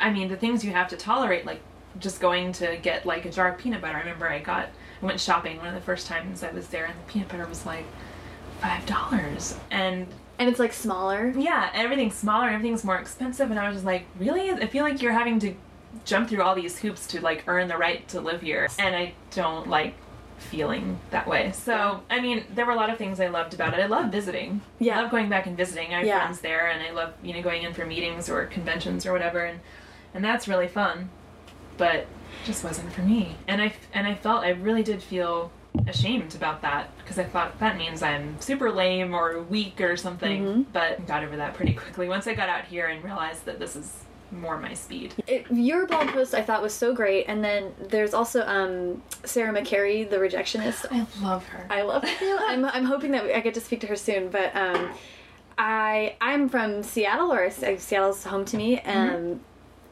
I 0.00 0.10
mean, 0.10 0.28
the 0.28 0.36
things 0.36 0.64
you 0.64 0.72
have 0.72 0.88
to 0.88 0.96
tolerate, 0.96 1.44
like 1.46 1.60
just 2.00 2.20
going 2.20 2.52
to 2.54 2.76
get 2.82 3.06
like 3.06 3.24
a 3.24 3.30
jar 3.30 3.48
of 3.52 3.58
peanut 3.58 3.80
butter. 3.80 3.96
I 3.96 4.00
remember 4.00 4.28
I 4.28 4.38
got, 4.40 4.68
I 5.02 5.06
went 5.06 5.20
shopping 5.20 5.58
one 5.58 5.68
of 5.68 5.74
the 5.74 5.80
first 5.80 6.06
times 6.06 6.42
I 6.42 6.50
was 6.50 6.68
there, 6.68 6.86
and 6.86 6.94
the 6.94 7.12
peanut 7.12 7.28
butter 7.28 7.46
was 7.46 7.64
like 7.66 7.84
five 8.60 8.84
dollars, 8.86 9.54
and 9.70 10.06
and 10.38 10.48
it's 10.50 10.58
like 10.58 10.72
smaller 10.72 11.32
yeah, 11.36 11.70
everything's 11.74 12.14
smaller, 12.14 12.48
everything's 12.48 12.84
more 12.84 12.96
expensive, 12.98 13.50
and 13.50 13.58
I 13.60 13.68
was 13.68 13.76
just 13.76 13.86
like, 13.86 14.06
really? 14.18 14.50
I 14.50 14.66
feel 14.66 14.82
like 14.84 15.00
you're 15.02 15.12
having 15.12 15.38
to 15.40 15.54
jump 16.04 16.28
through 16.28 16.42
all 16.42 16.54
these 16.54 16.78
hoops 16.78 17.06
to 17.08 17.20
like 17.20 17.44
earn 17.46 17.68
the 17.68 17.76
right 17.76 18.06
to 18.08 18.20
live 18.20 18.42
here, 18.42 18.68
and 18.78 18.94
I 18.94 19.14
don't 19.34 19.68
like 19.68 19.94
feeling 20.38 20.98
that 21.10 21.26
way. 21.26 21.50
So, 21.52 22.02
I 22.10 22.20
mean, 22.20 22.44
there 22.54 22.66
were 22.66 22.72
a 22.72 22.76
lot 22.76 22.90
of 22.90 22.98
things 22.98 23.20
I 23.20 23.28
loved 23.28 23.54
about 23.54 23.72
it. 23.74 23.80
I 23.80 23.86
love 23.86 24.12
visiting. 24.12 24.60
Yeah. 24.78 24.98
I 24.98 25.02
love 25.02 25.10
going 25.10 25.28
back 25.30 25.46
and 25.46 25.56
visiting. 25.56 25.94
I 25.94 25.98
have 25.98 26.06
Yeah. 26.06 26.20
friends 26.20 26.40
there, 26.40 26.68
and 26.68 26.82
I 26.82 26.90
love 26.90 27.14
you 27.22 27.32
know 27.32 27.42
going 27.42 27.62
in 27.62 27.72
for 27.72 27.86
meetings 27.86 28.28
or 28.28 28.44
conventions 28.46 29.06
or 29.06 29.12
whatever, 29.12 29.44
and 29.44 29.60
and 30.14 30.24
that's 30.24 30.46
really 30.48 30.68
fun. 30.68 31.10
But 31.76 32.06
just 32.44 32.64
wasn't 32.64 32.92
for 32.92 33.02
me, 33.02 33.36
and 33.48 33.60
I 33.62 33.74
and 33.92 34.06
I 34.06 34.14
felt 34.14 34.44
I 34.44 34.50
really 34.50 34.82
did 34.82 35.02
feel 35.02 35.50
ashamed 35.86 36.34
about 36.34 36.62
that 36.62 36.96
because 36.98 37.18
I 37.18 37.24
thought 37.24 37.58
that 37.58 37.76
means 37.76 38.02
I'm 38.02 38.40
super 38.40 38.72
lame 38.72 39.14
or 39.14 39.42
weak 39.42 39.80
or 39.80 39.96
something. 39.96 40.42
Mm-hmm. 40.44 40.62
But 40.72 41.06
got 41.06 41.22
over 41.24 41.36
that 41.36 41.54
pretty 41.54 41.74
quickly 41.74 42.08
once 42.08 42.26
I 42.26 42.34
got 42.34 42.48
out 42.48 42.64
here 42.64 42.86
and 42.86 43.02
realized 43.04 43.44
that 43.44 43.58
this 43.58 43.76
is 43.76 44.04
more 44.40 44.58
my 44.58 44.74
speed. 44.74 45.14
it, 45.26 45.46
your 45.50 45.86
blog 45.86 46.08
post 46.08 46.34
I 46.34 46.42
thought 46.42 46.62
was 46.62 46.74
so 46.74 46.94
great, 46.94 47.24
and 47.24 47.42
then 47.42 47.74
there's 47.88 48.14
also 48.14 48.46
um, 48.46 49.02
Sarah 49.24 49.52
McCarry, 49.52 50.08
the 50.08 50.16
rejectionist. 50.16 50.86
I 50.90 51.06
love 51.22 51.46
her. 51.46 51.66
I 51.70 51.82
love 51.82 52.04
her. 52.04 52.36
I'm, 52.46 52.64
I'm 52.64 52.84
hoping 52.84 53.12
that 53.12 53.24
I 53.34 53.40
get 53.40 53.54
to 53.54 53.60
speak 53.60 53.80
to 53.80 53.86
her 53.86 53.96
soon, 53.96 54.28
but 54.28 54.54
um, 54.54 54.90
I 55.58 56.16
I'm 56.20 56.48
from 56.48 56.82
Seattle, 56.82 57.32
or 57.32 57.44
S- 57.44 57.82
Seattle's 57.82 58.24
home 58.24 58.44
to 58.46 58.56
me, 58.56 58.80
um, 58.80 59.40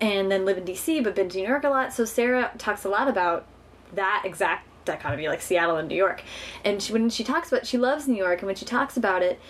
and 0.00 0.30
then 0.30 0.44
live 0.44 0.58
in 0.58 0.64
DC, 0.64 1.02
but 1.02 1.14
been 1.14 1.28
to 1.30 1.38
New 1.38 1.48
York 1.48 1.64
a 1.64 1.68
lot. 1.68 1.92
So 1.92 2.04
Sarah 2.04 2.52
talks 2.58 2.84
a 2.84 2.88
lot 2.88 3.08
about 3.08 3.46
that 3.94 4.22
exact 4.24 4.68
dichotomy, 4.84 5.28
like 5.28 5.40
Seattle 5.40 5.76
and 5.76 5.88
New 5.88 5.94
York. 5.94 6.22
And 6.64 6.82
she, 6.82 6.92
when 6.92 7.08
she 7.08 7.24
talks 7.24 7.50
about, 7.50 7.66
she 7.66 7.78
loves 7.78 8.06
New 8.06 8.16
York, 8.16 8.40
and 8.40 8.46
when 8.46 8.56
she 8.56 8.64
talks 8.64 8.96
about 8.96 9.22
it, 9.22 9.40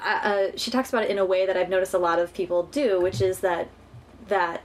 uh, 0.00 0.20
uh, 0.22 0.46
she 0.56 0.70
talks 0.70 0.88
about 0.90 1.04
it 1.04 1.10
in 1.10 1.18
a 1.18 1.24
way 1.24 1.46
that 1.46 1.56
I've 1.56 1.68
noticed 1.68 1.94
a 1.94 1.98
lot 1.98 2.18
of 2.18 2.32
people 2.34 2.64
do, 2.64 3.00
which 3.00 3.20
is 3.20 3.40
that 3.40 3.68
that 4.28 4.62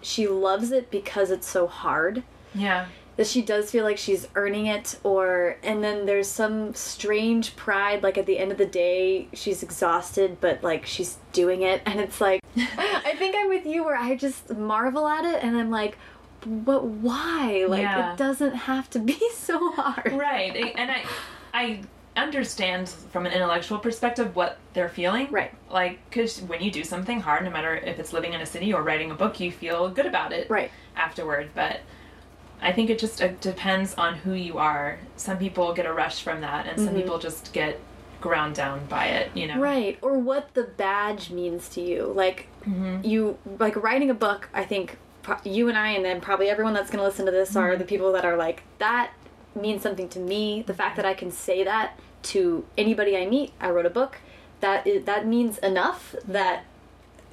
she 0.00 0.26
loves 0.26 0.72
it 0.72 0.90
because 0.90 1.30
it's 1.30 1.48
so 1.48 1.66
hard 1.66 2.22
yeah. 2.54 2.86
that 3.16 3.26
she 3.26 3.40
does 3.42 3.70
feel 3.70 3.84
like 3.84 3.98
she's 3.98 4.26
earning 4.34 4.66
it 4.66 4.98
or 5.04 5.56
and 5.62 5.82
then 5.84 6.06
there's 6.06 6.26
some 6.28 6.74
strange 6.74 7.54
pride 7.56 8.02
like 8.02 8.18
at 8.18 8.26
the 8.26 8.38
end 8.38 8.50
of 8.50 8.58
the 8.58 8.66
day 8.66 9.28
she's 9.32 9.62
exhausted 9.62 10.38
but 10.40 10.62
like 10.62 10.84
she's 10.86 11.18
doing 11.32 11.62
it 11.62 11.80
and 11.86 12.00
it's 12.00 12.20
like 12.20 12.40
i 12.56 13.14
think 13.16 13.36
i'm 13.38 13.48
with 13.48 13.64
you 13.64 13.84
where 13.84 13.96
i 13.96 14.16
just 14.16 14.50
marvel 14.56 15.06
at 15.06 15.24
it 15.24 15.42
and 15.42 15.56
i'm 15.56 15.70
like 15.70 15.96
but 16.44 16.84
why 16.84 17.64
like 17.68 17.82
Yeah. 17.82 18.12
it 18.12 18.18
doesn't 18.18 18.54
have 18.54 18.90
to 18.90 18.98
be 18.98 19.20
so 19.34 19.70
hard 19.72 20.12
Right. 20.12 20.74
And 20.76 20.90
I 20.90 21.04
I 21.54 21.80
understand 22.16 22.88
from 22.88 23.24
an 23.26 23.32
intellectual 23.32 23.78
perspective 23.78 24.36
what 24.36 24.58
they're 24.74 24.88
feeling. 24.88 25.28
Right. 25.30 25.52
Like 25.70 25.98
cuz 26.10 26.42
when 26.42 26.62
you 26.62 26.70
do 26.70 26.84
something 26.84 27.20
hard 27.20 27.44
no 27.44 27.50
matter 27.50 27.74
if 27.74 27.98
it's 27.98 28.12
living 28.12 28.32
in 28.34 28.40
a 28.40 28.46
city 28.46 28.72
or 28.72 28.82
writing 28.82 29.10
a 29.10 29.14
book 29.14 29.40
you 29.40 29.50
feel 29.50 29.88
good 29.88 30.06
about 30.06 30.32
it. 30.32 30.48
Right. 30.50 30.70
afterward, 30.94 31.50
but 31.54 31.80
I 32.60 32.70
think 32.72 32.90
it 32.90 32.98
just 32.98 33.20
uh, 33.22 33.28
depends 33.40 33.94
on 33.94 34.14
who 34.16 34.34
you 34.34 34.58
are. 34.58 34.98
Some 35.16 35.38
people 35.38 35.72
get 35.74 35.84
a 35.86 35.92
rush 35.92 36.22
from 36.22 36.42
that, 36.42 36.66
and 36.68 36.78
some 36.78 36.94
people 36.94 37.18
just 37.18 37.52
get 37.52 37.80
ground 38.20 38.54
down 38.54 38.86
by 38.86 39.06
it. 39.06 39.30
You 39.34 39.48
know, 39.48 39.54
Mm-hmm. 39.54 39.62
Right, 39.62 39.98
or 40.00 40.16
what 40.18 40.54
the 40.54 40.62
badge 40.64 41.30
means 41.30 41.68
to 41.70 41.80
you. 41.80 42.12
Like 42.14 42.46
Mm-hmm. 42.68 43.04
you 43.04 43.38
like 43.58 43.74
writing 43.74 44.10
a 44.10 44.14
book, 44.14 44.48
I 44.54 44.64
think 44.64 44.96
you 45.44 45.68
and 45.68 45.76
I 45.78 45.88
and 45.90 46.04
then 46.04 46.20
probably 46.20 46.48
everyone 46.50 46.74
that's 46.74 46.90
going 46.90 46.98
to 47.00 47.04
listen 47.04 47.24
to 47.26 47.32
this 47.32 47.50
Mm-hmm. 47.50 47.58
are 47.58 47.76
the 47.76 47.84
people 47.84 48.12
that 48.12 48.24
are 48.24 48.36
like 48.36 48.62
that 48.78 49.10
means 49.54 49.82
something 49.82 50.08
to 50.10 50.18
me. 50.18 50.62
The 50.62 50.74
fact 50.74 50.96
that 50.96 51.04
I 51.06 51.14
can 51.14 51.30
say 51.30 51.64
that 51.64 51.98
to 52.24 52.64
anybody 52.78 53.16
I 53.16 53.26
meet, 53.26 53.52
I 53.60 53.70
wrote 53.70 53.86
a 53.86 53.90
book. 53.90 54.18
That 54.60 54.86
is 54.86 55.04
that 55.04 55.26
means 55.26 55.58
enough 55.58 56.14
that 56.28 56.64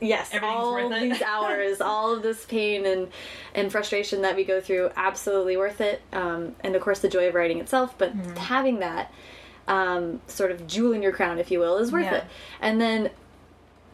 yes, 0.02 0.32
all 0.42 0.74
worth 0.74 0.92
it. 0.94 1.00
these 1.02 1.22
hours, 1.34 1.80
all 1.82 2.14
of 2.16 2.24
this 2.24 2.46
pain 2.46 2.86
and 2.86 3.10
and 3.54 3.72
frustration 3.72 4.22
that 4.24 4.36
we 4.36 4.44
go 4.44 4.60
through, 4.62 4.92
absolutely 4.96 5.56
worth 5.58 5.80
it. 5.82 6.02
Um, 6.12 6.56
and 6.62 6.76
of 6.76 6.82
course, 6.82 7.00
the 7.00 7.10
joy 7.10 7.28
of 7.28 7.36
writing 7.36 7.60
itself, 7.60 7.94
but 7.98 8.16
Mm-hmm. 8.18 8.36
having 8.38 8.80
that 8.80 9.12
um, 9.68 10.20
sort 10.28 10.50
of 10.52 10.66
jewel 10.66 10.94
in 10.94 11.04
your 11.04 11.12
crown, 11.12 11.38
if 11.38 11.52
you 11.52 11.60
will, 11.60 11.78
is 11.78 11.92
worth 11.92 12.06
Yeah. 12.06 12.16
it. 12.16 12.24
And 12.60 12.82
then 12.82 13.12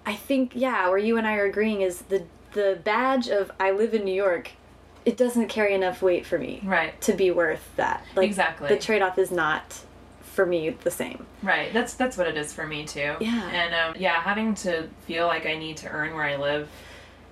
I 0.05 0.15
think, 0.15 0.53
yeah, 0.55 0.88
where 0.88 0.97
you 0.97 1.17
and 1.17 1.27
I 1.27 1.35
are 1.35 1.45
agreeing 1.45 1.81
is 1.81 2.03
the 2.03 2.23
the 2.53 2.79
badge 2.85 3.27
of 3.27 3.51
I 3.59 3.71
live 3.71 3.93
in 3.93 4.05
New 4.05 4.13
York. 4.13 4.51
It 5.06 5.18
doesn't 5.18 5.48
carry 5.50 5.74
enough 5.74 6.02
weight 6.02 6.26
for 6.26 6.38
me 6.39 6.62
Right. 6.63 7.00
to 7.02 7.13
be 7.13 7.30
worth 7.32 7.70
that. 7.76 8.04
Like, 8.15 8.26
Exactly. 8.26 8.70
The 8.70 8.78
trade 8.78 9.02
off 9.04 9.18
is 9.20 9.32
not 9.32 9.82
for 10.22 10.46
me 10.46 10.72
the 10.72 10.91
same. 10.91 11.26
Right. 11.44 11.72
That's 11.72 11.94
that's 11.94 12.18
what 12.18 12.28
it 12.28 12.36
is 12.38 12.52
for 12.52 12.65
me 12.65 12.86
too. 12.86 13.15
Yeah. 13.22 13.50
And 13.52 13.74
um, 13.74 13.96
yeah, 14.02 14.20
having 14.22 14.56
to 14.56 14.88
feel 15.08 15.28
like 15.28 15.46
I 15.46 15.56
need 15.56 15.78
to 15.78 15.89
earn 15.89 16.13
where 16.13 16.24
I 16.26 16.36
live. 16.38 16.68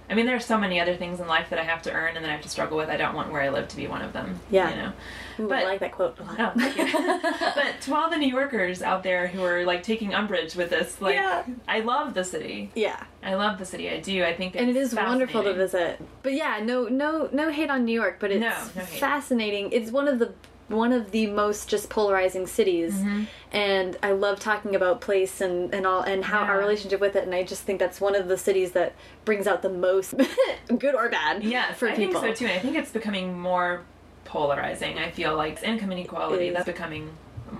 I 0.09 0.15
mean, 0.15 0.25
there 0.25 0.35
are 0.35 0.39
so 0.41 0.57
many 0.57 0.79
other 0.79 0.95
things 0.95 1.19
in 1.19 1.27
life 1.27 1.49
that 1.49 1.59
I 1.59 1.63
have 1.63 1.81
to 1.83 1.91
earn 1.91 2.15
and 2.15 2.23
that 2.25 2.29
I 2.29 2.33
have 2.33 2.41
to 2.43 2.49
struggle 2.49 2.77
with. 2.77 2.89
I 2.89 2.97
don't 2.97 3.15
want 3.15 3.31
where 3.31 3.41
I 3.41 3.49
live 3.49 3.67
to 3.69 3.75
be 3.75 3.87
one 3.87 4.01
of 4.01 4.13
them. 4.13 4.39
Yeah. 4.51 4.69
You 4.69 4.75
know. 4.75 4.93
Ooh, 5.39 5.47
But- 5.47 5.59
I 5.59 5.63
like 5.63 5.79
that 5.79 5.91
quote 5.93 6.19
a 6.19 6.23
lot. 6.23 6.35
Oh, 6.39 6.51
thank 6.59 6.77
you. 6.77 7.19
but 7.55 7.81
to 7.81 7.95
all 7.95 8.09
the 8.09 8.17
New 8.17 8.27
Yorkers 8.27 8.81
out 8.81 9.03
there 9.03 9.27
who 9.27 9.43
are 9.43 9.63
like 9.65 9.81
taking 9.81 10.13
umbrage 10.13 10.55
with 10.55 10.69
this, 10.69 11.01
like 11.01 11.15
Yeah. 11.15 11.43
I 11.67 11.79
love 11.79 12.13
the 12.13 12.23
city. 12.23 12.71
Yeah. 12.75 13.01
I 13.23 13.35
love 13.35 13.57
the 13.57 13.65
city. 13.65 13.89
I 13.89 13.99
do. 13.99 14.23
I 14.23 14.33
think, 14.35 14.55
it's 14.55 14.61
and 14.61 14.69
it 14.69 14.75
is 14.75 14.93
wonderful 14.93 15.43
to 15.43 15.53
visit. 15.53 16.01
But 16.21 16.33
yeah, 16.33 16.59
no, 16.61 16.87
no, 16.87 17.29
no 17.31 17.49
hate 17.49 17.69
on 17.69 17.85
New 17.85 17.93
York, 17.93 18.17
but 18.19 18.31
it's 18.31 18.41
No, 18.41 18.49
no 18.75 18.85
fascinating. 18.87 19.71
It's 19.71 19.91
one 19.91 20.07
of 20.07 20.19
the 20.19 20.33
one 20.69 20.91
of 20.93 21.11
the 21.11 21.27
most 21.27 21.69
just 21.69 21.89
polarizing 21.89 22.47
cities, 22.47 22.93
Mm-hmm. 22.93 23.23
and 23.51 23.97
I 24.01 24.11
love 24.11 24.39
talking 24.39 24.75
about 24.75 25.01
place 25.01 25.41
and 25.41 25.73
and 25.73 25.85
all 25.85 26.01
and 26.01 26.23
how 26.23 26.39
our 26.43 26.57
relationship 26.57 26.99
with 27.01 27.15
it. 27.15 27.23
And 27.25 27.35
I 27.35 27.43
just 27.43 27.63
think 27.63 27.79
that's 27.79 27.99
one 28.01 28.15
of 28.15 28.27
the 28.27 28.37
cities 28.37 28.71
that 28.71 28.93
brings 29.25 29.45
out 29.47 29.61
the 29.61 29.69
most, 29.69 30.15
good 30.77 30.95
or 30.95 31.09
bad, 31.09 31.43
Yeah, 31.43 31.73
for 31.73 31.89
I 31.89 31.95
people. 31.95 32.17
I 32.17 32.21
think 32.21 32.37
so 32.37 32.45
too. 32.45 32.49
And 32.51 32.57
I 32.57 32.59
think 32.61 32.75
it's 32.77 32.91
becoming 32.91 33.37
more 33.39 33.83
polarizing. 34.25 34.97
I 34.97 35.11
feel 35.11 35.35
like 35.35 35.61
income 35.63 35.91
inequality 35.91 36.47
Is. 36.47 36.53
that's 36.53 36.65
becoming 36.65 37.11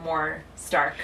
more 0.04 0.44
stark. 0.56 0.96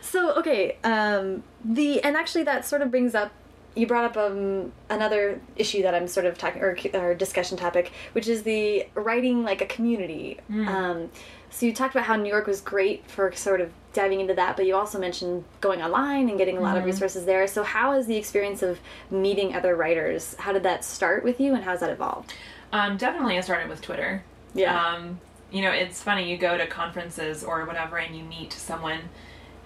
So 0.00 0.34
okay, 0.38 0.76
um, 0.84 1.42
the 1.64 2.02
and 2.02 2.16
actually 2.16 2.44
that 2.44 2.64
sort 2.64 2.82
of 2.82 2.90
brings 2.90 3.14
up. 3.14 3.32
You 3.74 3.86
brought 3.86 4.04
up 4.04 4.18
um, 4.18 4.70
another 4.90 5.40
issue 5.56 5.80
that 5.84 5.94
I'm 5.94 6.06
sort 6.06 6.26
of 6.26 6.36
talking 6.36 6.60
or, 6.60 6.76
or 6.92 7.14
discussion 7.14 7.56
topic, 7.56 7.90
which 8.12 8.28
is 8.28 8.42
the 8.42 8.86
writing 8.94 9.44
like 9.44 9.62
a 9.62 9.66
community. 9.66 10.38
Um, 10.50 11.08
so 11.52 11.66
you 11.66 11.74
talked 11.74 11.94
about 11.94 12.06
how 12.06 12.16
New 12.16 12.30
York 12.30 12.46
was 12.46 12.62
great 12.62 13.06
for 13.08 13.30
sort 13.32 13.60
of 13.60 13.70
diving 13.92 14.20
into 14.20 14.32
that, 14.34 14.56
but 14.56 14.64
you 14.64 14.74
also 14.74 14.98
mentioned 14.98 15.44
going 15.60 15.82
online 15.82 16.30
and 16.30 16.38
getting 16.38 16.56
a 16.56 16.60
lot 16.60 16.78
of 16.78 16.84
resources 16.84 17.26
there. 17.26 17.46
So 17.46 17.62
how 17.62 17.92
is 17.92 18.06
the 18.06 18.16
experience 18.16 18.62
of 18.62 18.80
meeting 19.10 19.54
other 19.54 19.76
writers? 19.76 20.34
How 20.38 20.54
did 20.54 20.62
that 20.62 20.82
start 20.82 21.22
with 21.22 21.38
you, 21.40 21.54
and 21.54 21.62
how's 21.62 21.80
that 21.80 21.90
evolved? 21.90 22.32
Um, 22.72 22.96
definitely, 22.96 23.36
I 23.36 23.42
started 23.42 23.68
with 23.68 23.82
Twitter. 23.82 24.24
Yeah. 24.54 24.82
Um, 24.82 25.20
you 25.50 25.60
know, 25.60 25.70
it's 25.70 26.02
funny. 26.02 26.30
You 26.30 26.38
go 26.38 26.56
to 26.56 26.66
conferences 26.66 27.44
or 27.44 27.66
whatever, 27.66 27.98
and 27.98 28.16
you 28.16 28.24
meet 28.24 28.54
someone, 28.54 29.00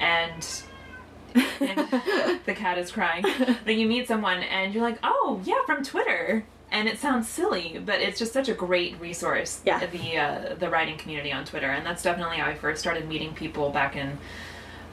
and, 0.01 0.45
and 1.37 1.78
the 2.47 2.55
cat 2.55 2.78
is 2.78 2.91
crying. 2.91 3.24
But 3.64 3.76
you 3.76 3.87
meet 3.87 4.09
someone, 4.09 4.43
and 4.43 4.74
you're 4.74 4.82
like, 4.82 4.99
"Oh, 5.05 5.41
yeah, 5.45 5.64
from 5.66 5.84
Twitter." 5.84 6.45
And 6.70 6.88
it 6.88 6.98
sounds 6.98 7.28
silly, 7.28 7.80
but 7.84 8.00
it's 8.00 8.18
just 8.18 8.32
such 8.32 8.48
a 8.48 8.54
great 8.54 9.00
resource. 9.00 9.60
Yeah. 9.64 9.86
The 9.86 10.18
uh, 10.18 10.54
the 10.56 10.68
writing 10.68 10.98
community 10.98 11.32
on 11.32 11.44
Twitter, 11.44 11.70
and 11.70 11.86
that's 11.86 12.02
definitely 12.02 12.36
how 12.38 12.48
I 12.48 12.54
first 12.54 12.80
started 12.80 13.08
meeting 13.08 13.34
people 13.34 13.70
back 13.70 13.96
in 13.96 14.18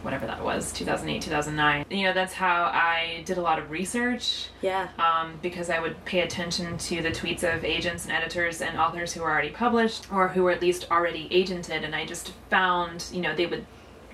whatever 0.04 0.28
that 0.28 0.44
was 0.44 0.74
2008 0.74 1.22
2009 1.22 1.86
you 1.90 2.04
know 2.04 2.12
that's 2.12 2.34
how 2.34 2.64
i 2.74 3.24
did 3.26 3.38
a 3.38 3.42
lot 3.42 3.58
of 3.58 3.72
research 3.72 4.48
Yeah. 4.62 4.90
um, 5.00 5.40
because 5.42 5.70
I 5.70 5.80
would 5.80 6.04
pay 6.04 6.20
attention 6.20 6.78
to 6.78 7.02
the 7.02 7.10
tweets 7.10 7.42
of 7.42 7.64
agents 7.64 8.04
and 8.04 8.12
editors 8.12 8.60
and 8.62 8.78
authors 8.78 9.14
who 9.14 9.22
were 9.22 9.32
already 9.32 9.52
published 9.52 10.12
or 10.12 10.28
who 10.28 10.44
were 10.44 10.52
at 10.52 10.62
least 10.62 10.92
already 10.92 11.30
agented, 11.30 11.86
and 11.86 11.96
I 11.96 12.06
just 12.06 12.34
found, 12.50 13.06
you 13.14 13.22
know, 13.22 13.34
they 13.34 13.46
would 13.46 13.66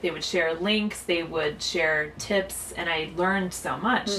they 0.03 0.11
would 0.11 0.23
share 0.23 0.53
links, 0.53 1.01
they 1.01 1.23
would 1.23 1.59
share 1.61 2.11
tips, 2.19 2.71
and 2.73 2.87
I 2.87 3.09
learned 3.17 3.51
so 3.55 3.75
much. 3.77 4.09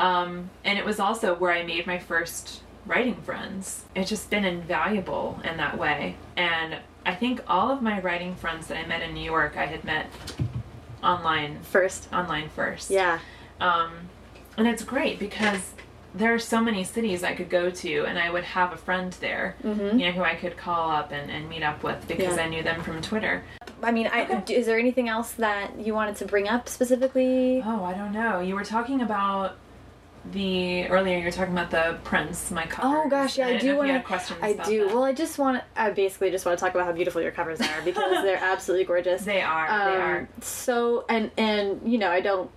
Um, 0.00 0.50
and 0.64 0.78
it 0.78 0.84
was 0.84 0.98
also 0.98 1.34
where 1.34 1.52
I 1.52 1.62
made 1.62 1.86
my 1.86 1.98
first 1.98 2.62
writing 2.86 3.14
friends. 3.22 3.84
It's 3.94 4.08
just 4.08 4.30
been 4.30 4.44
invaluable 4.44 5.38
in 5.44 5.56
that 5.58 5.78
way, 5.78 6.16
and 6.36 6.78
I 7.06 7.14
think 7.14 7.42
all 7.46 7.70
of 7.70 7.82
my 7.82 8.00
writing 8.00 8.34
friends 8.34 8.66
that 8.68 8.76
I 8.78 8.86
met 8.86 9.02
in 9.02 9.14
New 9.14 9.24
York, 9.24 9.56
I 9.56 9.66
had 9.66 9.84
met 9.84 10.06
online 11.02 11.60
First. 11.62 12.12
online 12.12 12.48
first. 12.50 12.90
Yeah. 12.90 13.18
Um, 13.60 13.90
and 14.56 14.66
it's 14.66 14.82
great 14.84 15.18
because 15.18 15.72
there 16.14 16.34
are 16.34 16.38
so 16.38 16.60
many 16.60 16.82
cities 16.82 17.22
I 17.22 17.34
could 17.34 17.48
go 17.50 17.70
to, 17.70 18.04
and 18.04 18.18
I 18.18 18.30
would 18.30 18.44
have 18.44 18.72
a 18.72 18.76
friend 18.76 19.12
there, 19.20 19.54
you 19.62 19.70
know, 19.72 20.10
who 20.12 20.22
I 20.22 20.34
could 20.34 20.56
call 20.56 20.90
up 20.90 21.12
and, 21.12 21.30
and 21.30 21.48
meet 21.48 21.62
up 21.62 21.82
with 21.84 22.06
because 22.08 22.26
Mm-hmm. 22.34 22.38
Yeah. 22.38 22.44
I 22.44 22.48
knew 22.48 22.62
them 22.62 22.82
from 22.82 23.00
Twitter. 23.00 23.44
I 23.82 23.92
mean, 23.92 24.08
I, 24.12 24.42
is 24.48 24.66
there 24.66 24.78
anything 24.78 25.08
else 25.08 25.32
that 25.32 25.78
you 25.78 25.94
wanted 25.94 26.16
to 26.16 26.24
bring 26.26 26.48
up 26.48 26.68
specifically? 26.68 27.62
Oh, 27.64 27.84
I 27.84 27.94
don't 27.94 28.12
know. 28.12 28.40
You 28.40 28.54
were 28.56 28.64
talking 28.64 29.00
about 29.02 29.56
the 30.32 30.86
earlier. 30.88 31.18
You 31.18 31.24
were 31.24 31.30
talking 31.30 31.52
about 31.56 31.70
the 31.70 31.98
prince, 32.04 32.50
my 32.50 32.66
covers. 32.66 33.00
Oh 33.04 33.08
gosh, 33.08 33.38
yeah, 33.38 33.46
I, 33.46 33.52
didn't 33.52 33.62
do 33.66 33.76
want 33.76 33.88
to. 33.88 33.92
had 33.94 34.04
questions. 34.04 34.38
I 34.42 34.52
do. 34.52 34.84
that. 34.86 34.94
Well, 34.94 35.04
I 35.04 35.12
just 35.12 35.38
want. 35.38 35.62
I 35.76 35.90
basically 35.90 36.30
just 36.30 36.44
want 36.46 36.58
to 36.58 36.64
talk 36.64 36.74
about 36.74 36.86
how 36.86 36.92
beautiful 36.92 37.22
your 37.22 37.32
covers 37.32 37.60
are 37.60 37.82
because 37.84 38.22
they're 38.22 38.36
absolutely 38.36 38.84
gorgeous. 38.84 39.22
they 39.24 39.40
are. 39.42 39.66
they 39.66 39.96
Um, 39.96 40.00
are. 40.02 40.28
So 40.40 41.04
and 41.08 41.30
and 41.36 41.80
you 41.90 41.98
know 41.98 42.10
I 42.10 42.20
don't. 42.20 42.50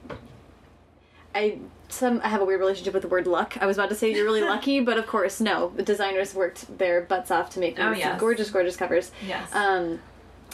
I 1.35 1.59
some 1.89 2.21
I 2.23 2.27
have 2.27 2.41
a 2.41 2.45
weird 2.45 2.59
relationship 2.59 2.93
with 2.93 3.03
the 3.03 3.07
word 3.09 3.27
luck. 3.27 3.57
I 3.61 3.65
was 3.65 3.77
about 3.77 3.89
to 3.89 3.95
say 3.95 4.11
you're 4.13 4.25
really 4.25 4.41
lucky, 4.55 4.79
but 4.81 4.97
of 4.97 5.07
course 5.07 5.39
no. 5.39 5.71
The 5.75 5.83
designers 5.83 6.33
worked 6.35 6.77
their 6.77 7.01
butts 7.01 7.31
off 7.31 7.49
to 7.51 7.59
make 7.59 7.79
Oh, 7.79 7.91
yes. 7.91 8.19
gorgeous, 8.19 8.49
gorgeous 8.49 8.75
covers. 8.75 9.11
Yes. 9.27 9.53
Um, 9.53 9.99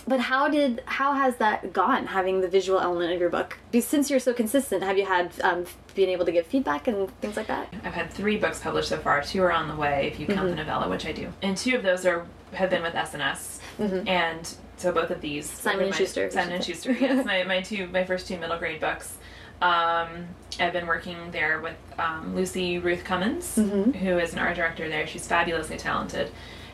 but 0.07 0.19
how 0.19 0.47
did 0.49 0.81
how 0.85 1.13
has 1.13 1.35
that 1.37 1.73
gone? 1.73 2.07
Having 2.07 2.41
the 2.41 2.47
visual 2.47 2.79
element 2.79 3.13
of 3.13 3.19
your 3.19 3.29
book, 3.29 3.57
since 3.79 4.09
you're 4.09 4.19
so 4.19 4.33
consistent, 4.33 4.83
have 4.83 4.97
you 4.97 5.05
had 5.05 5.31
um, 5.41 5.65
being 5.95 6.09
able 6.09 6.25
to 6.25 6.31
give 6.31 6.45
feedback 6.47 6.87
and 6.87 7.09
things 7.21 7.37
like 7.37 7.47
that? 7.47 7.71
I've 7.83 7.93
had 7.93 8.11
three 8.11 8.37
books 8.37 8.59
published 8.59 8.89
so 8.89 8.97
far. 8.97 9.21
Two 9.21 9.41
are 9.43 9.51
on 9.51 9.67
the 9.67 9.75
way, 9.75 10.09
if 10.11 10.19
you 10.19 10.25
count 10.27 10.39
Mm-hmm. 10.39 10.49
the 10.49 10.55
novella, 10.55 10.89
which 10.89 11.05
I 11.05 11.11
do. 11.11 11.31
And 11.41 11.55
two 11.57 11.75
of 11.75 11.83
those 11.83 12.05
are 12.05 12.25
have 12.53 12.69
been 12.69 12.81
with 12.81 12.95
S&S. 12.95 13.59
And 13.79 14.53
so 14.77 14.91
both 14.91 15.09
of 15.11 15.21
these. 15.21 15.49
Simon 15.49 15.83
and 15.83 15.91
my- 15.91 15.97
Schuster, 15.97 16.29
Simon 16.31 16.53
and 16.55 16.63
Schuster. 16.63 16.91
yes, 16.91 17.25
my, 17.31 17.43
my 17.43 17.61
two 17.61 17.87
my 17.87 18.03
first 18.03 18.27
two 18.27 18.37
middle 18.37 18.57
grade 18.57 18.79
books. 18.81 19.17
Um, 19.61 20.27
I've 20.59 20.71
been 20.73 20.87
working 20.87 21.31
there 21.31 21.59
with 21.59 21.75
um, 21.97 22.33
Lucy 22.35 22.79
Ruth 22.79 23.03
Cummins, 23.03 23.55
Mm-hmm. 23.57 23.91
who 23.91 24.17
is 24.17 24.33
an 24.33 24.39
art 24.39 24.55
director 24.55 24.87
there. 24.89 25.05
She's 25.05 25.27
fabulously 25.27 25.77
talented. 25.77 26.31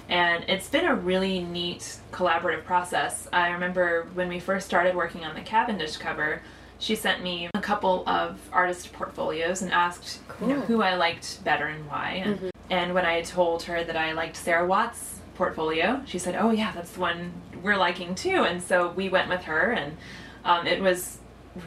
And 0.10 0.44
it's 0.48 0.70
been 0.70 0.86
a 0.86 0.96
really 0.96 1.40
neat 1.44 1.98
collaborative 2.12 2.64
process. 2.64 3.28
I 3.34 3.50
remember 3.50 4.08
when 4.14 4.30
we 4.30 4.40
first 4.40 4.68
started 4.68 4.96
working 4.96 5.26
on 5.26 5.34
the 5.36 5.42
Cavendish 5.42 5.98
cover, 5.98 6.42
she 6.78 6.96
sent 6.96 7.24
me 7.24 7.50
a 7.54 7.62
couple 7.62 8.08
of 8.08 8.38
artist 8.52 8.92
portfolios 8.94 9.62
and 9.62 9.72
asked 9.72 10.20
you 10.42 10.48
know, 10.48 10.60
who 10.62 10.82
I 10.82 10.96
liked 10.96 11.44
better 11.44 11.66
and 11.68 11.88
why. 11.90 12.22
And, 12.24 12.36
Mm-hmm. 12.36 12.50
and 12.70 12.94
when 12.94 13.06
I 13.06 13.22
told 13.22 13.64
her 13.64 13.84
that 13.84 13.96
I 13.96 14.12
liked 14.12 14.36
Sarah 14.36 14.68
Watts' 14.68 15.20
portfolio, 15.36 16.02
she 16.06 16.20
said, 16.20 16.36
"Oh 16.36 16.52
yeah, 16.52 16.72
that's 16.74 16.92
the 16.92 17.00
one 17.00 17.32
we're 17.64 17.78
liking 17.78 18.14
too." 18.16 18.44
And 18.44 18.62
so 18.62 18.90
we 18.92 19.10
went 19.10 19.30
with 19.30 19.44
her, 19.44 19.72
and 19.72 19.98
um, 20.44 20.68
it 20.68 20.82
was 20.82 21.18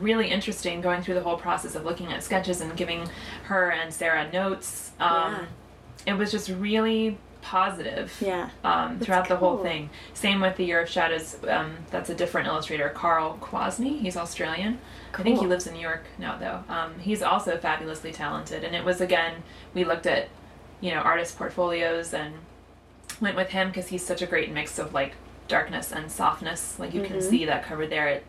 really 0.01 0.28
interesting 0.30 0.80
going 0.82 1.03
through 1.03 1.14
the 1.14 1.22
whole 1.22 1.39
process 1.39 1.74
of 1.74 1.84
looking 1.84 2.12
at 2.12 2.22
sketches 2.22 2.61
and 2.61 2.76
giving 2.76 3.09
her 3.45 3.70
and 3.70 3.93
Sarah 3.93 4.30
notes. 4.30 4.93
Um, 5.01 5.47
It 6.07 6.12
was 6.14 6.30
just 6.30 6.49
really 6.51 7.18
positive 7.41 8.16
Yeah. 8.20 8.51
um, 8.64 8.99
throughout 8.99 9.28
the 9.28 9.36
whole 9.36 9.59
thing. 9.59 9.91
Same 10.14 10.41
with 10.41 10.57
the 10.57 10.64
Year 10.64 10.80
of 10.80 10.89
Shadows. 10.89 11.36
Um, 11.49 11.76
that's 11.91 12.11
a 12.11 12.14
different 12.14 12.47
illustrator, 12.49 12.89
Karl 12.91 13.39
Kwasny. 13.41 14.01
He's 14.01 14.16
Australian. 14.16 14.78
I 15.14 15.22
think 15.22 15.41
he 15.41 15.47
lives 15.47 15.66
in 15.66 15.74
New 15.74 15.80
York 15.80 16.05
now, 16.18 16.36
though. 16.36 16.62
Um, 16.72 16.99
he's 16.99 17.22
also 17.22 17.57
fabulously 17.57 18.12
talented. 18.12 18.64
And 18.64 18.74
it 18.76 18.84
was 18.84 19.01
again, 19.01 19.43
we 19.74 19.84
looked 19.84 20.07
at, 20.07 20.28
you 20.80 20.91
know, 20.93 20.99
artist 21.01 21.36
portfolios 21.39 22.12
and 22.14 22.34
went 23.20 23.36
with 23.36 23.49
him 23.51 23.68
because 23.68 23.89
he's 23.89 24.05
such 24.05 24.22
a 24.22 24.26
great 24.26 24.53
mix 24.53 24.78
of 24.78 24.93
like 24.95 25.14
darkness 25.49 25.93
and 25.93 26.11
softness. 26.12 26.78
Like 26.78 26.93
you 26.95 27.01
Mm-hmm. 27.03 27.12
can 27.14 27.22
see 27.22 27.45
that 27.47 27.64
cover 27.64 27.86
there. 27.86 28.09
It, 28.09 28.26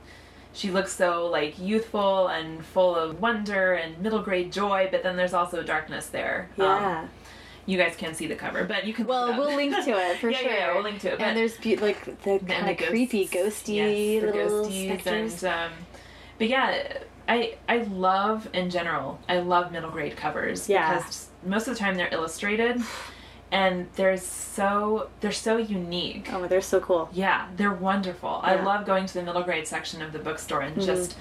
she 0.53 0.71
looks 0.71 0.93
so 0.93 1.27
like 1.27 1.59
youthful 1.59 2.27
and 2.27 2.65
full 2.65 2.95
of 2.95 3.21
wonder 3.21 3.73
and 3.73 3.99
middle 3.99 4.21
grade 4.21 4.51
joy, 4.51 4.87
but 4.89 5.03
then 5.03 5.15
there's 5.15 5.33
also 5.33 5.61
darkness 5.61 6.07
there. 6.07 6.49
Um, 6.57 6.63
Yeah. 6.65 7.07
You 7.69 7.77
guys 7.77 7.95
can't 7.95 8.15
see 8.15 8.25
the 8.27 8.35
cover, 8.35 8.63
but 8.65 8.85
you 8.87 8.93
can. 8.93 9.05
Well, 9.05 9.37
we'll 9.37 9.55
link 9.55 9.73
to 9.85 9.91
it 9.91 10.17
for 10.21 10.29
Yeah, 10.29 10.37
sure. 10.39 10.49
yeah, 10.51 10.57
yeah, 10.57 10.73
we'll 10.73 10.83
link 10.83 10.99
to 11.01 11.13
it, 11.13 11.19
And 11.21 11.37
there's 11.37 11.57
be- 11.57 11.75
like 11.77 12.03
the 12.23 12.31
and 12.31 12.47
kind 12.47 12.67
the 12.67 12.83
of 12.83 12.89
creepy, 12.89 13.27
ghosty 13.27 13.75
yes, 13.75 14.23
little 14.23 14.65
ghosties 14.65 14.85
specters. 15.01 15.43
and 15.43 15.53
um, 15.53 15.71
but 16.39 16.47
yeah, 16.49 16.97
I 17.27 17.57
I 17.67 17.77
love 17.83 18.49
in 18.53 18.69
general. 18.69 19.19
I 19.29 19.39
love 19.39 19.71
middle 19.71 19.91
grade 19.91 20.15
covers 20.17 20.67
Yeah. 20.67 20.95
because 20.97 21.27
most 21.45 21.67
of 21.67 21.73
the 21.75 21.79
time 21.79 21.95
they're 21.95 22.13
illustrated, 22.13 22.81
and 23.51 23.87
they're 23.95 24.17
so 24.17 25.09
they're 25.19 25.31
so 25.31 25.57
unique. 25.57 26.29
oh, 26.33 26.47
they're 26.47 26.61
so 26.61 26.79
cool. 26.79 27.09
Yeah, 27.13 27.47
they're 27.55 27.73
wonderful. 27.73 28.39
I 28.43 28.55
love 28.55 28.85
going 28.85 29.05
to 29.05 29.13
the 29.13 29.23
middle 29.23 29.43
grade 29.43 29.67
section 29.67 30.01
of 30.01 30.11
the 30.11 30.19
bookstore 30.19 30.61
and 30.61 30.81
just 30.81 31.15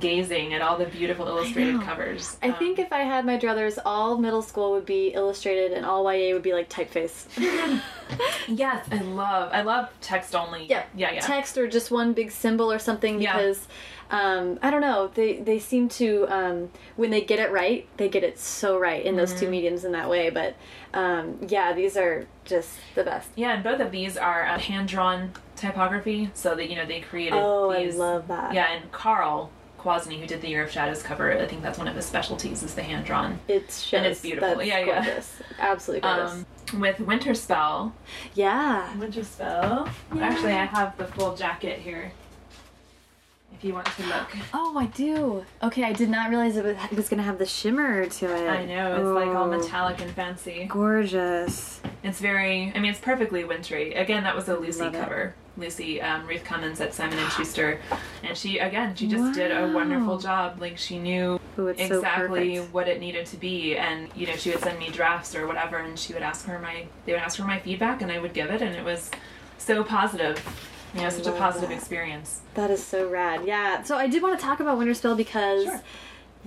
gazing 0.00 0.54
at 0.54 0.62
all 0.62 0.76
the 0.78 0.86
beautiful 0.86 1.26
illustrated 1.26 1.74
know. 1.76 1.82
covers. 1.82 2.36
I 2.42 2.48
Um, 2.48 2.54
think 2.54 2.78
if 2.78 2.92
I 2.92 3.00
had 3.00 3.24
my 3.24 3.38
druthers, 3.38 3.78
all 3.84 4.18
middle 4.18 4.42
school 4.42 4.72
would 4.72 4.86
be 4.86 5.08
illustrated, 5.08 5.72
and 5.72 5.84
all 5.86 6.10
YA 6.12 6.32
would 6.34 6.42
be 6.42 6.52
like 6.52 6.68
typeface. 6.68 7.26
yes, 8.48 8.86
I 8.90 8.98
love 9.00 9.50
I 9.52 9.62
love 9.62 9.88
text 10.00 10.34
only. 10.34 10.66
yeah, 10.66 10.84
yeah, 10.94 11.12
yeah. 11.12 11.20
Text 11.20 11.56
or 11.58 11.68
just 11.68 11.90
one 11.90 12.12
big 12.12 12.30
symbol 12.30 12.70
or 12.72 12.78
something 12.78 13.20
Yeah. 13.20 13.36
because. 13.36 13.66
Um, 14.10 14.58
I 14.62 14.70
don't 14.70 14.82
know. 14.82 15.10
They 15.12 15.38
they 15.38 15.58
seem 15.58 15.88
to 15.90 16.26
um, 16.28 16.70
when 16.96 17.10
they 17.10 17.22
get 17.22 17.38
it 17.38 17.50
right, 17.50 17.88
they 17.96 18.08
get 18.10 18.22
it 18.22 18.38
so 18.38 18.78
right 18.78 19.02
in 19.04 19.16
those 19.16 19.30
Mm-hmm. 19.30 19.40
two 19.40 19.50
mediums 19.50 19.84
in 19.84 19.92
that 19.92 20.10
way. 20.10 20.28
But 20.28 20.56
um, 20.92 21.38
yeah, 21.48 21.72
these 21.72 21.96
are 21.96 22.26
just 22.44 22.70
the 22.94 23.02
best. 23.02 23.30
Yeah, 23.34 23.54
and 23.54 23.64
both 23.64 23.80
of 23.80 23.90
these 23.90 24.18
are 24.18 24.44
uh, 24.46 24.58
hand 24.58 24.88
drawn 24.88 25.32
typography, 25.56 26.30
so 26.34 26.54
that 26.54 26.68
you 26.68 26.76
know 26.76 26.84
they 26.84 27.00
created. 27.00 27.32
Oh, 27.42 27.70
I 27.70 27.84
these, 27.86 27.96
love 27.96 28.28
that. 28.28 28.52
Yeah, 28.52 28.70
and 28.72 28.92
Karl 28.92 29.50
Kwasny, 29.84 30.18
who 30.18 30.26
did 30.26 30.40
the 30.40 30.48
Year 30.48 30.64
of 30.64 30.70
Shadows 30.70 31.02
cover, 31.02 31.30
I 31.38 31.46
think 31.46 31.62
that's 31.62 31.78
one 31.78 31.86
of 31.88 31.94
his 31.94 32.06
specialties 32.06 32.62
is 32.62 32.74
the 32.74 32.82
hand 32.82 33.04
drawn. 33.04 33.38
It 33.48 33.70
shows. 33.70 33.92
And 33.98 34.06
it's 34.06 34.20
beautiful. 34.22 34.56
That's 34.56 34.66
Yeah, 34.66 34.78
yeah. 34.80 35.04
gorgeous. 35.04 35.42
Absolutely 35.58 36.00
gorgeous. 36.00 36.32
Um, 36.72 36.80
with 36.80 36.96
Winterspell. 36.98 37.92
yeah. 38.34 38.92
Winterspell. 38.96 39.88
Actually, 40.20 40.52
I 40.54 40.64
have 40.64 40.96
the 40.96 41.04
full 41.04 41.36
jacket 41.36 41.78
here. 41.78 42.10
If 43.52 43.62
you 43.62 43.72
want 43.74 43.86
to 43.86 44.02
look. 44.06 44.36
Oh, 44.52 44.76
I 44.76 44.86
do. 44.86 45.44
Okay, 45.62 45.84
I 45.84 45.92
did 45.92 46.08
not 46.10 46.28
realize 46.28 46.56
it 46.56 46.64
was, 46.64 46.76
it 46.90 46.96
was 46.96 47.08
going 47.08 47.18
to 47.18 47.24
have 47.24 47.38
the 47.38 47.46
shimmer 47.46 48.04
to 48.06 48.26
it. 48.34 48.48
I 48.48 48.64
know 48.64 48.96
it's 48.96 49.04
like 49.26 49.36
all 49.36 49.46
metallic 49.46 50.00
and 50.00 50.10
fancy. 50.10 50.64
Gorgeous. 50.68 51.80
It's 52.02 52.18
very. 52.18 52.72
I 52.74 52.80
mean, 52.80 52.90
it's 52.90 53.00
perfectly 53.00 53.44
wintry. 53.44 53.94
Again, 53.94 54.24
that 54.24 54.34
was 54.34 54.48
a 54.48 54.56
Lucy 54.56 54.80
Love 54.82 54.94
it. 54.96 55.34
Lucy 55.56 56.00
um, 56.02 56.26
Ruth 56.26 56.44
Cummins 56.44 56.80
at 56.80 56.92
Simon 56.94 57.18
and 57.18 57.30
Schuster, 57.32 57.80
and 58.22 58.36
she 58.36 58.58
again 58.58 58.94
she 58.94 59.06
just 59.06 59.34
did 59.34 59.50
a 59.50 59.72
wonderful 59.72 60.18
job. 60.18 60.60
Like 60.60 60.76
she 60.78 60.98
knew 60.98 61.38
Ooh, 61.58 61.68
it's 61.68 61.86
so 61.86 61.96
exactly 61.96 62.58
what 62.58 62.88
it 62.88 63.00
needed 63.00 63.26
to 63.26 63.36
be, 63.36 63.76
and 63.76 64.08
you 64.16 64.26
know 64.26 64.34
she 64.36 64.50
would 64.50 64.60
send 64.60 64.78
me 64.78 64.88
drafts 64.88 65.34
or 65.34 65.46
whatever, 65.46 65.76
and 65.78 65.98
she 65.98 66.12
would 66.12 66.22
ask 66.22 66.46
her 66.46 66.58
my 66.58 66.86
they 67.06 67.12
would 67.12 67.20
ask 67.22 67.38
her 67.38 67.44
my 67.44 67.58
feedback, 67.60 68.02
and 68.02 68.10
I 68.10 68.18
would 68.18 68.32
give 68.34 68.50
it, 68.50 68.62
and 68.62 68.74
it 68.74 68.84
was 68.84 69.10
so 69.58 69.84
positive. 69.84 70.42
You 70.94 71.00
know, 71.02 71.08
such 71.10 71.26
a 71.26 71.32
positive 71.32 71.70
that. 71.70 71.74
experience. 71.76 72.40
That 72.54 72.70
is 72.70 72.80
so 72.84 73.08
rad. 73.08 73.44
Yeah. 73.44 73.82
So 73.82 73.96
I 73.96 74.06
did 74.06 74.22
want 74.22 74.38
to 74.38 74.44
talk 74.44 74.60
about 74.60 74.78
Winterspell 74.78 75.16
because 75.16 75.64
Sure. 75.64 75.80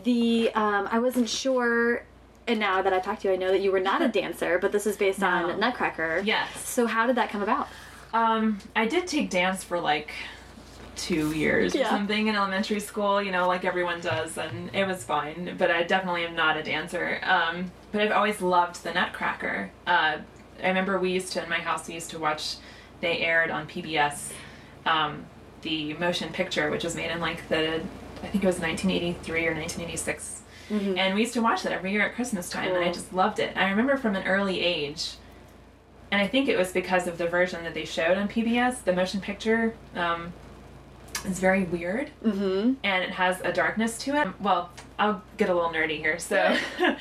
the 0.05 0.51
um, 0.55 0.87
I 0.89 0.99
wasn't 0.99 1.27
sure, 1.27 2.03
and 2.47 2.57
now 2.57 2.81
that 2.81 2.93
I 2.93 2.99
talked 2.99 3.23
to 3.23 3.27
you, 3.27 3.33
I 3.33 3.37
know 3.37 3.49
that 3.51 3.59
you 3.59 3.73
were 3.73 3.81
not 3.81 4.01
a 4.01 4.07
dancer, 4.19 4.57
but 4.57 4.71
this 4.71 4.87
is 4.87 4.95
based 4.95 5.19
No. 5.19 5.27
on 5.27 5.59
Nutcracker. 5.59 6.21
Yes. 6.23 6.47
So 6.67 6.87
how 6.87 7.07
did 7.07 7.17
that 7.17 7.29
come 7.29 7.41
about? 7.41 7.67
Um, 8.13 8.59
I 8.75 8.87
did 8.87 9.07
take 9.07 9.29
dance 9.29 9.63
for 9.63 9.79
like 9.79 10.11
two 10.95 11.31
years 11.31 11.75
or 11.75 11.83
something 11.85 12.27
in 12.27 12.35
elementary 12.35 12.79
school, 12.79 13.21
you 13.21 13.31
know, 13.31 13.47
like 13.47 13.63
everyone 13.65 14.01
does, 14.01 14.37
and 14.37 14.73
it 14.73 14.85
was 14.85 15.03
fine. 15.03 15.55
But 15.57 15.69
I 15.71 15.83
definitely 15.83 16.25
am 16.25 16.35
not 16.35 16.57
a 16.57 16.63
dancer. 16.63 17.19
Um, 17.23 17.71
but 17.91 18.01
I've 18.01 18.11
always 18.11 18.41
loved 18.41 18.83
the 18.83 18.93
Nutcracker. 18.93 19.71
Uh, 19.85 20.17
I 20.61 20.67
remember 20.67 20.99
we 20.99 21.11
used 21.11 21.33
to 21.33 21.43
in 21.43 21.49
my 21.49 21.59
house 21.59 21.87
we 21.87 21.93
used 21.93 22.09
to 22.11 22.19
watch. 22.19 22.55
They 22.99 23.19
aired 23.19 23.51
on 23.51 23.67
PBS 23.67 24.31
um, 24.87 25.25
the 25.61 25.93
motion 25.95 26.33
picture, 26.33 26.71
which 26.71 26.83
was 26.83 26.95
made 26.95 27.11
in 27.11 27.19
like 27.19 27.47
the 27.49 27.81
I 28.23 28.27
think 28.27 28.43
it 28.43 28.47
was 28.47 28.59
1983 28.59 29.47
or 29.47 29.53
1986. 29.53 30.41
And 30.97 31.15
we 31.15 31.21
used 31.21 31.33
to 31.33 31.41
watch 31.41 31.61
that 31.63 31.71
every 31.71 31.91
year 31.91 32.01
at 32.01 32.15
Christmas 32.15 32.49
time, 32.49 32.69
and 32.73 32.83
I 32.83 32.91
just 32.91 33.13
loved 33.13 33.39
it. 33.39 33.55
I 33.55 33.69
remember 33.69 33.95
from 33.95 34.15
an 34.15 34.27
early 34.27 34.61
age, 34.61 35.11
and 36.11 36.21
I 36.21 36.27
think 36.27 36.47
it 36.49 36.57
was 36.57 36.71
because 36.71 37.07
of 37.07 37.17
the 37.17 37.27
version 37.27 37.63
that 37.63 37.73
they 37.73 37.85
showed 37.85 38.17
on 38.17 38.27
PBS, 38.27 38.83
the 38.83 38.93
motion 38.93 39.21
picture. 39.21 39.73
Um, 39.95 40.33
is 41.25 41.39
very 41.39 41.63
weird, 41.63 42.11
Mm-hmm. 42.23 42.73
and 42.83 43.03
it 43.03 43.09
has 43.09 43.41
a 43.41 43.51
darkness 43.51 43.97
to 43.99 44.15
it. 44.21 44.27
Well, 44.39 44.69
I'll 44.99 45.23
get 45.37 45.49
a 45.49 45.53
little 45.53 45.71
nerdy 45.71 45.97
here. 45.97 46.19
So, 46.19 46.55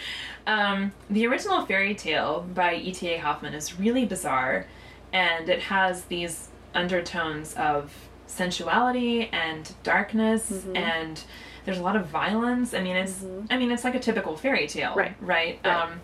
um, 0.47 0.93
the 1.11 1.27
original 1.27 1.65
fairy 1.67 1.95
tale 1.95 2.47
by 2.55 2.77
E.T.A. 2.77 3.19
Hoffmann 3.19 3.53
is 3.55 3.79
really 3.79 4.07
bizarre, 4.07 4.67
and 5.13 5.49
it 5.51 5.61
has 5.63 6.05
these 6.07 6.49
undertones 6.75 7.55
of 7.55 7.93
sensuality 8.27 9.29
and 9.33 9.73
darkness, 9.83 10.51
Mm-hmm. 10.51 10.77
and 10.77 11.23
there's 11.67 11.79
a 11.79 11.83
lot 11.83 11.97
of 11.97 12.07
violence. 12.07 12.75
I 12.75 12.81
mean, 12.81 12.97
it's 12.97 13.25
I 13.51 13.57
mean, 13.59 13.71
it's 13.71 13.85
like 13.85 13.95
a 13.95 14.01
typical 14.01 14.37
fairy 14.37 14.67
tale, 14.67 14.95
Right. 14.95 15.15
Right. 15.21 15.59
Right. 15.63 15.67
Um, 15.67 16.01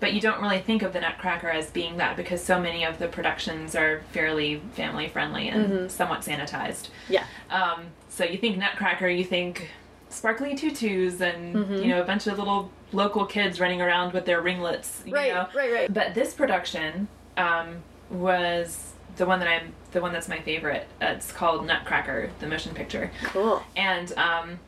but 0.00 0.12
you 0.12 0.20
don't 0.20 0.40
really 0.40 0.60
think 0.60 0.82
of 0.82 0.92
the 0.92 1.00
Nutcracker 1.00 1.48
as 1.48 1.70
being 1.70 1.96
that 1.96 2.16
because 2.16 2.42
so 2.42 2.60
many 2.60 2.84
of 2.84 2.98
the 2.98 3.08
productions 3.08 3.74
are 3.74 4.02
fairly 4.12 4.60
family 4.74 5.08
friendly 5.08 5.48
and 5.48 5.68
Mm-hmm. 5.72 5.88
somewhat 5.88 6.20
sanitized. 6.20 6.88
Yeah. 7.08 7.24
Um, 7.50 7.86
so 8.08 8.24
you 8.24 8.38
think 8.38 8.58
Nutcracker, 8.58 9.08
you 9.08 9.24
think 9.24 9.70
sparkly 10.08 10.54
tutus 10.54 11.20
and 11.20 11.54
Mm-hmm. 11.54 11.74
you 11.76 11.88
know 11.88 12.00
a 12.00 12.04
bunch 12.04 12.26
of 12.26 12.38
little 12.38 12.70
local 12.92 13.26
kids 13.26 13.60
running 13.60 13.82
around 13.82 14.12
with 14.12 14.24
their 14.24 14.40
ringlets. 14.40 15.02
You 15.04 15.12
Right, 15.14 15.32
know? 15.34 15.48
right, 15.54 15.72
right. 15.72 15.92
But 15.92 16.14
this 16.14 16.32
production 16.32 17.08
um, 17.36 17.82
was 18.10 18.92
the 19.16 19.26
one 19.26 19.40
that 19.40 19.48
I'm 19.48 19.72
the 19.92 20.00
one 20.00 20.12
that's 20.12 20.28
my 20.28 20.40
favorite. 20.40 20.86
It's 21.00 21.32
called 21.32 21.66
Nutcracker, 21.66 22.30
the 22.40 22.46
motion 22.46 22.74
picture, 22.74 23.10
Cool. 23.24 23.62
and 23.76 24.12
um, 24.16 24.58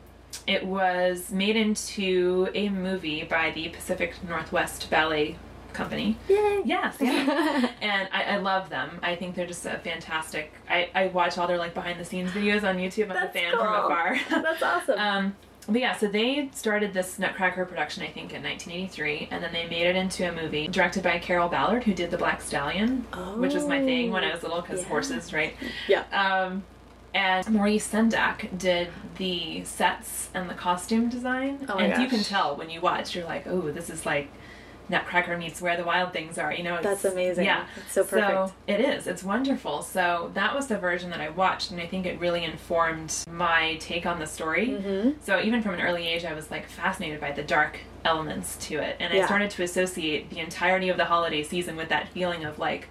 it 0.47 0.65
was 0.65 1.31
made 1.31 1.55
into 1.55 2.49
a 2.53 2.69
movie 2.69 3.23
by 3.23 3.51
the 3.51 3.69
Pacific 3.69 4.15
Northwest 4.27 4.89
Ballet 4.89 5.35
Company. 5.73 6.17
Yay. 6.27 6.61
Yes, 6.65 6.97
yeah. 6.99 7.69
and 7.81 8.09
I, 8.11 8.23
I 8.23 8.37
love 8.37 8.69
them. 8.69 8.99
I 9.01 9.15
think 9.15 9.35
they're 9.35 9.47
just 9.47 9.65
a 9.65 9.77
fantastic. 9.79 10.51
I, 10.69 10.89
I 10.93 11.07
watch 11.07 11.37
all 11.37 11.47
their 11.47 11.57
like 11.57 11.73
behind 11.73 11.99
the 11.99 12.05
scenes 12.05 12.31
videos 12.31 12.63
on 12.67 12.77
YouTube. 12.77 13.03
I'm 13.03 13.09
That's 13.13 13.29
a 13.35 13.39
fan 13.39 13.51
from 13.53 13.67
afar. 13.67 14.17
That's 14.29 14.61
awesome. 14.63 14.99
um, 14.99 15.35
but 15.69 15.79
yeah, 15.79 15.95
so 15.95 16.07
they 16.07 16.49
started 16.53 16.91
this 16.91 17.19
Nutcracker 17.19 17.65
production, 17.65 18.01
I 18.03 18.07
think, 18.07 18.33
in 18.33 18.41
1983, 18.43 19.27
and 19.31 19.43
then 19.43 19.53
they 19.53 19.67
made 19.69 19.85
it 19.85 19.95
into 19.95 20.27
a 20.27 20.33
movie 20.33 20.67
directed 20.67 21.03
by 21.03 21.19
Carroll 21.19 21.49
Ballard, 21.49 21.83
who 21.83 21.93
did 21.93 22.09
The 22.09 22.17
Black 22.17 22.41
Stallion, 22.41 23.01
which 23.37 23.53
was 23.53 23.67
my 23.67 23.79
thing 23.79 24.09
when 24.11 24.23
I 24.23 24.33
was 24.33 24.41
little 24.41 24.61
because 24.61 24.81
Yeah. 24.81 24.87
horses, 24.87 25.31
right? 25.33 25.55
yeah. 25.87 26.03
Um, 26.11 26.63
and 27.13 27.49
Maurice 27.49 27.87
Sendak 27.87 28.57
did 28.57 28.89
the 29.17 29.63
sets 29.63 30.29
and 30.33 30.49
the 30.49 30.53
costume 30.53 31.09
design. 31.09 31.65
Oh 31.69 31.77
and 31.77 32.01
you 32.01 32.09
can 32.09 32.23
tell 32.23 32.55
when 32.55 32.69
you 32.69 32.81
watch, 32.81 33.15
you're 33.15 33.25
like, 33.25 33.47
oh, 33.47 33.71
this 33.71 33.89
is 33.89 34.05
like 34.05 34.29
Nutcracker 34.89 35.37
meets 35.37 35.61
Where 35.61 35.77
the 35.77 35.83
Wild 35.83 36.13
Things 36.13 36.37
Are. 36.37 36.53
You 36.53 36.63
know, 36.63 36.75
it's, 36.75 36.83
That's 36.83 37.05
amazing. 37.05 37.45
Yeah, 37.45 37.65
It's 37.77 37.93
so 37.93 38.03
perfect. 38.03 38.53
it 38.67 38.79
is. 38.79 39.07
It's 39.07 39.23
wonderful. 39.23 39.81
So 39.81 40.31
that 40.35 40.53
was 40.53 40.67
the 40.67 40.77
version 40.77 41.09
that 41.09 41.21
I 41.21 41.29
watched, 41.29 41.71
and 41.71 41.79
I 41.79 41.87
think 41.87 42.05
it 42.05 42.19
really 42.19 42.43
informed 42.43 43.15
my 43.29 43.77
take 43.79 44.05
on 44.05 44.19
the 44.19 44.27
story. 44.27 44.67
Mm-hmm. 44.69 45.21
So 45.23 45.41
even 45.41 45.61
from 45.61 45.75
an 45.75 45.81
early 45.81 46.07
age, 46.07 46.25
I 46.25 46.33
was 46.33 46.51
like 46.51 46.67
fascinated 46.67 47.19
by 47.19 47.31
the 47.31 47.43
dark 47.43 47.79
elements 48.05 48.57
to 48.67 48.75
it, 48.75 48.97
and 48.99 49.13
I 49.13 49.25
started 49.25 49.49
to 49.51 49.63
associate 49.63 50.29
the 50.29 50.39
entirety 50.39 50.89
of 50.89 50.97
the 50.97 51.05
holiday 51.05 51.43
season 51.43 51.75
with 51.75 51.89
that 51.89 52.09
feeling 52.09 52.43
of 52.45 52.59
like 52.59 52.87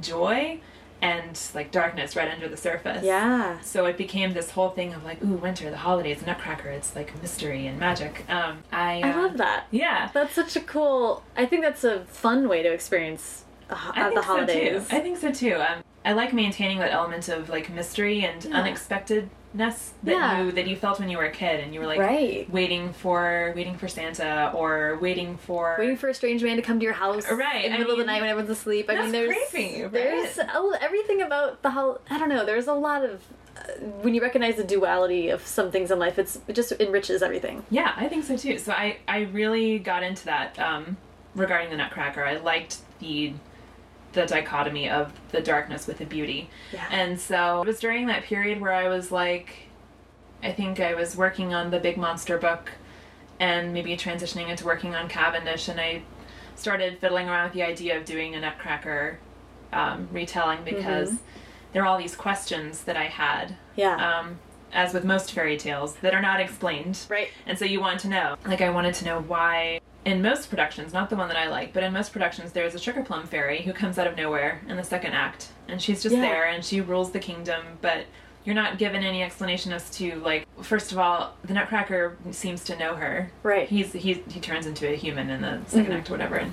joy 0.00 0.58
and 1.02 1.38
like 1.52 1.72
darkness 1.72 2.14
right 2.16 2.30
under 2.30 2.48
the 2.48 2.56
surface. 2.56 3.04
Yeah. 3.04 3.60
So 3.60 3.86
it 3.86 3.98
became 3.98 4.32
this 4.32 4.52
whole 4.52 4.70
thing 4.70 4.94
of 4.94 5.04
like, 5.04 5.22
ooh, 5.22 5.34
winter, 5.34 5.68
the 5.68 5.76
holidays, 5.76 6.24
Nutcracker. 6.24 6.68
It's 6.68 6.94
like 6.94 7.20
mystery 7.20 7.66
and 7.66 7.78
magic. 7.78 8.24
Um, 8.30 8.62
I 8.72 9.00
I 9.02 9.12
uh, 9.12 9.22
love 9.22 9.36
that. 9.38 9.66
Yeah, 9.72 10.10
That's 10.14 10.32
such 10.32 10.56
a 10.56 10.60
cool. 10.60 11.24
I 11.36 11.44
think 11.44 11.62
that's 11.62 11.84
a 11.84 12.04
fun 12.04 12.48
way 12.48 12.62
to 12.62 12.72
experience 12.72 13.44
uh, 13.68 13.92
I 13.94 14.02
think 14.04 14.14
the 14.14 14.22
holidays. 14.22 14.84
So 14.84 14.90
too. 14.90 14.96
I 14.96 15.00
think 15.00 15.18
so 15.18 15.32
too. 15.32 15.56
Um, 15.56 15.82
I 16.04 16.12
like 16.12 16.32
maintaining 16.32 16.78
that 16.78 16.92
element 16.92 17.28
of 17.28 17.48
like 17.48 17.68
mystery 17.68 18.24
and 18.24 18.44
Yeah. 18.44 18.56
Unexpectedness 19.54 19.92
that 20.02 20.12
Yeah. 20.12 20.42
you 20.42 20.52
that 20.52 20.66
you 20.66 20.76
felt 20.76 20.98
when 20.98 21.08
you 21.08 21.18
were 21.18 21.24
a 21.24 21.30
kid 21.30 21.60
and 21.60 21.74
you 21.74 21.80
were 21.80 21.86
like 21.86 21.98
Right. 22.00 22.48
waiting 22.50 22.92
for 22.92 23.52
waiting 23.56 23.76
for 23.76 23.88
Santa 23.88 24.52
or 24.54 24.98
waiting 25.00 25.36
for 25.36 25.76
Waiting 25.78 25.96
for 25.96 26.08
a 26.08 26.14
strange 26.14 26.42
man 26.42 26.56
to 26.56 26.62
come 26.62 26.78
to 26.78 26.84
your 26.84 26.94
house 26.94 27.30
Right, 27.30 27.64
in 27.64 27.70
the 27.72 27.76
I 27.76 27.78
middle 27.78 27.92
of 27.92 27.98
the 27.98 28.04
night 28.04 28.20
when 28.20 28.30
everyone's 28.30 28.50
asleep. 28.50 28.86
I 28.88 28.96
mean, 29.02 29.12
there's 29.12 29.34
creepy, 29.50 29.82
right? 29.82 29.92
there's 29.92 30.38
everything 30.80 31.22
about 31.22 31.62
the 31.62 31.70
whole 31.70 32.00
I 32.10 32.18
don't 32.18 32.28
know. 32.28 32.44
There's 32.44 32.66
a 32.66 32.74
lot 32.74 33.04
of 33.04 33.22
uh, 33.56 33.62
when 34.00 34.14
you 34.14 34.22
recognize 34.22 34.56
the 34.56 34.64
duality 34.64 35.28
of 35.28 35.46
some 35.46 35.70
things 35.70 35.90
in 35.90 35.98
life. 35.98 36.18
It's 36.18 36.40
it 36.48 36.54
just 36.54 36.72
enriches 36.80 37.22
everything. 37.22 37.64
Yeah, 37.70 37.92
I 37.96 38.08
think 38.08 38.24
so 38.24 38.36
too. 38.36 38.58
So 38.58 38.72
I 38.72 38.98
I 39.06 39.22
really 39.24 39.78
got 39.78 40.02
into 40.02 40.24
that 40.26 40.58
um, 40.58 40.96
regarding 41.34 41.70
the 41.70 41.76
Nutcracker. 41.76 42.24
I 42.24 42.36
liked 42.38 42.78
the 43.00 43.34
the 44.12 44.26
dichotomy 44.26 44.88
of 44.88 45.12
the 45.30 45.40
darkness 45.40 45.86
with 45.86 45.98
the 45.98 46.04
beauty. 46.04 46.50
Yeah. 46.72 46.86
And 46.90 47.18
so 47.20 47.62
it 47.62 47.66
was 47.66 47.80
during 47.80 48.06
that 48.06 48.24
period 48.24 48.60
where 48.60 48.72
I 48.72 48.88
was 48.88 49.10
like, 49.10 49.68
I 50.42 50.52
think 50.52 50.80
I 50.80 50.94
was 50.94 51.16
working 51.16 51.54
on 51.54 51.70
the 51.70 51.78
Big 51.78 51.96
Monster 51.96 52.36
book 52.38 52.70
and 53.40 53.72
maybe 53.72 53.96
transitioning 53.96 54.48
into 54.48 54.64
working 54.64 54.94
on 54.94 55.08
Cavendish, 55.08 55.68
and 55.68 55.80
I 55.80 56.02
started 56.54 56.98
fiddling 56.98 57.28
around 57.28 57.44
with 57.44 57.52
the 57.54 57.62
idea 57.62 57.98
of 57.98 58.04
doing 58.04 58.34
a 58.34 58.40
Nutcracker 58.40 59.18
um, 59.72 60.08
retelling 60.12 60.62
because 60.64 61.14
there 61.72 61.82
are 61.82 61.86
all 61.86 61.98
these 61.98 62.14
questions 62.14 62.84
that 62.84 62.96
I 62.96 63.04
had. 63.04 63.56
Yeah. 63.74 63.96
Um, 63.96 64.38
as 64.72 64.94
with 64.94 65.04
most 65.04 65.32
fairy 65.32 65.56
tales 65.56 65.96
that 65.96 66.14
are 66.14 66.22
not 66.22 66.40
explained. 66.40 66.98
Right. 67.08 67.28
And 67.46 67.58
so 67.58 67.64
you 67.64 67.80
want 67.80 68.00
to 68.00 68.08
know. 68.08 68.36
Like, 68.46 68.62
I 68.62 68.70
wanted 68.70 68.94
to 68.94 69.04
know 69.04 69.20
why, 69.20 69.80
in 70.04 70.20
most 70.20 70.50
productions, 70.50 70.92
not 70.92 71.10
the 71.10 71.16
one 71.16 71.28
that 71.28 71.36
I 71.36 71.48
like, 71.48 71.72
but 71.72 71.82
in 71.84 71.92
most 71.92 72.12
productions, 72.12 72.52
there's 72.52 72.74
a 72.74 72.78
sugar 72.78 73.02
plum 73.02 73.26
fairy 73.26 73.62
who 73.62 73.72
comes 73.72 73.98
out 73.98 74.06
of 74.06 74.16
nowhere 74.16 74.60
in 74.68 74.76
the 74.76 74.82
second 74.84 75.12
act. 75.12 75.48
And 75.68 75.80
she's 75.80 76.02
just 76.02 76.14
Yeah. 76.16 76.22
there 76.22 76.46
and 76.46 76.64
she 76.64 76.80
rules 76.80 77.12
the 77.12 77.20
kingdom, 77.20 77.62
but 77.80 78.06
you're 78.44 78.56
not 78.56 78.78
given 78.78 79.04
any 79.04 79.22
explanation 79.22 79.72
as 79.72 79.88
to, 79.90 80.16
like, 80.16 80.44
first 80.60 80.90
of 80.90 80.98
all, 80.98 81.36
the 81.44 81.54
Nutcracker 81.54 82.16
seems 82.32 82.64
to 82.64 82.76
know 82.76 82.96
her. 82.96 83.30
Right. 83.44 83.68
He's, 83.68 83.92
he's 83.92 84.18
He 84.28 84.40
turns 84.40 84.66
into 84.66 84.92
a 84.92 84.96
human 84.96 85.30
in 85.30 85.42
the 85.42 85.60
2nd 85.68 85.92
Mhm. 85.92 85.98
act 85.98 86.10
or 86.10 86.14
whatever. 86.14 86.34
And 86.36 86.52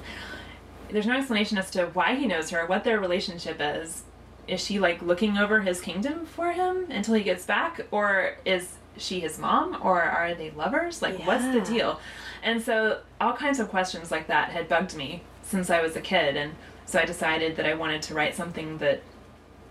there's 0.92 1.08
no 1.08 1.18
explanation 1.18 1.58
as 1.58 1.72
to 1.72 1.88
why 1.88 2.14
he 2.16 2.28
knows 2.28 2.52
her, 2.52 2.68
what 2.68 2.84
their 2.84 3.00
relationship 3.00 3.58
is. 3.60 4.04
Is 4.48 4.64
she 4.64 4.80
like 4.80 5.02
looking 5.02 5.38
over 5.38 5.62
his 5.62 5.82
kingdom 5.82 6.26
for 6.28 6.52
him 6.52 6.86
until 6.92 7.16
he 7.16 7.24
gets 7.24 7.46
back, 7.46 7.82
or 7.92 8.38
is 8.46 8.78
she 8.98 9.20
his 9.20 9.40
mom, 9.40 9.78
or 9.82 10.02
are 10.02 10.34
they 10.36 10.52
lovers? 10.52 11.02
Like, 11.02 11.20
what's 11.26 11.46
the 11.46 11.62
deal? 11.62 12.00
And 12.44 12.62
so, 12.62 13.02
all 13.20 13.34
kinds 13.34 13.60
of 13.60 13.70
questions 13.70 14.12
like 14.12 14.28
that 14.28 14.50
had 14.50 14.68
bugged 14.68 14.96
me 14.96 15.22
since 15.44 15.70
I 15.70 15.82
was 15.82 15.96
a 15.96 16.02
kid, 16.02 16.38
and 16.38 16.54
so 16.86 17.00
I 17.00 17.06
decided 17.06 17.56
that 17.58 17.66
I 17.66 17.74
wanted 17.74 18.02
to 18.04 18.14
write 18.14 18.36
something 18.36 18.78
that 18.80 19.02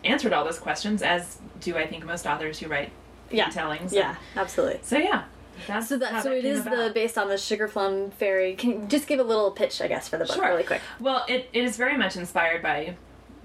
answered 0.04 0.32
all 0.32 0.44
those 0.44 0.58
questions, 0.58 1.02
as 1.02 1.38
do 1.60 1.76
I 1.76 1.86
think 1.86 2.04
most 2.04 2.26
authors 2.26 2.58
who 2.58 2.68
write 2.68 2.90
Yeah. 3.30 3.48
retellings. 3.48 3.92
Yeah. 3.92 4.16
Absolutely. 4.36 4.80
So 4.82 4.96
yeah, 4.98 5.24
that's 5.66 5.88
So 5.88 5.96
how 5.96 6.12
that 6.12 6.22
so 6.22 6.30
that 6.30 6.38
it 6.38 6.42
came 6.42 6.52
is 6.52 6.64
the 6.64 6.90
based 6.94 7.18
on 7.18 7.28
the 7.28 7.38
sugar 7.38 7.68
plum 7.68 8.10
fairy. 8.12 8.54
Can 8.54 8.70
you 8.70 8.86
just 8.88 9.06
give 9.06 9.20
a 9.20 9.24
little 9.24 9.50
pitch, 9.50 9.80
I 9.80 9.88
guess, 9.88 10.08
for 10.08 10.16
the 10.16 10.24
book 10.24 10.36
Sure. 10.36 10.48
really 10.48 10.62
quick. 10.64 10.80
Well, 11.00 11.24
it, 11.28 11.48
it 11.52 11.64
is 11.64 11.76
very 11.76 11.96
much 11.96 12.16
inspired 12.16 12.62
by 12.62 12.96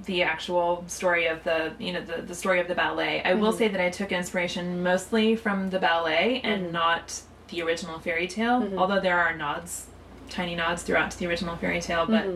the 0.05 0.24
actual 0.24 0.84
story 0.88 1.28
of 1.28 1.43
the 1.43 1.74
you 1.80 1.93
know 1.93 2.01
the, 2.01 2.21
the 2.21 2.36
story 2.36 2.59
of 2.59 2.67
the 2.67 2.76
ballet. 2.76 3.21
I 3.24 3.34
will 3.34 3.49
mm-hmm. 3.49 3.57
say 3.57 3.67
that 3.69 3.82
I 3.82 3.89
took 3.89 4.11
inspiration 4.11 4.84
mostly 4.84 5.36
from 5.36 5.69
the 5.69 5.80
ballet 5.80 6.41
and 6.43 6.63
mm-hmm. 6.63 6.74
not 6.74 7.21
the 7.53 7.61
original 7.61 7.99
fairy 7.99 8.27
tale. 8.27 8.71
Although 8.77 8.99
there 8.99 9.19
are 9.19 9.35
nods, 9.35 9.87
tiny 10.29 10.55
nods 10.55 10.83
throughout 10.83 11.11
to 11.11 11.19
the 11.19 11.27
original 11.27 11.55
fairy 11.55 11.81
tale, 11.81 12.05
but. 12.05 12.27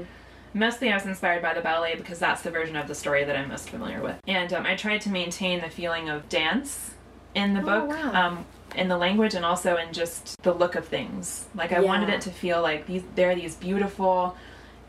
Mostly, 0.53 0.89
I 0.89 0.95
was 0.95 1.05
inspired 1.05 1.43
by 1.43 1.53
the 1.53 1.61
ballet 1.61 1.95
because 1.95 2.17
that's 2.17 2.41
the 2.41 2.49
version 2.49 2.75
of 2.77 2.87
the 2.87 2.95
story 2.95 3.23
that 3.23 3.35
I'm 3.35 3.49
most 3.49 3.69
familiar 3.69 4.01
with. 4.01 4.15
And 4.25 4.51
um, 4.53 4.65
I 4.65 4.75
tried 4.75 5.01
to 5.01 5.09
maintain 5.09 5.61
the 5.61 5.69
feeling 5.69 6.09
of 6.09 6.29
dance 6.29 6.95
in 7.35 7.53
the 7.53 7.59
book, 7.61 7.89
wow. 7.89 8.27
um, 8.27 8.45
in 8.75 8.87
the 8.87 8.97
language, 8.97 9.35
and 9.35 9.45
also 9.45 9.75
in 9.75 9.93
just 9.93 10.41
the 10.41 10.53
look 10.53 10.73
of 10.73 10.87
things. 10.87 11.45
Like 11.53 11.73
I 11.73 11.81
wanted 11.81 12.09
it 12.09 12.21
to 12.21 12.31
feel 12.31 12.61
like 12.61 12.87
these 12.87 13.03
there 13.13 13.29
are 13.29 13.35
these 13.35 13.55
beautiful 13.55 14.35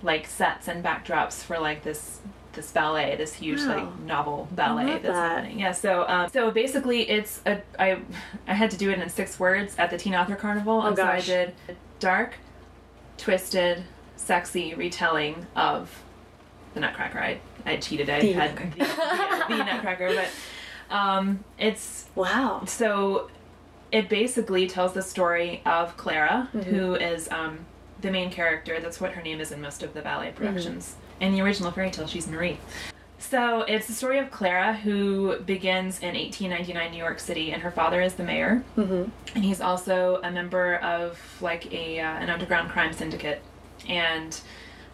like 0.03 0.27
sets 0.27 0.69
and 0.69 0.83
backdrops 0.83 1.43
for 1.43 1.59
like 1.59 1.83
this 1.83 2.21
this 2.55 2.71
ballet, 2.73 3.15
this 3.17 3.35
huge 3.35 3.61
Wow. 3.61 3.67
like 3.77 3.99
novel 4.01 4.49
ballet 4.53 4.87
that's 4.95 5.05
that. 5.05 5.15
happening. 5.37 5.59
Yeah, 5.61 5.73
so 5.73 6.05
um, 6.09 6.29
so 6.31 6.51
basically, 6.51 7.09
it's 7.09 7.41
a 7.47 7.61
I 7.79 7.99
I 8.47 8.55
had 8.55 8.71
to 8.73 8.77
do 8.77 8.91
it 8.91 8.99
in 8.99 9.09
six 9.09 9.39
words 9.39 9.75
at 9.79 9.91
the 9.91 9.99
Teen 9.99 10.15
Author 10.15 10.35
Carnival, 10.37 10.83
and 10.83 10.93
Oh, 10.93 10.97
gosh. 10.97 11.27
so 11.27 11.33
I 11.33 11.37
did 11.45 11.55
dark, 12.01 12.35
twisted, 13.17 13.85
sexy 14.17 14.75
retelling 14.75 15.47
of 15.57 16.03
the 16.75 16.81
Nutcracker. 16.81 17.19
I 17.19 17.41
I 17.67 17.77
cheated. 17.77 18.09
I 18.11 18.21
The 18.21 18.33
had 18.33 18.57
the, 18.57 18.65
the, 18.79 19.57
the 19.57 19.65
Nutcracker, 19.65 20.15
but 20.15 20.95
um, 20.95 21.45
it's 21.59 22.07
Wow. 22.15 22.63
so 22.67 23.31
it 23.93 24.09
basically 24.09 24.67
tells 24.67 24.93
the 24.93 25.03
story 25.03 25.63
of 25.65 25.97
Clara, 25.97 26.49
Mm-hmm. 26.55 26.71
who 26.75 26.95
is 26.95 27.29
um, 27.31 27.61
the 28.01 28.11
main 28.11 28.31
character. 28.31 28.81
That's 28.81 29.01
what 29.01 29.13
her 29.13 29.23
name 29.23 29.41
is 29.41 29.53
in 29.53 29.61
most 29.61 29.83
of 29.83 29.95
the 29.95 30.03
ballet 30.03 30.33
Mm-hmm. 30.33 30.81
In 31.21 31.33
the 31.33 31.41
original 31.41 31.71
fairy 31.71 31.91
tale, 31.91 32.07
she's 32.07 32.29
Marie. 32.29 32.59
So 33.19 33.63
it's 33.63 33.87
the 33.87 33.93
story 33.93 34.19
of 34.19 34.31
Clara, 34.31 34.73
who 34.75 35.39
begins 35.41 35.99
in 36.01 36.15
1899 36.15 36.93
New 36.93 36.99
York 36.99 37.19
City, 37.19 37.53
and 37.53 37.63
her 37.63 37.71
father 37.71 38.01
is 38.01 38.15
the 38.15 38.23
mayor, 38.23 38.63
Mm-hmm. 38.77 39.11
and 39.35 39.45
he's 39.45 39.61
also 39.61 40.21
a 40.23 40.31
member 40.31 40.77
of 40.77 41.21
like 41.41 41.71
a 41.73 41.99
uh, 42.01 42.07
an 42.07 42.31
underground 42.31 42.71
crime 42.71 42.93
syndicate, 42.93 43.43
and 43.89 44.41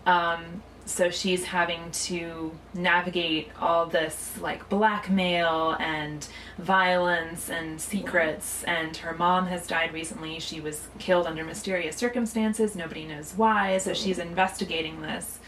um, 0.06 0.62
so 0.86 1.10
she's 1.10 1.44
having 1.44 1.90
to 1.92 2.52
navigate 2.74 3.50
all 3.60 3.86
this 3.86 4.36
like 4.40 4.68
blackmail 4.68 5.76
and 5.78 6.26
violence 6.58 7.48
and 7.48 7.80
secrets. 7.80 8.64
And 8.64 8.94
her 8.98 9.14
mom 9.14 9.46
has 9.46 9.66
died 9.66 9.94
recently. 9.94 10.38
She 10.40 10.60
was 10.60 10.88
killed 10.98 11.26
under 11.26 11.42
mysterious 11.44 11.96
circumstances. 11.96 12.74
Nobody 12.74 13.06
knows 13.06 13.32
why. 13.36 13.78
So 13.78 13.94
she's 13.94 14.18
investigating 14.18 15.00
this 15.00 15.38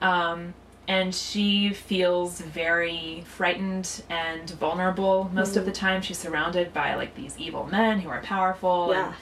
um, 0.00 0.54
and 0.86 1.14
she 1.14 1.70
feels 1.70 2.40
very 2.40 3.22
frightened 3.26 4.02
and 4.08 4.48
vulnerable 4.50 5.30
most 5.34 5.56
of 5.56 5.66
the 5.66 5.72
time 5.72 6.00
she's 6.00 6.18
surrounded 6.18 6.72
by 6.72 6.94
like 6.94 7.14
these 7.14 7.36
evil 7.38 7.66
men 7.66 8.00
who 8.00 8.08
are 8.08 8.20
powerful 8.22 8.88
Yeah. 8.92 9.12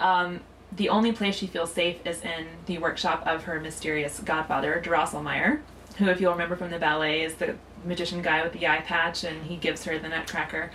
and 0.00 0.36
um, 0.36 0.40
the 0.76 0.90
only 0.90 1.12
place 1.12 1.34
she 1.34 1.46
feels 1.46 1.72
safe 1.72 1.96
is 2.06 2.20
in 2.22 2.46
the 2.66 2.78
workshop 2.78 3.22
of 3.26 3.44
her 3.44 3.58
mysterious 3.58 4.20
godfather, 4.20 4.80
Drosselmeyer, 4.84 5.60
who, 5.96 6.08
if 6.08 6.20
you'll 6.20 6.32
remember 6.32 6.56
from 6.56 6.70
the 6.70 6.78
ballet, 6.78 7.22
is 7.22 7.34
the 7.36 7.56
magician 7.86 8.20
guy 8.20 8.42
with 8.42 8.52
the 8.52 8.66
eye 8.68 8.82
patch, 8.82 9.24
and 9.24 9.44
he 9.44 9.56
gives 9.56 9.84
her 9.86 9.98
the 9.98 10.08
nutcracker. 10.08 10.70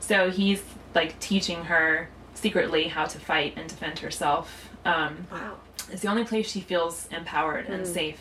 So 0.00 0.30
he's 0.30 0.62
like 0.94 1.18
teaching 1.18 1.64
her 1.64 2.10
secretly 2.34 2.88
how 2.88 3.06
to 3.06 3.18
fight 3.18 3.54
and 3.56 3.66
defend 3.68 4.00
herself. 4.00 4.68
Um, 4.84 5.26
Wow. 5.32 5.54
it's 5.90 6.02
the 6.02 6.08
only 6.08 6.24
place 6.24 6.48
she 6.50 6.60
feels 6.60 7.08
empowered 7.10 7.66
and 7.68 7.86
safe. 7.86 8.20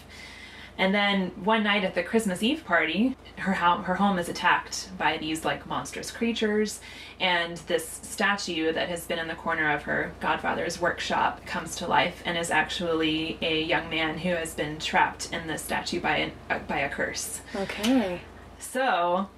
And 0.77 0.93
then 0.93 1.31
one 1.43 1.63
night 1.63 1.83
at 1.83 1.95
the 1.95 2.03
Christmas 2.03 2.43
Eve 2.43 2.63
party, 2.63 3.15
her 3.37 3.53
ho- 3.53 3.81
her 3.81 3.95
home 3.95 4.19
is 4.19 4.29
attacked 4.29 4.89
by 4.97 5.17
these 5.17 5.43
like 5.43 5.65
monstrous 5.65 6.11
creatures, 6.11 6.79
and 7.19 7.57
this 7.67 7.87
statue 8.03 8.71
that 8.73 8.87
has 8.89 9.05
been 9.05 9.17
in 9.17 9.27
the 9.27 9.35
corner 9.35 9.71
of 9.73 9.83
her 9.83 10.11
godfather's 10.19 10.79
workshop 10.79 11.45
comes 11.45 11.75
to 11.77 11.87
life 11.87 12.21
and 12.25 12.37
is 12.37 12.51
actually 12.51 13.37
a 13.41 13.63
young 13.63 13.89
man 13.89 14.19
who 14.19 14.29
has 14.29 14.53
been 14.53 14.77
trapped 14.77 15.33
in 15.33 15.47
this 15.47 15.63
statue 15.63 15.99
by 15.99 16.17
an, 16.17 16.31
uh, 16.49 16.59
by 16.59 16.79
a 16.79 16.89
curse. 16.89 17.41
Okay. 17.55 18.21
So, 18.59 19.29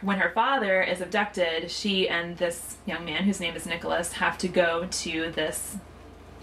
when 0.00 0.18
her 0.18 0.30
father 0.30 0.82
is 0.82 1.00
abducted, 1.00 1.70
she 1.70 2.08
and 2.08 2.36
this 2.36 2.76
young 2.86 3.04
man, 3.04 3.24
whose 3.24 3.40
name 3.40 3.54
is 3.54 3.66
Nicholas, 3.66 4.12
have 4.14 4.38
to 4.38 4.48
go 4.48 4.86
to 4.90 5.30
this 5.32 5.76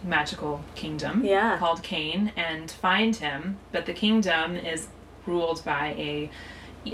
magical 0.05 0.63
kingdom 0.75 1.23
Yeah. 1.25 1.57
called 1.57 1.83
Cane 1.83 2.31
and 2.37 2.69
find 2.71 3.15
him. 3.15 3.57
But 3.71 3.85
the 3.85 3.93
kingdom 3.93 4.55
is 4.55 4.87
ruled 5.25 5.63
by 5.65 5.87
a 5.97 6.29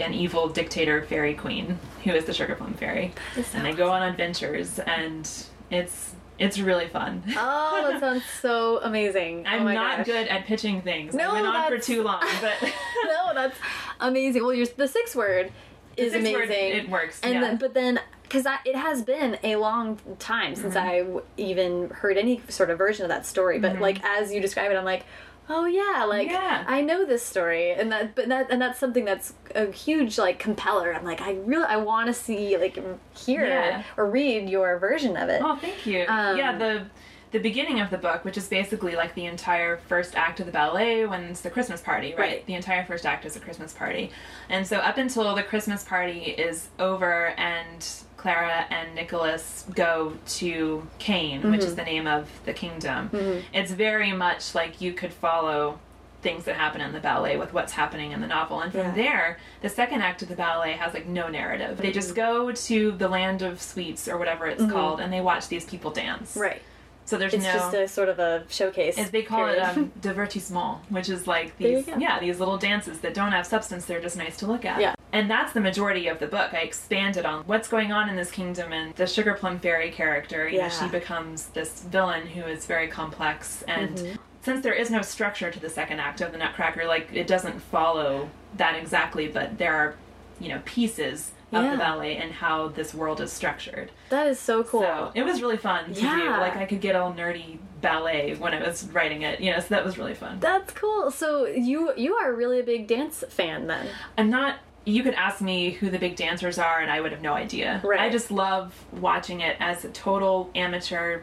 an 0.02 0.14
evil 0.14 0.48
dictator 0.48 1.02
fairy 1.04 1.34
queen 1.34 1.78
who 2.06 2.12
is 2.12 2.24
the 2.24 2.34
sugar 2.34 2.56
plum 2.56 2.74
fairy, 2.76 3.14
and 3.54 3.66
they 3.66 3.74
go 3.74 3.92
on 3.92 4.02
adventures, 4.04 4.80
and 4.80 5.30
it's 5.70 6.16
it's 6.40 6.58
really 6.58 6.88
fun. 6.88 7.22
Oh, 7.38 7.90
that 7.92 8.00
sounds 8.00 8.24
so 8.42 8.80
amazing. 8.84 9.46
I'm 9.46 9.68
oh 9.68 9.74
not 9.74 9.98
gosh. 9.98 10.06
good 10.06 10.28
at 10.30 10.46
pitching 10.46 10.82
things. 10.82 11.14
No, 11.14 11.32
I 11.32 11.34
went 11.42 11.46
on 11.48 11.70
for 11.72 11.78
too 11.78 12.04
long, 12.04 12.24
but 12.42 12.54
no, 13.06 13.34
that's 13.34 13.58
amazing. 14.00 14.44
Well, 14.44 14.54
your 14.54 14.66
the 14.78 14.88
sixth 14.88 15.16
word 15.16 15.52
is 15.98 16.14
sixth 16.14 16.22
amazing. 16.30 16.40
word, 16.40 16.50
it 16.78 16.90
works, 16.90 17.20
And 17.22 17.34
yeah. 17.34 17.42
then, 17.42 17.58
but 17.58 17.74
then, 17.74 18.00
because 18.32 18.46
it 18.66 18.76
has 18.76 19.02
been 19.02 19.38
a 19.44 19.58
long 19.58 20.00
time 20.20 20.56
since 20.56 20.76
Mm-hmm. 20.76 20.88
I 20.88 21.00
w- 21.00 21.22
even 21.38 21.90
heard 21.90 22.18
any 22.18 22.42
sort 22.48 22.70
of 22.70 22.78
version 22.78 23.04
of 23.04 23.10
that 23.10 23.26
story. 23.26 23.60
But 23.60 23.80
like 23.80 24.02
as 24.06 24.34
you 24.34 24.40
describe 24.40 24.72
it, 24.72 24.76
I'm 24.76 24.86
like, 24.86 25.04
oh 25.50 25.66
yeah, 25.66 26.06
like 26.06 26.30
Yeah. 26.30 26.64
I 26.66 26.80
know 26.82 27.06
this 27.06 27.24
story, 27.24 27.72
and 27.74 27.92
that 27.92 28.16
but 28.16 28.30
that 28.30 28.48
and 28.50 28.62
that's 28.62 28.80
something 28.80 29.04
that's 29.04 29.34
a 29.54 29.70
huge 29.72 30.18
like 30.18 30.40
compeller. 30.40 30.94
I'm 30.94 31.04
like, 31.04 31.20
I 31.22 31.34
really 31.34 31.66
I 31.66 31.76
want 31.78 32.08
to 32.08 32.14
see 32.14 32.58
like 32.58 32.78
hear 33.18 33.46
Yeah. 33.46 33.84
or 33.98 34.10
read 34.10 34.50
your 34.50 34.80
version 34.80 35.18
of 35.18 35.28
it. 35.28 35.42
Oh, 35.44 35.58
thank 35.58 35.86
you. 35.86 36.06
Um, 36.08 36.38
yeah, 36.38 36.58
the 36.58 36.86
the 37.32 37.40
beginning 37.40 37.80
of 37.80 37.90
the 37.90 37.98
book, 37.98 38.26
which 38.26 38.36
is 38.38 38.48
basically 38.50 38.94
like 38.96 39.16
the 39.16 39.26
entire 39.26 39.78
first 39.88 40.16
act 40.16 40.42
of 40.42 40.46
the 40.46 40.52
ballet 40.52 41.06
when 41.06 41.24
it's 41.24 41.40
the 41.42 41.50
Christmas 41.50 41.80
party, 41.80 42.10
right? 42.12 42.20
Right. 42.20 42.46
The 42.46 42.56
entire 42.56 42.84
first 42.86 43.06
act 43.06 43.26
is 43.26 43.38
a 43.38 43.40
Christmas 43.40 43.72
party. 43.72 44.12
And 44.50 44.68
so 44.68 44.78
up 44.80 44.98
until 44.98 45.34
the 45.34 45.44
Christmas 45.44 45.84
party 45.86 46.20
is 46.48 46.68
over 46.78 47.28
and 47.38 47.88
Clara 48.26 48.68
and 48.70 48.94
Nicholas 48.94 49.66
go 49.74 50.14
to 50.28 50.88
Cane, 51.00 51.50
which 51.50 51.62
Mm-hmm. 51.62 51.68
is 51.70 51.76
the 51.76 51.84
name 51.84 52.06
of 52.06 52.30
the 52.46 52.54
kingdom. 52.54 53.10
It's 53.52 53.72
very 53.72 54.12
much 54.12 54.54
like 54.54 54.80
you 54.80 54.94
could 54.94 55.12
follow 55.12 55.80
things 56.22 56.44
that 56.46 56.56
happen 56.56 56.82
in 56.82 56.92
the 56.94 57.00
ballet 57.00 57.36
with 57.36 57.52
what's 57.52 57.72
happening 57.74 58.12
in 58.12 58.22
the 58.22 58.28
novel. 58.28 58.62
And 58.62 58.72
from 58.72 58.82
Yeah. 58.82 58.92
there, 58.92 59.40
the 59.62 59.70
second 59.70 60.04
act 60.04 60.22
of 60.22 60.28
the 60.30 60.36
ballet 60.36 60.74
has 60.74 60.94
like 60.94 61.08
no 61.08 61.30
narrative. 61.30 61.80
They 61.80 61.92
just 61.92 62.14
go 62.14 62.52
to 62.52 62.92
the 62.92 63.08
land 63.08 63.42
of 63.42 63.60
sweets 63.60 64.08
or 64.08 64.20
whatever 64.20 64.46
it's 64.46 64.64
called 64.72 65.00
and 65.00 65.12
they 65.12 65.22
watch 65.22 65.48
these 65.48 65.66
people 65.66 65.90
dance. 65.90 66.32
Mm-hmm. 66.32 66.40
Right. 66.42 66.62
So 67.12 67.18
there's 67.18 67.34
It's 67.34 67.44
no 67.44 67.52
just 67.52 67.74
a 67.74 67.88
sort 67.90 68.08
of 68.08 68.20
a 68.20 68.46
showcase. 68.48 68.98
as 68.98 69.12
they 69.12 69.22
call 69.22 69.40
period. 69.48 69.58
it 69.58 69.78
um, 69.78 69.92
divertissement, 70.00 70.80
which 70.88 71.10
is 71.10 71.28
like 71.28 71.58
these 71.58 71.86
yeah 72.00 72.22
these 72.22 72.40
little 72.40 72.58
dances 72.58 73.00
that 73.02 73.14
don't 73.14 73.34
have 73.34 73.46
substance. 73.46 73.84
They're 73.84 74.00
just 74.00 74.16
nice 74.16 74.38
to 74.38 74.48
look 74.48 74.64
at. 74.64 74.80
Yeah. 74.80 74.96
And 75.12 75.30
that's 75.30 75.52
the 75.52 75.60
majority 75.60 76.08
of 76.08 76.20
the 76.20 76.28
book. 76.28 76.54
I 76.54 76.60
expanded 76.60 77.26
on 77.26 77.44
what's 77.48 77.68
going 77.68 77.92
on 77.92 78.08
in 78.08 78.16
this 78.16 78.32
kingdom 78.32 78.72
and 78.72 78.96
the 78.96 79.06
Sugar 79.06 79.34
Plum 79.34 79.60
Fairy 79.60 79.92
character. 79.92 80.48
You 80.48 80.60
know, 80.60 80.64
Yeah. 80.68 80.70
she 80.70 80.88
becomes 80.88 81.48
this 81.48 81.82
villain 81.84 82.28
who 82.28 82.44
is 82.44 82.66
very 82.66 82.88
complex 82.88 83.62
and. 83.68 84.18
Since 84.44 84.64
there 84.64 84.74
is 84.74 84.90
no 84.90 85.04
structure 85.04 85.52
to 85.52 85.60
the 85.60 85.70
second 85.70 86.00
act 86.00 86.20
of 86.22 86.32
the 86.32 86.38
Nutcracker, 86.40 86.86
like 86.88 87.10
it 87.14 87.28
doesn't 87.28 87.60
follow 87.62 88.28
that 88.56 88.76
exactly, 88.76 89.28
but 89.28 89.60
there 89.60 89.76
are, 89.76 89.96
you 90.40 90.50
know, 90.50 90.62
pieces 90.66 91.32
of 91.52 91.64
Yeah. 91.64 91.72
the 91.72 91.78
ballet 91.78 92.18
and 92.18 92.32
how 92.32 92.70
this 92.70 92.94
world 92.94 93.20
is 93.22 93.32
structured. 93.32 93.92
that 94.10 94.28
is 94.28 94.40
so 94.40 94.64
cool. 94.64 94.82
So 94.82 95.12
it 95.16 95.24
was 95.24 95.42
really 95.42 95.58
fun 95.58 95.94
to 95.94 95.94
do. 95.94 96.06
Yeah. 96.06 96.40
Like 96.40 96.56
I 96.56 96.66
could 96.66 96.82
get 96.82 96.96
all 96.96 97.14
nerdy 97.14 97.58
ballet 97.82 98.36
when 98.36 98.54
I 98.54 98.62
was 98.66 98.88
writing 98.92 99.24
it. 99.24 99.40
You 99.42 99.52
know, 99.52 99.60
so 99.60 99.68
that 99.70 99.84
was 99.86 99.98
really 99.98 100.14
fun. 100.14 100.40
That's 100.40 100.72
cool. 100.74 101.12
So 101.12 101.46
you 101.46 101.94
you 101.98 102.16
are 102.16 102.34
really 102.34 102.60
a 102.60 102.64
big 102.64 102.88
dance 102.88 103.24
fan 103.30 103.68
then. 103.68 103.88
I'm 104.18 104.30
not. 104.30 104.60
You 104.84 105.04
could 105.04 105.14
ask 105.14 105.42
me 105.42 105.72
who 105.72 105.90
the 105.92 106.00
big 106.00 106.16
dancers 106.16 106.58
are, 106.58 106.80
and 106.80 106.90
I 106.90 107.02
would 107.02 107.12
have 107.12 107.22
no 107.22 107.34
idea. 107.34 107.82
Right. 107.84 108.00
I 108.00 108.10
just 108.10 108.32
love 108.32 108.74
watching 108.92 109.42
it 109.42 109.56
as 109.60 109.86
a 109.86 109.90
total 109.90 110.50
amateur 110.56 111.22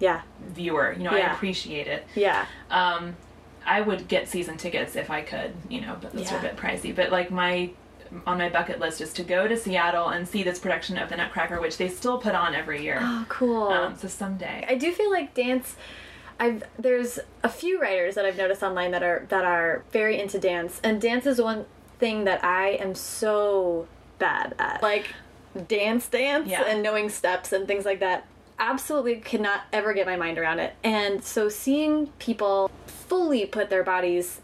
Yeah. 0.00 0.20
viewer. 0.48 0.92
You 0.96 1.04
know, 1.04 1.16
Yeah. 1.16 1.30
I 1.30 1.32
appreciate 1.32 1.86
it. 1.86 2.06
Yeah. 2.14 2.44
Um, 2.70 3.16
I 3.66 3.80
would 3.80 4.06
get 4.08 4.28
season 4.28 4.58
tickets 4.58 4.96
if 4.96 5.10
I 5.10 5.22
could. 5.22 5.54
You 5.70 5.80
know, 5.80 5.96
but 5.98 6.12
those 6.12 6.30
are 6.30 6.38
a 6.38 6.42
bit 6.42 6.56
pricey. 6.56 6.94
But 6.94 7.10
like 7.10 7.30
my 7.30 7.70
on 8.26 8.38
my 8.38 8.48
bucket 8.48 8.78
list 8.80 9.00
is 9.00 9.12
to 9.14 9.22
go 9.24 9.46
to 9.48 9.56
Seattle 9.56 10.08
and 10.08 10.26
see 10.28 10.42
this 10.42 10.58
production 10.58 10.98
of 10.98 11.08
the 11.08 11.16
Nutcracker, 11.16 11.60
which 11.60 11.76
they 11.76 11.88
still 11.88 12.18
put 12.18 12.34
on 12.34 12.54
every 12.54 12.82
year. 12.82 12.98
Oh, 13.02 13.24
cool. 13.28 13.68
Um, 13.68 13.96
so 13.96 14.08
someday. 14.08 14.64
I 14.68 14.74
do 14.76 14.92
feel 14.92 15.10
like 15.10 15.34
dance. 15.34 15.76
I've 16.40 16.64
there's 16.78 17.18
a 17.42 17.48
few 17.48 17.80
writers 17.80 18.16
that 18.16 18.24
I've 18.24 18.36
noticed 18.36 18.62
online 18.62 18.90
that 18.90 19.02
are 19.02 19.26
that 19.28 19.44
are 19.44 19.84
very 19.92 20.20
into 20.20 20.38
dance, 20.38 20.80
and 20.82 21.00
dance 21.00 21.26
is 21.26 21.40
one 21.40 21.64
thing 21.98 22.24
that 22.24 22.44
I 22.44 22.70
am 22.70 22.94
so 22.94 23.86
bad 24.18 24.54
at. 24.58 24.82
Like 24.82 25.06
dance, 25.68 26.08
dance, 26.08 26.48
Yeah. 26.48 26.64
and 26.66 26.82
knowing 26.82 27.08
steps 27.08 27.52
and 27.52 27.66
things 27.68 27.84
like 27.84 28.00
that. 28.00 28.26
Absolutely 28.58 29.16
cannot 29.16 29.62
ever 29.72 29.92
get 29.92 30.06
my 30.06 30.16
mind 30.16 30.38
around 30.38 30.58
it. 30.60 30.74
And 30.84 31.22
so 31.24 31.48
seeing 31.48 32.08
people 32.18 32.70
fully 32.86 33.46
put 33.46 33.68
their 33.70 33.82
bodies 33.84 34.40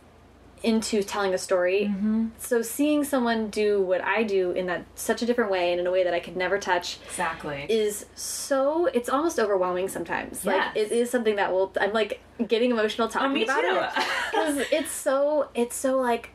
into 0.62 1.02
telling 1.02 1.32
a 1.32 1.38
story. 1.38 1.86
Mm-hmm. 1.90 2.28
So 2.38 2.60
seeing 2.62 3.02
someone 3.04 3.48
do 3.48 3.80
what 3.82 4.02
I 4.04 4.22
do 4.22 4.50
in 4.52 4.66
that 4.66 4.84
such 4.94 5.22
a 5.22 5.26
different 5.26 5.50
way 5.50 5.70
and 5.72 5.80
in 5.80 5.86
a 5.86 5.90
way 5.90 6.04
that 6.04 6.12
I 6.12 6.20
could 6.20 6.36
never 6.36 6.58
touch 6.58 6.98
exactly. 7.06 7.64
is 7.68 8.04
so 8.14 8.86
it's 8.86 9.08
almost 9.08 9.38
overwhelming 9.38 9.88
sometimes. 9.88 10.44
Like 10.44 10.76
it 10.76 10.92
is 10.92 11.08
something 11.10 11.36
that 11.36 11.50
will 11.52 11.72
I'm 11.80 11.92
like 11.92 12.20
getting 12.46 12.70
emotional 12.70 13.08
talking 13.08 13.30
Oh, 13.30 13.34
me 13.34 13.44
about 13.44 13.60
too. 13.62 14.00
it 14.00 14.06
because 14.30 14.58
it's 14.70 14.90
so 14.92 15.48
it's 15.54 15.76
so 15.76 15.98
like 15.98 16.30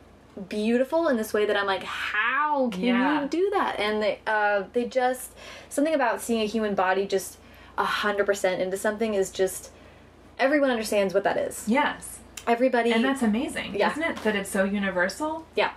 beautiful 0.48 1.08
in 1.08 1.16
this 1.16 1.32
way 1.32 1.46
that 1.46 1.56
I'm 1.56 1.66
like 1.66 1.84
how 1.84 2.68
can 2.70 2.82
Yeah. 2.82 3.22
you 3.22 3.28
do 3.28 3.50
that? 3.54 3.78
And 3.78 4.02
they 4.02 4.18
uh 4.26 4.64
they 4.72 4.86
just 4.86 5.30
something 5.68 5.94
about 5.94 6.20
seeing 6.20 6.42
a 6.42 6.46
human 6.46 6.74
body 6.74 7.06
just 7.06 7.38
a 7.78 7.84
hundred 7.84 8.26
percent 8.26 8.60
into 8.60 8.76
something 8.76 9.14
is 9.14 9.30
just 9.30 9.70
everyone 10.38 10.70
understands 10.70 11.14
what 11.14 11.24
that 11.24 11.36
is. 11.36 11.64
yes. 11.68 12.18
Everybody 12.46 12.92
And 12.92 13.04
that's 13.04 13.22
amazing, 13.22 13.74
Yeah. 13.74 13.90
isn't 13.90 14.02
it? 14.02 14.16
That 14.22 14.36
it's 14.36 14.50
so 14.50 14.64
universal. 14.64 15.46
yeah. 15.54 15.70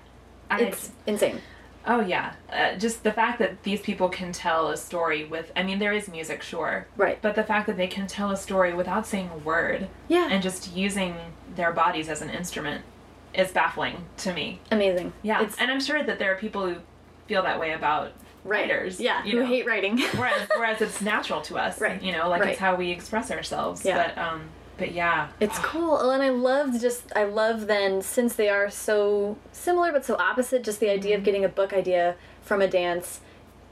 I- 0.52 0.62
it's 0.62 0.92
insane. 1.06 1.42
Oh 1.88 2.02
yeah, 2.02 2.34
uh, 2.52 2.74
just 2.76 3.04
the 3.04 3.12
fact 3.12 3.40
that 3.40 3.64
these 3.64 3.82
people 3.82 4.10
can 4.10 4.32
tell 4.32 4.68
a 4.70 4.78
story 4.78 5.24
with. 5.26 5.52
I 5.56 5.64
mean, 5.64 5.80
there 5.80 5.94
is 5.94 6.08
music, 6.10 6.42
sure, 6.42 6.88
Right. 6.98 7.18
but 7.22 7.36
the 7.36 7.44
fact 7.44 7.68
that 7.68 7.78
they 7.78 7.88
can 7.88 8.06
tell 8.06 8.32
a 8.32 8.38
story 8.38 8.74
without 8.74 9.08
saying 9.08 9.30
a 9.34 9.38
word, 9.38 9.88
Yeah. 10.08 10.28
and 10.30 10.44
just 10.44 10.76
using 10.76 11.16
their 11.56 11.72
bodies 11.72 12.10
as 12.10 12.22
an 12.22 12.30
instrument, 12.30 12.84
is 13.34 13.52
baffling 13.52 14.06
to 14.18 14.34
me. 14.34 14.60
Amazing. 14.72 15.14
Yeah, 15.24 15.42
It's 15.44 15.58
and 15.58 15.72
I'm 15.72 15.80
sure 15.80 16.04
that 16.04 16.20
there 16.20 16.32
are 16.32 16.36
people 16.36 16.68
who 16.68 16.76
feel 17.28 17.44
that 17.44 17.60
way 17.60 17.72
about 17.72 18.12
writers. 18.44 19.00
Yeah, 19.00 19.24
you 19.24 19.34
who 19.34 19.40
know. 19.42 19.46
hate 19.46 19.66
writing. 19.66 20.00
whereas, 20.16 20.48
whereas 20.58 20.82
it's 20.82 21.02
natural 21.02 21.42
to 21.42 21.58
us, 21.58 21.80
Right. 21.80 22.02
You 22.02 22.12
know, 22.12 22.28
like 22.28 22.42
Right. 22.42 22.52
it's 22.52 22.60
how 22.60 22.76
we 22.76 22.92
express 22.92 23.32
ourselves. 23.32 23.86
Yeah. 23.86 24.12
But 24.14 24.18
um, 24.22 24.50
but 24.80 24.94
yeah, 24.94 25.28
It's 25.40 25.60
cool, 25.60 25.98
Oh, 26.02 26.10
and 26.12 26.24
I 26.24 26.30
loved 26.30 26.82
just 26.82 27.12
I 27.16 27.26
love 27.26 27.68
then 27.68 28.02
since 28.02 28.36
they 28.36 28.50
are 28.50 28.70
so 28.70 29.38
similar 29.52 29.92
but 29.92 30.06
so 30.06 30.16
opposite. 30.18 30.64
Just 30.64 30.80
the 30.80 30.90
idea 30.90 31.16
of 31.18 31.24
getting 31.24 31.46
a 31.46 31.50
book 31.50 31.74
idea 31.74 32.16
from 32.42 32.62
a 32.62 32.68
dance 32.68 33.20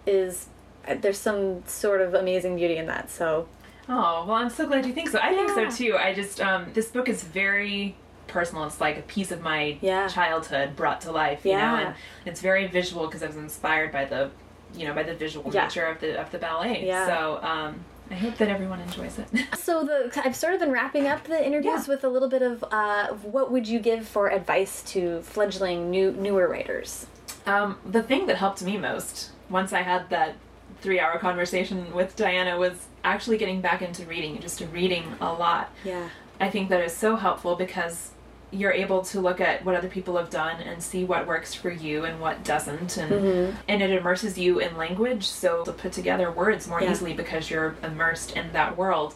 is 0.05 0.47
uh, 0.87 0.95
there's 1.01 1.17
some 1.17 1.63
sort 1.65 2.01
of 2.01 2.13
amazing 2.13 2.55
beauty 2.57 2.77
in 2.77 2.85
that. 2.87 3.09
So 3.09 3.47
Oh, 3.89 4.25
well, 4.27 4.35
I'm 4.35 4.49
so 4.49 4.67
glad 4.67 4.85
you 4.85 4.91
think 4.93 5.07
so. 5.09 5.17
I 5.17 5.31
Yeah. 5.31 5.47
think 5.47 5.71
so 5.71 5.77
too. 5.85 5.95
I 5.97 6.13
just, 6.13 6.41
um, 6.41 6.67
this 6.73 6.87
book 6.89 7.07
is 7.07 7.23
very 7.23 7.95
personal. 8.27 8.65
It's 8.65 8.81
like 8.81 8.97
a 8.97 9.01
piece 9.03 9.31
of 9.31 9.41
my 9.41 9.77
Yeah. 9.79 10.07
childhood 10.09 10.75
brought 10.75 10.99
to 11.01 11.11
life, 11.13 11.45
you 11.45 11.53
know, 11.53 11.57
Yeah. 11.57 11.79
and 11.87 11.95
it's 12.25 12.41
very 12.41 12.67
visual 12.67 13.05
because 13.07 13.23
I 13.23 13.27
was 13.27 13.37
inspired 13.37 13.93
by 13.93 14.03
the, 14.03 14.29
you 14.75 14.85
know, 14.85 14.93
by 14.93 15.03
the 15.03 15.13
visual 15.13 15.49
Yeah. 15.53 15.63
nature 15.63 15.85
of 15.85 16.01
the 16.01 16.19
of 16.19 16.29
the 16.31 16.37
ballet. 16.37 16.85
Yeah. 16.85 17.05
So, 17.07 17.39
um, 17.41 17.85
I 18.09 18.15
hope 18.15 18.37
that 18.37 18.47
everyone 18.49 18.79
enjoys 18.81 19.19
it. 19.19 19.27
so 19.57 19.83
the 19.83 20.11
I've 20.23 20.35
sort 20.35 20.53
of 20.53 20.59
been 20.59 20.71
wrapping 20.71 21.07
up 21.07 21.23
the 21.25 21.45
interviews 21.45 21.87
Yeah. 21.87 21.93
with 21.93 22.03
a 22.03 22.09
little 22.09 22.29
bit 22.29 22.41
of 22.41 22.63
uh, 22.71 23.07
what 23.15 23.51
would 23.51 23.67
you 23.67 23.79
give 23.79 24.07
for 24.07 24.29
advice 24.31 24.81
to 24.93 25.21
fledgling 25.23 25.89
new 25.89 26.11
newer 26.13 26.47
writers? 26.47 27.07
um, 27.45 27.77
the 27.85 28.03
thing 28.03 28.25
that 28.27 28.35
helped 28.37 28.61
me 28.61 28.77
most 28.77 29.31
once 29.49 29.71
I 29.71 29.81
had 29.81 30.09
that 30.09 30.35
three 30.81 30.99
hour 30.99 31.17
conversation 31.17 31.93
with 31.93 32.15
Diana 32.15 32.57
was 32.57 32.73
actually 33.03 33.37
getting 33.37 33.61
back 33.61 33.81
into 33.81 34.05
reading, 34.05 34.39
just 34.41 34.61
reading 34.73 35.05
a 35.21 35.31
lot. 35.31 35.71
Yeah. 35.85 36.09
I 36.39 36.49
think 36.49 36.69
that 36.69 36.81
is 36.83 36.95
so 36.95 37.15
helpful 37.15 37.55
because 37.55 38.11
you're 38.51 38.71
able 38.71 39.01
to 39.03 39.19
look 39.19 39.41
at 39.41 39.65
what 39.65 39.75
other 39.75 39.89
people 39.89 40.15
have 40.17 40.29
done 40.29 40.61
and 40.61 40.81
see 40.81 41.03
what 41.03 41.27
works 41.27 41.53
for 41.53 41.69
you 41.69 42.05
and 42.05 42.19
what 42.21 42.43
doesn't 42.45 42.95
and 42.97 43.11
Mm-hmm. 43.11 43.57
and 43.67 43.81
it 43.83 43.89
immerses 43.89 44.37
you 44.37 44.59
in 44.59 44.77
language 44.77 45.27
so 45.27 45.63
to 45.65 45.73
put 45.73 45.91
together 45.91 46.31
words 46.31 46.67
more 46.67 46.81
Yeah. 46.81 46.91
easily 46.91 47.13
because 47.13 47.49
you're 47.49 47.75
immersed 47.83 48.31
in 48.37 48.53
that 48.53 48.77
world 48.77 49.15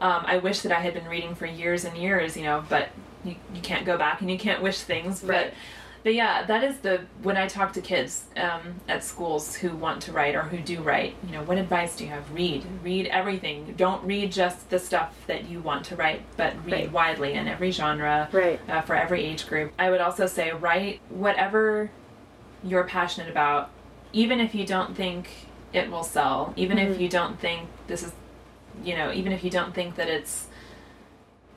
um, 0.00 0.22
i 0.26 0.38
wish 0.38 0.60
that 0.60 0.70
i 0.70 0.80
had 0.80 0.94
been 0.94 1.06
reading 1.06 1.34
for 1.34 1.46
years 1.46 1.84
and 1.84 1.96
years 1.96 2.36
you 2.36 2.44
know 2.44 2.64
but 2.68 2.90
you, 3.24 3.34
you 3.54 3.60
can't 3.62 3.84
go 3.84 3.96
back 3.98 4.20
and 4.20 4.30
you 4.30 4.38
can't 4.38 4.62
wish 4.62 4.78
things 4.80 5.22
Right. 5.24 5.50
but 5.50 5.54
but 6.04 6.14
yeah 6.14 6.44
that 6.44 6.64
is 6.64 6.78
the 6.78 7.00
when 7.22 7.36
i 7.36 7.46
talk 7.46 7.72
to 7.72 7.80
kids 7.80 8.24
um, 8.36 8.74
at 8.88 9.02
schools 9.04 9.54
who 9.56 9.70
want 9.76 10.02
to 10.02 10.12
write 10.12 10.34
or 10.34 10.42
who 10.42 10.58
do 10.58 10.80
write 10.82 11.14
you 11.26 11.32
know 11.32 11.42
what 11.44 11.58
advice 11.58 11.96
do 11.96 12.04
you 12.04 12.10
have 12.10 12.30
read 12.32 12.64
read 12.82 13.06
everything 13.06 13.72
don't 13.76 14.04
read 14.04 14.30
just 14.32 14.68
the 14.70 14.78
stuff 14.78 15.16
that 15.26 15.48
you 15.48 15.60
want 15.60 15.84
to 15.84 15.96
write 15.96 16.22
but 16.36 16.54
read 16.64 16.72
Right. 16.72 16.92
widely 16.92 17.32
in 17.34 17.46
every 17.48 17.70
genre 17.70 18.28
Right. 18.32 18.58
uh, 18.68 18.80
for 18.82 18.94
every 18.94 19.24
age 19.24 19.46
group 19.46 19.72
i 19.78 19.90
would 19.90 20.00
also 20.00 20.26
say 20.26 20.50
write 20.52 21.00
whatever 21.08 21.90
you're 22.64 22.84
passionate 22.84 23.30
about 23.30 23.70
even 24.12 24.40
if 24.40 24.54
you 24.54 24.66
don't 24.66 24.96
think 24.96 25.28
it 25.72 25.90
will 25.90 26.02
sell 26.04 26.52
even 26.56 26.78
if 26.78 27.00
you 27.00 27.08
don't 27.08 27.38
think 27.40 27.68
this 27.86 28.02
is 28.02 28.12
you 28.84 28.94
know 28.96 29.12
even 29.12 29.32
if 29.32 29.42
you 29.44 29.50
don't 29.50 29.74
think 29.74 29.94
that 29.96 30.08
it's 30.08 30.48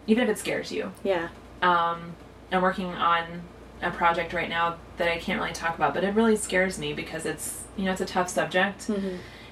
even 0.08 0.24
if 0.24 0.30
it 0.30 0.38
scares 0.38 0.72
you 0.72 0.92
Yeah. 1.04 1.30
um, 1.62 2.16
I'm 2.52 2.62
working 2.62 2.86
on 2.88 3.42
a 3.86 3.92
project 3.92 4.34
right 4.34 4.50
now 4.50 4.78
that 4.98 5.08
I 5.10 5.18
can't 5.18 5.40
really 5.40 5.54
talk 5.54 5.76
about, 5.76 5.94
but 5.94 6.04
it 6.04 6.14
really 6.16 6.36
scares 6.36 6.78
me 6.80 6.94
because 6.94 7.26
it's 7.26 7.64
you 7.78 7.86
know 7.86 7.92
it's 7.92 8.02
a 8.02 8.06
tough 8.06 8.30
subject, 8.30 8.90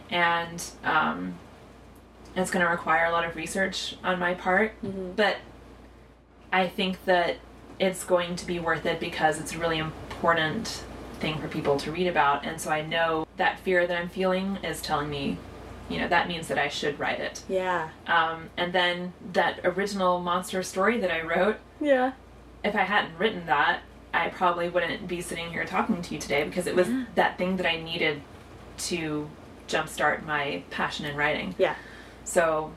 and 0.10 0.64
um, 0.84 1.36
it's 2.36 2.52
going 2.52 2.66
to 2.66 2.70
require 2.72 3.06
a 3.06 3.12
lot 3.12 3.26
of 3.26 3.36
research 3.36 3.96
on 4.04 4.20
my 4.20 4.34
part. 4.34 4.74
But 5.16 5.38
I 6.52 6.68
think 6.68 7.06
that 7.06 7.38
it's 7.80 8.04
going 8.04 8.36
to 8.38 8.46
be 8.46 8.60
worth 8.60 8.86
it 8.86 9.00
because 9.00 9.40
it's 9.40 9.54
a 9.54 9.58
really 9.58 9.78
important 9.80 10.84
thing 11.20 11.38
for 11.40 11.48
people 11.48 11.78
to 11.80 11.92
read 11.92 12.08
about, 12.08 12.46
and 12.46 12.60
so 12.60 12.70
I 12.72 12.82
know 12.82 13.28
that 13.38 13.60
fear 13.60 13.88
that 13.88 13.98
I'm 13.98 14.10
feeling 14.10 14.58
is 14.64 14.82
telling 14.82 15.10
me, 15.10 15.38
you 15.90 16.00
know, 16.00 16.08
that 16.08 16.28
means 16.28 16.48
that 16.50 16.58
I 16.58 16.68
should 16.70 17.00
write 17.00 17.20
it. 17.20 17.44
Yeah. 17.50 17.90
Um, 18.08 18.50
and 18.58 18.74
then 18.74 19.14
that 19.34 19.60
original 19.64 20.20
monster 20.20 20.62
story 20.64 21.00
that 21.00 21.12
I 21.12 21.22
wrote 21.22 21.58
Yeah. 21.82 22.12
if 22.64 22.76
I 22.76 22.84
hadn't 22.84 23.18
written 23.18 23.46
that, 23.48 23.82
I 24.14 24.30
probably 24.30 24.70
wouldn't 24.70 25.08
be 25.08 25.22
sitting 25.22 25.50
here 25.50 25.66
talking 25.66 26.02
to 26.02 26.14
you 26.14 26.20
today 26.20 26.44
because 26.44 26.68
it 26.68 26.76
was 26.76 26.88
that 27.16 27.38
thing 27.38 27.58
that 27.58 27.66
I 27.66 27.78
needed 27.82 28.22
to 28.80 29.30
jumpstart 29.68 30.24
my 30.26 30.64
passion 30.70 31.06
in 31.06 31.16
writing. 31.16 31.56
Yeah. 31.58 31.76
So, 32.24 32.72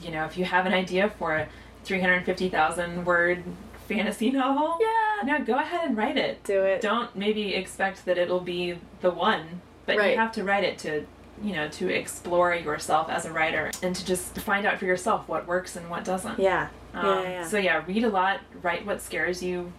you 0.00 0.10
know, 0.10 0.24
if 0.24 0.38
you 0.38 0.44
have 0.44 0.66
an 0.66 0.72
idea 0.72 1.10
for 1.18 1.34
a 1.34 1.48
350,000 1.84 3.04
word 3.04 3.42
fantasy 3.88 4.30
novel, 4.30 4.78
Yeah. 4.80 5.38
no, 5.38 5.44
go 5.44 5.56
ahead 5.58 5.88
and 5.88 5.96
write 5.96 6.16
it. 6.16 6.42
Do 6.44 6.62
it. 6.62 6.80
Don't 6.80 7.14
maybe 7.16 7.54
expect 7.54 8.04
that 8.06 8.16
it'll 8.16 8.40
be 8.40 8.78
the 9.00 9.10
one, 9.10 9.60
but 9.86 9.96
Right. 9.96 10.12
you 10.12 10.18
have 10.18 10.32
to 10.32 10.44
write 10.44 10.64
it 10.64 10.78
to, 10.78 11.04
you 11.42 11.54
know, 11.54 11.68
to 11.68 11.88
explore 11.92 12.54
yourself 12.54 13.10
as 13.10 13.26
a 13.26 13.32
writer 13.32 13.70
and 13.82 13.94
to 13.96 14.04
just 14.04 14.38
find 14.40 14.64
out 14.66 14.78
for 14.78 14.84
yourself 14.86 15.28
what 15.28 15.46
works 15.46 15.74
and 15.76 15.90
what 15.90 16.04
doesn't. 16.04 16.38
Yeah. 16.38 16.68
Um, 16.94 17.06
yeah. 17.06 17.22
Yeah. 17.22 17.44
So 17.46 17.58
yeah, 17.58 17.82
read 17.86 18.04
a 18.04 18.08
lot, 18.08 18.40
write 18.62 18.86
what 18.86 19.02
scares 19.02 19.42
you, 19.42 19.72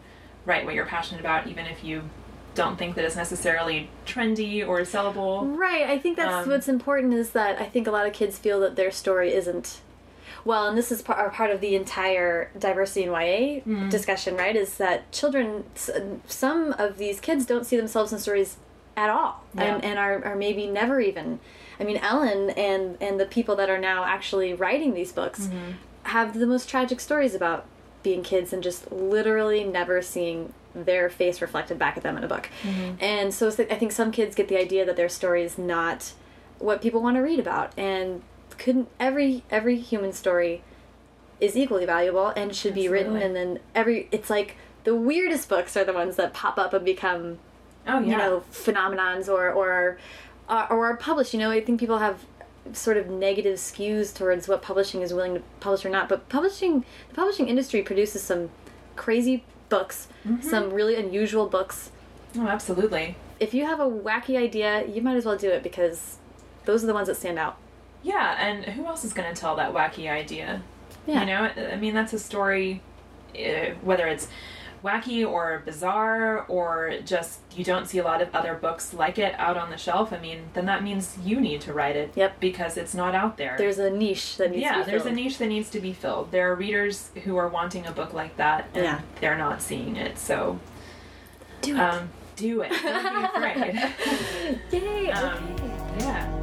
write 0.46 0.66
what 0.66 0.74
you're 0.76 0.86
passionate 0.86 1.20
about, 1.20 1.48
even 1.48 1.66
if 1.66 1.84
you 1.84 2.04
don't 2.54 2.78
think 2.78 2.96
that 2.96 3.04
it's 3.04 3.16
necessarily 3.16 3.90
trendy 4.06 4.66
or 4.66 4.80
sellable. 4.82 5.58
Right. 5.58 5.88
I 5.90 5.98
think 5.98 6.16
that's 6.18 6.46
Um, 6.46 6.50
what's 6.52 6.68
important 6.70 7.14
is 7.14 7.32
that 7.32 7.60
I 7.60 7.66
think 7.66 7.86
a 7.88 7.92
lot 7.92 8.08
of 8.08 8.14
kids 8.14 8.38
feel 8.38 8.60
that 8.62 8.76
their 8.76 8.92
story 8.92 9.34
isn't. 9.34 9.82
Well, 10.46 10.68
and 10.68 10.78
this 10.78 10.92
is 10.92 11.02
part, 11.02 11.34
part 11.34 11.50
of 11.52 11.60
the 11.60 11.76
entire 11.76 12.52
diversity 12.58 13.04
in 13.04 13.10
YA 13.12 13.62
Mm-hmm. 13.62 13.90
discussion, 13.90 14.38
right? 14.38 14.56
Is 14.56 14.78
that 14.78 15.12
children, 15.12 15.64
some 16.28 16.74
of 16.78 16.98
these 16.98 17.20
kids 17.20 17.46
don't 17.46 17.66
see 17.66 17.78
themselves 17.78 18.14
in 18.14 18.20
stories 18.20 18.58
at 18.98 19.10
all, 19.10 19.44
and, 19.58 19.84
and 19.84 20.00
are, 20.00 20.24
are 20.24 20.36
maybe 20.36 20.68
never 20.68 21.02
even. 21.02 21.40
I 21.80 21.84
mean, 21.84 21.98
Ellen 21.98 22.52
and 22.52 22.98
and 23.02 23.20
the 23.20 23.26
people 23.26 23.58
that 23.58 23.70
are 23.70 23.78
now 23.78 24.06
actually 24.06 24.54
writing 24.54 24.94
these 24.94 25.12
books 25.12 25.48
Mm-hmm. 25.48 25.72
have 26.04 26.40
the 26.40 26.48
most 26.48 26.70
tragic 26.70 27.00
stories 27.02 27.36
about 27.36 27.66
being 28.06 28.24
kids 28.24 28.54
and 28.54 28.64
just 28.64 28.90
literally 28.92 29.66
never 29.66 30.02
seeing 30.02 30.54
their 30.74 31.10
face 31.10 31.42
reflected 31.42 31.78
back 31.78 31.98
at 31.98 32.04
them 32.04 32.18
in 32.18 32.24
a 32.24 32.28
book. 32.28 32.50
And 33.02 33.34
so 33.34 33.48
I 33.50 33.76
think 33.76 33.92
some 33.92 34.12
kids 34.12 34.36
get 34.36 34.48
the 34.48 34.58
idea 34.58 34.86
that 34.86 34.96
their 34.96 35.10
story 35.10 35.44
is 35.44 35.58
not 35.58 36.14
what 36.60 36.82
people 36.82 37.02
want 37.02 37.18
to 37.18 37.22
read 37.22 37.40
about, 37.40 37.78
and 37.78 38.22
couldn't 38.58 38.88
every 39.00 39.44
every 39.50 39.78
human 39.78 40.14
story 40.14 40.62
is 41.42 41.58
equally 41.58 41.86
valuable 41.86 42.28
and 42.30 42.56
should 42.56 42.74
be 42.74 42.88
written. 42.88 43.18
And 43.18 43.36
then 43.36 43.60
every 43.74 44.08
it's 44.12 44.30
like 44.30 44.56
the 44.86 44.96
weirdest 44.96 45.50
books 45.50 45.76
are 45.76 45.84
the 45.84 45.94
ones 45.94 46.16
that 46.16 46.34
pop 46.34 46.58
up 46.58 46.74
and 46.74 46.86
become 46.86 47.40
Oh 47.88 48.00
yeah. 48.00 48.12
you 48.12 48.18
know 48.18 48.44
phenomenons 48.52 49.28
or 49.28 49.52
or 49.52 49.98
uh, 50.48 50.68
or 50.70 50.86
are 50.88 50.98
published. 50.98 51.34
You 51.34 51.40
know, 51.40 51.52
I 51.52 51.62
think 51.62 51.80
people 51.80 51.98
have 52.00 52.24
sort 52.74 52.98
of 52.98 53.10
negative 53.10 53.58
skews 53.58 54.14
towards 54.14 54.48
what 54.48 54.62
publishing 54.62 55.02
is 55.02 55.14
willing 55.14 55.36
to 55.36 55.42
publish 55.60 55.86
or 55.86 55.90
not. 55.90 56.10
But 56.10 56.30
publishing, 56.30 56.86
the 57.10 57.16
publishing 57.16 57.48
industry 57.48 57.82
produces 57.82 58.24
some 58.24 58.50
crazy 58.96 59.44
books, 59.70 60.08
some 60.42 60.72
really 60.72 60.96
unusual 60.96 61.48
books. 61.48 61.92
oh, 62.38 62.48
absolutely. 62.48 63.16
If 63.40 63.54
you 63.54 63.66
have 63.66 63.80
a 63.80 63.86
wacky 63.90 64.38
idea, 64.38 64.88
you 64.88 65.02
might 65.02 65.16
as 65.18 65.26
well 65.26 65.38
do 65.38 65.50
it 65.50 65.64
because 65.64 66.18
those 66.66 66.84
are 66.84 66.88
the 66.88 66.94
ones 66.94 67.08
that 67.08 67.18
stand 67.18 67.38
out. 67.38 67.58
Yeah, 68.04 68.36
and 68.40 68.66
who 68.66 68.86
else 68.86 69.04
is 69.04 69.14
going 69.14 69.34
to 69.34 69.40
tell 69.40 69.56
that 69.56 69.74
wacky 69.74 70.10
idea? 70.10 70.62
Yeah. 71.08 71.20
You 71.22 71.26
know, 71.26 71.72
I 71.74 71.76
mean, 71.76 71.94
that's 71.94 72.14
a 72.14 72.20
story, 72.20 72.82
uh, 73.36 73.72
whether 73.82 74.08
it's 74.08 74.28
wacky 74.86 75.28
or 75.28 75.64
bizarre 75.66 76.46
or 76.48 77.00
just 77.04 77.40
you 77.56 77.64
don't 77.64 77.88
see 77.88 77.98
a 77.98 78.04
lot 78.04 78.22
of 78.22 78.34
other 78.36 78.54
books 78.54 78.94
like 78.94 79.18
it 79.18 79.34
out 79.40 79.58
on 79.58 79.70
the 79.72 79.78
shelf. 79.78 80.14
I 80.14 80.20
mean, 80.20 80.44
then 80.54 80.66
that 80.68 80.84
means 80.84 81.18
you 81.24 81.42
need 81.42 81.62
to 81.62 81.74
write 81.74 81.96
it. 81.96 82.12
Yep. 82.16 82.40
Because 82.40 82.78
it's 82.78 82.94
not 82.94 83.16
out 83.16 83.38
there. 83.38 83.56
There's 83.58 83.80
a 83.80 83.90
niche 83.90 84.38
that 84.38 84.52
needs 84.52 84.62
yeah, 84.62 84.74
to 84.78 84.86
be 84.86 84.92
there's 84.92 85.02
a 85.02 85.06
filled. 85.06 85.16
niche 85.16 85.38
that 85.40 85.48
needs 85.48 85.70
to 85.72 85.80
be 85.80 85.94
filled. 85.94 86.32
There 86.32 86.52
are 86.52 86.56
readers 86.56 87.10
who 87.24 87.36
are 87.38 87.48
wanting 87.48 87.88
a 87.88 87.92
book 87.92 88.14
like 88.14 88.38
that, 88.38 88.70
and 88.76 88.84
Yeah. 88.84 89.02
they're 89.22 89.38
not 89.38 89.62
seeing 89.62 89.96
it. 89.96 90.18
So, 90.20 90.60
Do 91.62 91.76
it. 91.76 91.80
um, 91.80 92.10
do 92.36 92.62
it. 92.62 92.72
Don't 92.84 93.16
be 93.16 93.24
afraid. 93.24 94.60
Yay! 94.72 95.12
um, 95.12 95.34
okay. 95.56 95.74
yeah. 96.00 96.40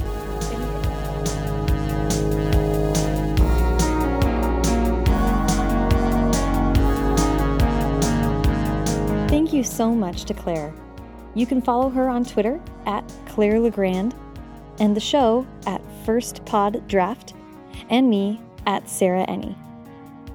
Thank 9.52 9.66
you 9.66 9.70
so 9.70 9.94
much 9.94 10.24
to 10.24 10.32
Claire. 10.32 10.72
You 11.34 11.44
can 11.44 11.60
follow 11.60 11.90
her 11.90 12.08
on 12.08 12.24
Twitter 12.24 12.58
at 12.86 13.04
Claire 13.26 13.60
Legrand, 13.60 14.14
and 14.80 14.96
the 14.96 15.00
show 15.00 15.46
at 15.66 15.82
First 16.06 16.42
Pod 16.46 16.88
Draft, 16.88 17.34
and 17.90 18.08
me 18.08 18.40
at 18.64 18.88
Sarah 18.88 19.26
Enni. 19.26 19.54